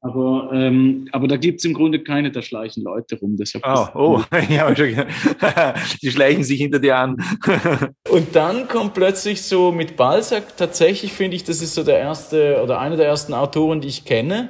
Aber, 0.00 0.50
ähm, 0.54 1.08
aber 1.12 1.28
da 1.28 1.36
gibt 1.36 1.58
es 1.58 1.64
im 1.66 1.74
Grunde 1.74 2.02
keine, 2.02 2.30
da 2.30 2.40
schleichen 2.40 2.82
Leute 2.82 3.18
rum. 3.18 3.36
Deshalb 3.36 3.64
oh, 3.66 3.88
oh. 3.94 4.22
ja, 4.48 4.70
die 6.02 6.10
schleichen 6.10 6.44
sich 6.44 6.60
hinter 6.60 6.78
dir 6.78 6.96
an. 6.96 7.22
und 8.10 8.34
dann 8.34 8.68
kommt 8.68 8.94
plötzlich 8.94 9.42
so 9.42 9.72
mit 9.72 9.96
Balzac, 9.96 10.56
tatsächlich 10.56 11.12
finde 11.12 11.36
ich, 11.36 11.44
das 11.44 11.60
ist 11.60 11.74
so 11.74 11.82
der 11.82 11.98
erste 11.98 12.62
oder 12.62 12.80
einer 12.80 12.96
der 12.96 13.06
ersten 13.06 13.34
Autoren, 13.34 13.80
die 13.82 13.88
ich 13.88 14.04
kenne, 14.04 14.48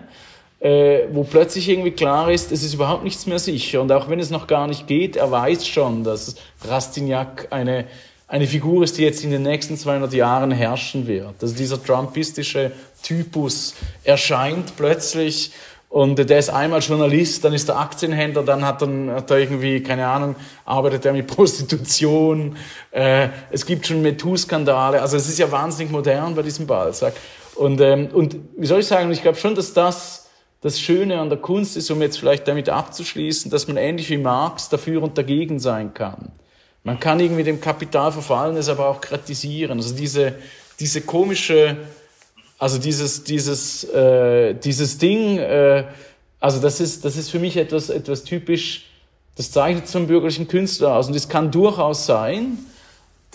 äh, 0.60 1.08
wo 1.10 1.24
plötzlich 1.24 1.68
irgendwie 1.68 1.90
klar 1.90 2.30
ist, 2.30 2.52
es 2.52 2.62
ist 2.62 2.74
überhaupt 2.74 3.02
nichts 3.02 3.26
mehr 3.26 3.40
sicher. 3.40 3.82
Und 3.82 3.90
auch 3.90 4.08
wenn 4.08 4.20
es 4.20 4.30
noch 4.30 4.46
gar 4.46 4.68
nicht 4.68 4.86
geht, 4.86 5.16
er 5.16 5.30
weiß 5.30 5.66
schon, 5.66 6.04
dass 6.04 6.36
Rastignac 6.64 7.48
eine 7.50 7.86
eine 8.28 8.46
Figur 8.46 8.82
ist, 8.82 8.98
die 8.98 9.02
jetzt 9.02 9.22
in 9.22 9.30
den 9.30 9.42
nächsten 9.42 9.76
200 9.76 10.12
Jahren 10.12 10.50
herrschen 10.50 11.06
wird. 11.06 11.34
Also 11.40 11.54
dieser 11.54 11.82
trumpistische 11.82 12.72
Typus 13.02 13.74
erscheint 14.02 14.76
plötzlich 14.76 15.52
und 15.88 16.18
der 16.18 16.38
ist 16.38 16.50
einmal 16.50 16.80
Journalist, 16.80 17.44
dann 17.44 17.54
ist 17.54 17.68
er 17.68 17.78
Aktienhändler, 17.78 18.42
dann 18.42 18.64
hat 18.64 18.82
er, 18.82 19.14
hat 19.14 19.30
er 19.30 19.38
irgendwie, 19.38 19.82
keine 19.82 20.06
Ahnung, 20.06 20.34
arbeitet 20.64 21.06
er 21.06 21.12
mit 21.12 21.26
Prostitution. 21.34 22.56
Äh, 22.90 23.28
es 23.50 23.64
gibt 23.64 23.86
schon 23.86 24.02
MeToo-Skandale. 24.02 25.00
Also 25.00 25.16
es 25.16 25.28
ist 25.28 25.38
ja 25.38 25.50
wahnsinnig 25.50 25.92
modern 25.92 26.34
bei 26.34 26.42
diesem 26.42 26.66
Balzac. 26.66 27.14
Und, 27.54 27.80
ähm, 27.80 28.08
und 28.12 28.36
wie 28.56 28.66
soll 28.66 28.80
ich 28.80 28.86
sagen, 28.86 29.10
ich 29.12 29.22
glaube 29.22 29.38
schon, 29.38 29.54
dass 29.54 29.72
das 29.72 30.28
das 30.60 30.80
Schöne 30.80 31.20
an 31.20 31.28
der 31.28 31.38
Kunst 31.38 31.76
ist, 31.76 31.90
um 31.90 32.02
jetzt 32.02 32.18
vielleicht 32.18 32.48
damit 32.48 32.68
abzuschließen, 32.68 33.50
dass 33.50 33.68
man 33.68 33.76
ähnlich 33.76 34.10
wie 34.10 34.18
Marx 34.18 34.68
dafür 34.68 35.02
und 35.02 35.16
dagegen 35.16 35.60
sein 35.60 35.94
kann. 35.94 36.32
Man 36.86 37.00
kann 37.00 37.18
irgendwie 37.18 37.42
dem 37.42 37.60
Kapital 37.60 38.12
verfallen, 38.12 38.56
es 38.56 38.68
aber 38.68 38.86
auch 38.88 39.00
kritisieren. 39.00 39.76
Also 39.78 39.92
diese, 39.94 40.34
diese 40.78 41.00
komische 41.00 41.76
Also 42.58 42.78
dieses, 42.78 43.24
dieses, 43.24 43.84
äh, 43.84 44.54
dieses 44.54 44.96
Ding, 44.96 45.38
äh, 45.38 45.84
also 46.40 46.58
das 46.60 46.80
ist, 46.80 47.04
das 47.04 47.16
ist 47.16 47.30
für 47.30 47.38
mich 47.38 47.56
etwas, 47.56 47.90
etwas 47.90 48.22
typisch, 48.22 48.86
das 49.36 49.50
zeichnet 49.50 49.88
zum 49.88 50.06
bürgerlichen 50.06 50.46
Künstler 50.48 50.94
aus. 50.94 51.08
Und 51.08 51.16
es 51.16 51.28
kann 51.28 51.50
durchaus 51.50 52.06
sein, 52.06 52.56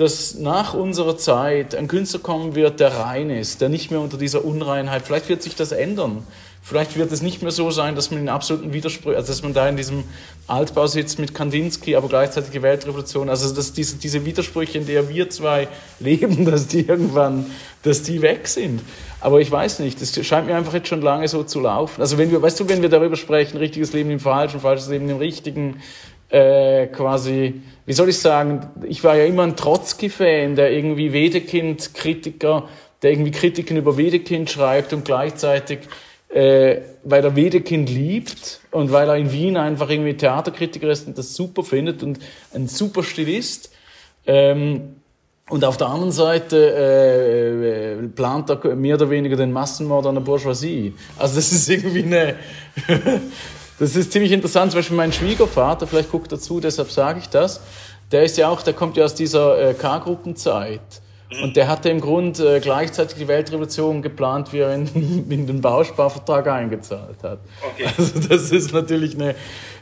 dass 0.01 0.33
nach 0.33 0.73
unserer 0.73 1.15
Zeit 1.15 1.75
ein 1.75 1.87
Künstler 1.87 2.19
kommen 2.19 2.55
wird, 2.55 2.79
der 2.79 2.97
rein 2.97 3.29
ist, 3.29 3.61
der 3.61 3.69
nicht 3.69 3.91
mehr 3.91 3.99
unter 3.99 4.17
dieser 4.17 4.43
Unreinheit, 4.43 5.03
vielleicht 5.05 5.29
wird 5.29 5.43
sich 5.43 5.55
das 5.55 5.71
ändern. 5.71 6.25
Vielleicht 6.63 6.95
wird 6.95 7.11
es 7.11 7.23
nicht 7.23 7.41
mehr 7.41 7.51
so 7.51 7.71
sein, 7.71 7.95
dass 7.95 8.11
man 8.11 8.19
in 8.19 8.29
absoluten 8.29 8.71
Widerspruch, 8.71 9.13
also 9.15 9.27
dass 9.27 9.41
man 9.41 9.53
da 9.53 9.67
in 9.67 9.77
diesem 9.77 10.03
Altbau 10.47 10.85
sitzt 10.85 11.17
mit 11.17 11.33
Kandinsky, 11.33 11.95
aber 11.95 12.07
gleichzeitig 12.07 12.51
die 12.51 12.61
Weltrevolution, 12.61 13.29
also 13.29 13.53
dass 13.53 13.73
diese, 13.73 13.95
diese 13.95 14.25
Widersprüche, 14.25 14.77
in 14.77 14.85
der 14.85 15.09
wir 15.09 15.29
zwei 15.31 15.67
leben, 15.99 16.45
dass 16.45 16.67
die 16.67 16.81
irgendwann, 16.81 17.47
dass 17.81 18.03
die 18.03 18.21
weg 18.21 18.47
sind. 18.47 18.81
Aber 19.19 19.39
ich 19.39 19.51
weiß 19.51 19.79
nicht, 19.79 20.01
das 20.01 20.13
scheint 20.25 20.47
mir 20.47 20.55
einfach 20.55 20.73
jetzt 20.73 20.87
schon 20.87 21.01
lange 21.01 21.27
so 21.27 21.43
zu 21.43 21.59
laufen. 21.59 21.99
Also 21.99 22.19
wenn 22.19 22.31
wir, 22.31 22.41
weißt 22.41 22.59
du, 22.59 22.69
wenn 22.69 22.83
wir 22.83 22.89
darüber 22.89 23.15
sprechen, 23.15 23.57
richtiges 23.57 23.93
Leben 23.93 24.11
im 24.11 24.19
Falschen, 24.19 24.59
falsches 24.59 24.89
Leben 24.89 25.09
im 25.09 25.17
Richtigen, 25.17 25.81
äh, 26.31 26.87
quasi, 26.87 27.61
wie 27.85 27.93
soll 27.93 28.09
ich 28.09 28.17
sagen, 28.17 28.65
ich 28.87 29.03
war 29.03 29.17
ja 29.17 29.25
immer 29.25 29.43
ein 29.43 29.57
Trotzki-Fan, 29.57 30.55
der 30.55 30.71
irgendwie 30.71 31.11
Wedekind-Kritiker, 31.11 32.69
der 33.01 33.11
irgendwie 33.11 33.31
Kritiken 33.31 33.77
über 33.77 33.97
Wedekind 33.97 34.49
schreibt 34.49 34.93
und 34.93 35.03
gleichzeitig, 35.03 35.79
äh, 36.29 36.77
weil 37.03 37.23
er 37.23 37.35
Wedekind 37.35 37.89
liebt 37.89 38.61
und 38.71 38.93
weil 38.93 39.09
er 39.09 39.17
in 39.17 39.31
Wien 39.33 39.57
einfach 39.57 39.89
irgendwie 39.89 40.13
Theaterkritiker 40.13 40.89
ist 40.89 41.07
und 41.07 41.17
das 41.17 41.35
super 41.35 41.63
findet 41.63 42.01
und 42.01 42.19
ein 42.53 42.67
super 42.67 43.03
Stilist. 43.03 43.71
Ähm, 44.25 44.95
und 45.49 45.65
auf 45.65 45.75
der 45.75 45.87
anderen 45.87 46.13
Seite 46.13 47.97
äh, 47.99 48.07
plant 48.07 48.49
er 48.49 48.73
mehr 48.75 48.95
oder 48.95 49.09
weniger 49.09 49.35
den 49.35 49.51
Massenmord 49.51 50.05
an 50.05 50.15
der 50.15 50.21
Bourgeoisie. 50.21 50.93
Also 51.17 51.35
das 51.35 51.51
ist 51.51 51.69
irgendwie 51.69 52.03
eine... 52.03 52.35
das 53.81 53.95
ist 53.95 54.11
ziemlich 54.11 54.31
interessant. 54.31 54.71
Zum 54.71 54.77
Beispiel 54.77 54.95
mein 54.95 55.11
Schwiegervater, 55.11 55.87
vielleicht 55.87 56.11
guckt 56.11 56.31
dazu, 56.31 56.59
deshalb 56.59 56.91
sage 56.91 57.17
ich 57.19 57.29
das, 57.29 57.61
der 58.11 58.23
ist 58.23 58.37
ja 58.37 58.47
auch, 58.47 58.61
der 58.61 58.73
kommt 58.73 58.95
ja 58.95 59.05
aus 59.05 59.15
dieser 59.15 59.69
äh, 59.69 59.73
K-Gruppenzeit. 59.73 61.01
Und 61.41 61.55
der 61.55 61.67
hatte 61.67 61.89
im 61.89 61.99
Grunde 61.99 62.57
äh, 62.57 62.59
gleichzeitig 62.59 63.17
die 63.17 63.27
Weltrevolution 63.27 64.01
geplant, 64.01 64.53
wie 64.53 64.59
er 64.59 64.75
in, 64.75 64.87
in 65.29 65.47
den 65.47 65.61
Bausparvertrag 65.61 66.47
eingezahlt 66.47 67.23
hat. 67.23 67.39
Okay. 67.73 67.87
Also 67.97 68.19
das 68.19 68.51
ist 68.51 68.71
natürlich 68.71 69.15
eine, 69.15 69.33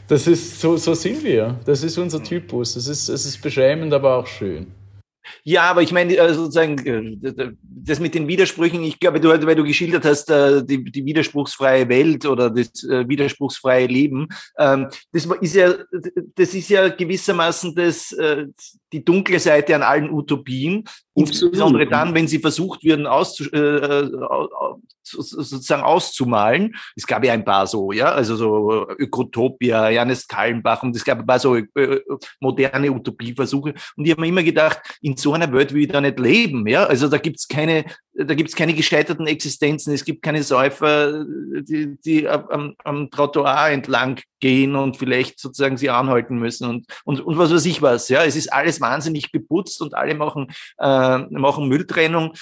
das 0.08 0.26
ist, 0.26 0.60
so, 0.60 0.78
so 0.78 0.94
sind 0.94 1.22
wir. 1.22 1.56
Das 1.66 1.82
ist 1.82 1.98
unser 1.98 2.22
Typus. 2.22 2.74
Das 2.74 2.86
ist, 2.86 3.08
es 3.10 3.26
ist 3.26 3.42
beschämend, 3.42 3.92
aber 3.92 4.16
auch 4.16 4.26
schön. 4.26 4.68
Ja, 5.44 5.62
aber 5.64 5.82
ich 5.82 5.92
meine, 5.92 6.16
äh, 6.16 6.34
sozusagen, 6.34 6.78
äh, 6.86 7.52
das 7.62 8.00
mit 8.00 8.14
den 8.14 8.28
Widersprüchen, 8.28 8.82
ich 8.82 8.98
glaube, 9.00 9.20
du, 9.20 9.28
weil 9.28 9.54
du 9.54 9.64
geschildert 9.64 10.04
hast, 10.04 10.30
äh, 10.30 10.64
die, 10.64 10.84
die 10.84 11.04
widerspruchsfreie 11.04 11.88
Welt 11.88 12.26
oder 12.26 12.50
das 12.50 12.70
widerspruchsfreie 12.82 13.86
Leben, 13.86 14.28
ähm, 14.58 14.88
das 15.12 15.26
ist 15.40 15.54
ja, 15.54 15.74
das 16.34 16.54
ist 16.54 16.68
ja 16.68 16.88
gewissermaßen 16.88 17.74
das, 17.74 18.14
die 18.92 19.04
dunkle 19.04 19.38
Seite 19.38 19.74
an 19.74 19.82
allen 19.82 20.10
Utopien, 20.10 20.84
insbesondere 21.14 21.86
dann, 21.86 22.14
wenn 22.14 22.28
sie 22.28 22.38
versucht 22.38 22.84
würden, 22.84 23.06
auszu, 23.06 23.44
äh, 23.52 24.10
sozusagen 25.02 25.82
auszumalen. 25.82 26.74
Es 26.96 27.06
gab 27.06 27.24
ja 27.24 27.32
ein 27.32 27.44
paar 27.44 27.66
so, 27.66 27.92
ja, 27.92 28.12
also 28.12 28.36
so 28.36 28.88
Ökotopia, 28.98 29.90
Janis 29.90 30.26
Kallenbach 30.26 30.82
und 30.82 30.94
es 30.94 31.04
gab 31.04 31.18
ein 31.18 31.26
paar 31.26 31.38
so 31.38 31.56
äh, 31.56 32.00
moderne 32.40 32.92
Utopieversuche. 32.92 33.74
Und 33.96 34.04
ich 34.04 34.10
habe 34.10 34.20
mir 34.20 34.28
immer 34.28 34.42
gedacht, 34.42 34.80
in 35.00 35.16
so 35.16 35.32
einer 35.32 35.52
Welt 35.52 35.72
will 35.72 35.82
ich 35.82 35.88
da 35.88 36.00
nicht 36.00 36.18
leben, 36.18 36.66
ja. 36.66 36.84
Also 36.84 37.08
da 37.08 37.18
gibt's 37.18 37.48
keine, 37.48 37.84
da 38.24 38.34
gibt's 38.34 38.56
keine 38.56 38.74
gescheiterten 38.74 39.26
Existenzen, 39.26 39.92
es 39.92 40.04
gibt 40.04 40.22
keine 40.22 40.42
Säufer, 40.42 41.24
die, 41.24 41.96
die 42.04 42.28
am, 42.28 42.74
am 42.84 43.10
Trottoir 43.10 43.70
entlang 43.70 44.20
gehen 44.40 44.76
und 44.76 44.96
vielleicht 44.96 45.38
sozusagen 45.38 45.76
sie 45.76 45.90
anhalten 45.90 46.38
müssen 46.38 46.68
und, 46.68 46.86
und, 47.04 47.20
und 47.20 47.38
was 47.38 47.52
weiß 47.52 47.64
ich 47.66 47.82
was. 47.82 48.08
Ja, 48.08 48.24
es 48.24 48.36
ist 48.36 48.52
alles 48.52 48.80
wahnsinnig 48.80 49.32
geputzt 49.32 49.80
und 49.82 49.94
alle 49.94 50.14
machen, 50.14 50.48
äh, 50.78 51.18
machen 51.18 51.68
Mülltrennung 51.68 52.34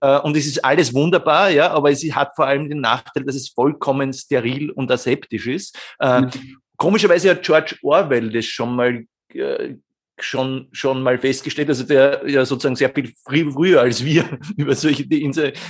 äh, 0.00 0.18
und 0.20 0.36
es 0.36 0.46
ist 0.46 0.64
alles 0.64 0.94
wunderbar, 0.94 1.50
ja, 1.50 1.70
aber 1.70 1.90
es 1.90 2.02
hat 2.14 2.36
vor 2.36 2.46
allem 2.46 2.68
den 2.68 2.80
Nachteil, 2.80 3.24
dass 3.24 3.34
es 3.34 3.48
vollkommen 3.48 4.12
steril 4.12 4.70
und 4.70 4.90
aseptisch 4.90 5.46
ist. 5.46 5.78
Äh, 5.98 6.22
mhm. 6.22 6.30
Komischerweise 6.76 7.30
hat 7.30 7.42
George 7.42 7.76
Orwell 7.82 8.30
das 8.30 8.46
schon 8.46 8.74
mal 8.74 9.04
äh, 9.32 9.74
schon, 10.18 10.68
schon 10.72 11.02
mal 11.02 11.18
festgestellt, 11.18 11.68
also 11.68 11.84
der 11.84 12.22
ja 12.26 12.44
sozusagen 12.44 12.76
sehr 12.76 12.90
viel 12.90 13.12
früher 13.24 13.80
als 13.80 14.04
wir 14.04 14.24
über 14.56 14.74
solche, 14.74 15.06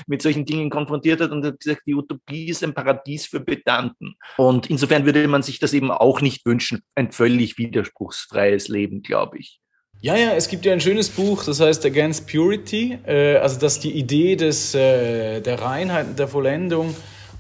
mit 0.07 0.23
solchen 0.23 0.45
Dingen 0.45 0.71
konfrontiert 0.71 1.21
hat 1.21 1.31
und 1.31 1.45
hat 1.45 1.61
gesagt, 1.61 1.83
die 1.87 1.95
Utopie 1.95 2.49
ist 2.49 2.63
ein 2.63 2.75
Paradies 2.75 3.27
für 3.27 3.41
Pedanten. 3.41 4.15
Und 4.37 4.69
insofern 4.71 5.07
würde 5.07 5.27
man 5.29 5.43
sich 5.43 5.59
das 5.59 5.73
eben 5.73 5.91
auch 5.91 6.21
nicht 6.21 6.45
wünschen, 6.47 6.83
ein 6.95 7.13
völlig 7.13 7.59
widerspruchsfreies 7.59 8.69
Leben, 8.69 9.03
glaube 9.03 9.39
ich. 9.39 9.61
Ja, 10.01 10.17
ja, 10.17 10.35
es 10.35 10.49
gibt 10.49 10.67
ja 10.67 10.73
ein 10.75 10.81
schönes 10.81 11.09
Buch, 11.09 11.45
das 11.45 11.61
heißt 11.61 11.87
Against 11.87 12.27
Purity, 12.31 12.99
äh, 13.07 13.37
also 13.37 13.59
dass 13.59 13.81
die 13.81 13.93
Idee 13.93 14.37
des, 14.37 14.75
äh, 14.75 15.41
der 15.41 15.63
Reinheit, 15.63 16.19
der 16.19 16.29
Vollendung, 16.29 16.95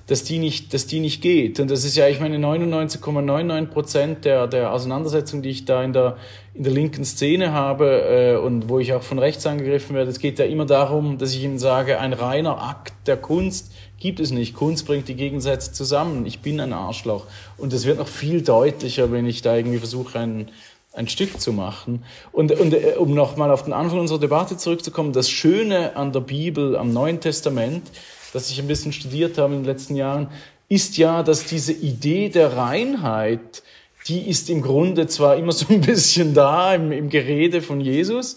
dass 0.06 0.22
die 0.22 0.38
nicht, 0.38 0.74
dass 0.74 0.86
die 0.86 1.00
nicht 1.00 1.22
geht. 1.22 1.60
Und 1.60 1.70
das 1.70 1.84
ist 1.84 1.96
ja, 1.96 2.08
ich 2.08 2.20
meine, 2.20 2.36
99,99 2.36 3.66
Prozent 3.66 4.24
der, 4.24 4.46
der 4.46 4.72
Auseinandersetzung, 4.72 5.40
die 5.40 5.50
ich 5.50 5.64
da 5.64 5.82
in 5.82 5.94
der, 5.94 6.18
in 6.52 6.62
der 6.62 6.72
linken 6.72 7.04
Szene 7.04 7.52
habe 7.52 8.02
äh, 8.02 8.36
und 8.36 8.68
wo 8.68 8.78
ich 8.78 8.92
auch 8.92 9.02
von 9.02 9.18
rechts 9.18 9.46
angegriffen 9.46 9.96
werde, 9.96 10.10
es 10.10 10.18
geht 10.18 10.38
ja 10.38 10.44
immer 10.44 10.66
darum, 10.66 11.16
dass 11.16 11.34
ich 11.34 11.42
ihnen 11.42 11.58
sage, 11.58 12.00
ein 12.00 12.12
reiner 12.12 12.62
Akt 12.62 12.92
der 13.06 13.16
Kunst 13.16 13.72
gibt 13.98 14.20
es 14.20 14.30
nicht. 14.30 14.54
Kunst 14.54 14.86
bringt 14.86 15.08
die 15.08 15.14
Gegensätze 15.14 15.72
zusammen. 15.72 16.26
Ich 16.26 16.40
bin 16.40 16.60
ein 16.60 16.74
Arschloch. 16.74 17.24
Und 17.56 17.72
das 17.72 17.86
wird 17.86 17.98
noch 17.98 18.08
viel 18.08 18.42
deutlicher, 18.42 19.10
wenn 19.10 19.26
ich 19.26 19.40
da 19.40 19.56
irgendwie 19.56 19.78
versuche, 19.78 20.18
ein, 20.18 20.50
ein 20.92 21.08
Stück 21.08 21.40
zu 21.40 21.54
machen. 21.54 22.04
Und, 22.30 22.52
und 22.52 22.74
äh, 22.74 22.96
um 22.98 23.14
nochmal 23.14 23.50
auf 23.50 23.64
den 23.64 23.72
Anfang 23.72 24.00
unserer 24.00 24.20
Debatte 24.20 24.58
zurückzukommen, 24.58 25.14
das 25.14 25.30
Schöne 25.30 25.96
an 25.96 26.12
der 26.12 26.20
Bibel, 26.20 26.76
am 26.76 26.92
Neuen 26.92 27.20
Testament, 27.20 27.90
das 28.34 28.50
ich 28.50 28.58
ein 28.58 28.66
bisschen 28.66 28.92
studiert 28.92 29.38
habe 29.38 29.54
in 29.54 29.60
den 29.60 29.66
letzten 29.66 29.94
Jahren, 29.94 30.28
ist 30.68 30.96
ja, 30.96 31.22
dass 31.22 31.44
diese 31.44 31.72
Idee 31.72 32.28
der 32.28 32.56
Reinheit, 32.56 33.62
die 34.08 34.28
ist 34.28 34.50
im 34.50 34.60
Grunde 34.60 35.06
zwar 35.06 35.36
immer 35.36 35.52
so 35.52 35.66
ein 35.70 35.80
bisschen 35.80 36.34
da 36.34 36.74
im, 36.74 36.90
im 36.90 37.08
Gerede 37.08 37.62
von 37.62 37.80
Jesus, 37.80 38.36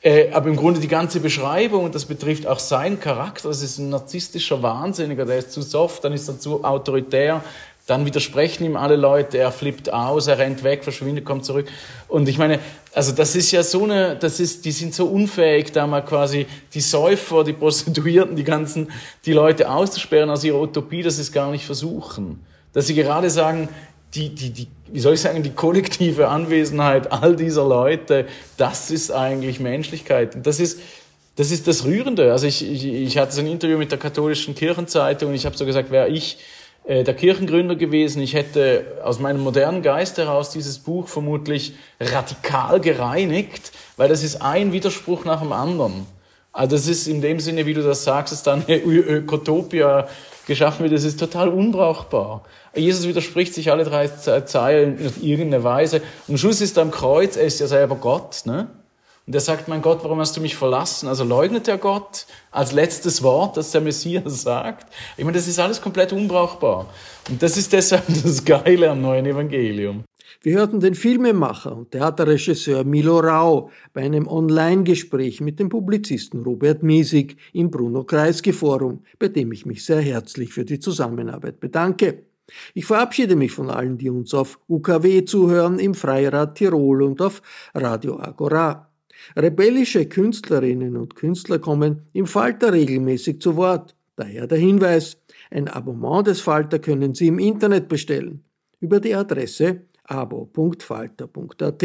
äh, 0.00 0.30
aber 0.30 0.48
im 0.48 0.56
Grunde 0.56 0.80
die 0.80 0.88
ganze 0.88 1.20
Beschreibung, 1.20 1.84
und 1.84 1.94
das 1.94 2.04
betrifft 2.04 2.46
auch 2.46 2.60
seinen 2.60 3.00
Charakter, 3.00 3.48
das 3.48 3.62
ist 3.62 3.78
ein 3.78 3.90
narzisstischer 3.90 4.62
Wahnsinniger, 4.62 5.24
der 5.24 5.38
ist 5.38 5.52
zu 5.52 5.60
soft, 5.60 6.04
dann 6.04 6.12
ist 6.12 6.28
er 6.28 6.38
zu 6.38 6.64
autoritär, 6.64 7.42
dann 7.92 8.06
widersprechen 8.06 8.64
ihm 8.64 8.76
alle 8.76 8.96
Leute, 8.96 9.36
er 9.36 9.52
flippt 9.52 9.92
aus, 9.92 10.26
er 10.26 10.38
rennt 10.38 10.64
weg, 10.64 10.82
verschwindet, 10.82 11.26
kommt 11.26 11.44
zurück. 11.44 11.68
Und 12.08 12.26
ich 12.26 12.38
meine, 12.38 12.58
also 12.94 13.12
das 13.12 13.36
ist 13.36 13.50
ja 13.50 13.62
so 13.62 13.84
eine, 13.84 14.16
das 14.16 14.40
ist, 14.40 14.64
die 14.64 14.72
sind 14.72 14.94
so 14.94 15.04
unfähig, 15.04 15.72
da 15.72 15.86
mal 15.86 16.00
quasi 16.00 16.46
die 16.72 16.80
Säufer, 16.80 17.44
die 17.44 17.52
Prostituierten, 17.52 18.34
die 18.34 18.44
ganzen, 18.44 18.90
die 19.26 19.34
Leute 19.34 19.70
auszusperren 19.70 20.30
aus 20.30 20.42
ihrer 20.42 20.58
Utopie, 20.58 21.02
dass 21.02 21.16
sie 21.16 21.22
es 21.22 21.32
gar 21.32 21.50
nicht 21.50 21.66
versuchen. 21.66 22.40
Dass 22.72 22.86
sie 22.86 22.94
gerade 22.94 23.28
sagen, 23.28 23.68
die, 24.14 24.30
die, 24.30 24.48
die, 24.48 24.68
wie 24.90 25.00
soll 25.00 25.12
ich 25.12 25.20
sagen, 25.20 25.42
die 25.42 25.50
kollektive 25.50 26.28
Anwesenheit 26.28 27.12
all 27.12 27.36
dieser 27.36 27.68
Leute, 27.68 28.26
das 28.56 28.90
ist 28.90 29.10
eigentlich 29.10 29.60
Menschlichkeit. 29.60 30.34
Und 30.34 30.46
das 30.46 30.60
ist, 30.60 30.80
das 31.36 31.50
ist 31.50 31.68
das 31.68 31.84
Rührende. 31.84 32.32
Also 32.32 32.46
ich, 32.46 32.66
ich, 32.66 32.86
ich 32.86 33.18
hatte 33.18 33.32
so 33.32 33.42
ein 33.42 33.48
Interview 33.48 33.76
mit 33.76 33.90
der 33.90 33.98
katholischen 33.98 34.54
Kirchenzeitung 34.54 35.28
und 35.28 35.34
ich 35.34 35.44
habe 35.44 35.58
so 35.58 35.66
gesagt, 35.66 35.90
wäre 35.90 36.08
ich 36.08 36.38
der 36.86 37.14
Kirchengründer 37.14 37.76
gewesen, 37.76 38.20
ich 38.22 38.34
hätte 38.34 38.98
aus 39.04 39.20
meinem 39.20 39.40
modernen 39.40 39.82
Geist 39.82 40.18
heraus 40.18 40.50
dieses 40.50 40.80
Buch 40.80 41.06
vermutlich 41.06 41.74
radikal 42.00 42.80
gereinigt, 42.80 43.70
weil 43.96 44.08
das 44.08 44.24
ist 44.24 44.42
ein 44.42 44.72
Widerspruch 44.72 45.24
nach 45.24 45.40
dem 45.40 45.52
anderen. 45.52 46.06
Also 46.52 46.76
das 46.76 46.88
ist 46.88 47.06
in 47.06 47.20
dem 47.20 47.40
Sinne, 47.40 47.66
wie 47.66 47.74
du 47.74 47.82
das 47.82 48.04
sagst, 48.04 48.32
ist 48.32 48.46
dann 48.46 48.64
eine 48.66 48.78
Ökotopia 48.78 50.08
geschaffen 50.46 50.82
wird, 50.82 50.92
das 50.92 51.04
ist 51.04 51.20
total 51.20 51.48
unbrauchbar. 51.48 52.42
Jesus 52.74 53.06
widerspricht 53.06 53.54
sich 53.54 53.70
alle 53.70 53.84
drei 53.84 54.08
Zeilen 54.08 54.98
auf 55.06 55.22
irgendeine 55.22 55.62
Weise. 55.62 56.02
Und 56.26 56.34
am 56.34 56.38
Schluss 56.38 56.60
ist 56.60 56.78
am 56.78 56.90
Kreuz, 56.90 57.36
er 57.36 57.44
ist 57.44 57.60
ja 57.60 57.66
selber 57.68 57.96
Gott, 57.96 58.42
ne? 58.44 58.68
Und 59.26 59.34
er 59.34 59.40
sagt, 59.40 59.68
mein 59.68 59.82
Gott, 59.82 60.00
warum 60.02 60.18
hast 60.18 60.36
du 60.36 60.40
mich 60.40 60.56
verlassen? 60.56 61.06
Also 61.08 61.22
leugnet 61.22 61.68
er 61.68 61.78
Gott 61.78 62.26
als 62.50 62.72
letztes 62.72 63.22
Wort, 63.22 63.56
das 63.56 63.70
der 63.70 63.80
Messias 63.80 64.42
sagt. 64.42 64.92
Ich 65.16 65.24
meine, 65.24 65.36
das 65.36 65.46
ist 65.46 65.60
alles 65.60 65.80
komplett 65.80 66.12
unbrauchbar. 66.12 66.88
Und 67.28 67.40
das 67.40 67.56
ist 67.56 67.72
deshalb 67.72 68.04
das 68.22 68.44
Geile 68.44 68.90
am 68.90 69.00
neuen 69.00 69.26
Evangelium. 69.26 70.04
Wir 70.40 70.54
hörten 70.54 70.80
den 70.80 70.96
Filmemacher 70.96 71.76
und 71.76 71.92
Theaterregisseur 71.92 72.82
Milo 72.82 73.20
Rau 73.20 73.70
bei 73.92 74.02
einem 74.02 74.26
Online-Gespräch 74.26 75.40
mit 75.40 75.60
dem 75.60 75.68
Publizisten 75.68 76.42
Robert 76.42 76.82
Miesig 76.82 77.36
im 77.52 77.70
Bruno 77.70 78.02
Kreisky 78.02 78.52
Forum, 78.52 79.04
bei 79.20 79.28
dem 79.28 79.52
ich 79.52 79.66
mich 79.66 79.84
sehr 79.84 80.00
herzlich 80.00 80.52
für 80.52 80.64
die 80.64 80.80
Zusammenarbeit 80.80 81.60
bedanke. 81.60 82.24
Ich 82.74 82.86
verabschiede 82.86 83.36
mich 83.36 83.52
von 83.52 83.70
allen, 83.70 83.98
die 83.98 84.10
uns 84.10 84.34
auf 84.34 84.58
UKW 84.68 85.24
zuhören, 85.24 85.78
im 85.78 85.94
Freirad 85.94 86.56
Tirol 86.56 87.02
und 87.02 87.20
auf 87.20 87.40
Radio 87.72 88.18
Agora. 88.18 88.91
Rebellische 89.36 90.06
Künstlerinnen 90.06 90.96
und 90.96 91.14
Künstler 91.14 91.58
kommen 91.58 92.02
im 92.12 92.26
Falter 92.26 92.72
regelmäßig 92.72 93.40
zu 93.40 93.56
Wort. 93.56 93.94
Daher 94.16 94.46
der 94.46 94.58
Hinweis, 94.58 95.16
ein 95.50 95.68
Abonnement 95.68 96.26
des 96.26 96.40
Falter 96.40 96.78
können 96.78 97.14
Sie 97.14 97.28
im 97.28 97.38
Internet 97.38 97.88
bestellen, 97.88 98.44
über 98.80 99.00
die 99.00 99.14
Adresse 99.14 99.82
abo.falter.at. 100.04 101.84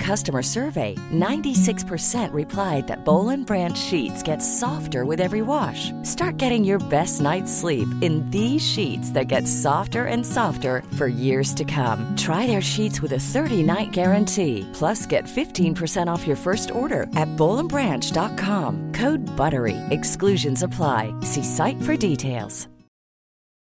customer 0.00 0.42
survey, 0.42 0.94
96% 1.12 2.32
replied 2.32 2.88
that 2.88 3.04
Bowl 3.04 3.28
and 3.28 3.44
Branch 3.44 3.76
sheets 3.76 4.22
get 4.22 4.38
softer 4.38 5.04
with 5.04 5.20
every 5.20 5.42
wash. 5.42 5.92
Start 6.02 6.38
getting 6.38 6.64
your 6.64 6.78
best 6.88 7.20
night's 7.20 7.52
sleep 7.52 7.86
in 8.00 8.24
these 8.30 8.66
sheets 8.66 9.10
that 9.10 9.26
get 9.26 9.46
softer 9.46 10.06
and 10.06 10.24
softer 10.24 10.82
for 10.96 11.08
years 11.08 11.52
to 11.54 11.66
come. 11.66 12.10
Try 12.16 12.46
their 12.46 12.62
sheets 12.62 13.02
with 13.02 13.12
a 13.12 13.16
30-night 13.34 13.90
guarantee. 13.92 14.66
Plus, 14.72 15.04
get 15.04 15.24
15% 15.24 16.06
off 16.06 16.26
your 16.26 16.36
first 16.36 16.70
order 16.70 17.02
at 17.16 17.28
bowlandbranch.com. 17.36 18.92
Code 18.94 19.20
BUTTERY. 19.36 19.76
Exclusions 19.90 20.62
apply. 20.62 21.14
See 21.20 21.42
site 21.42 21.80
for 21.82 21.94
details. 21.98 22.69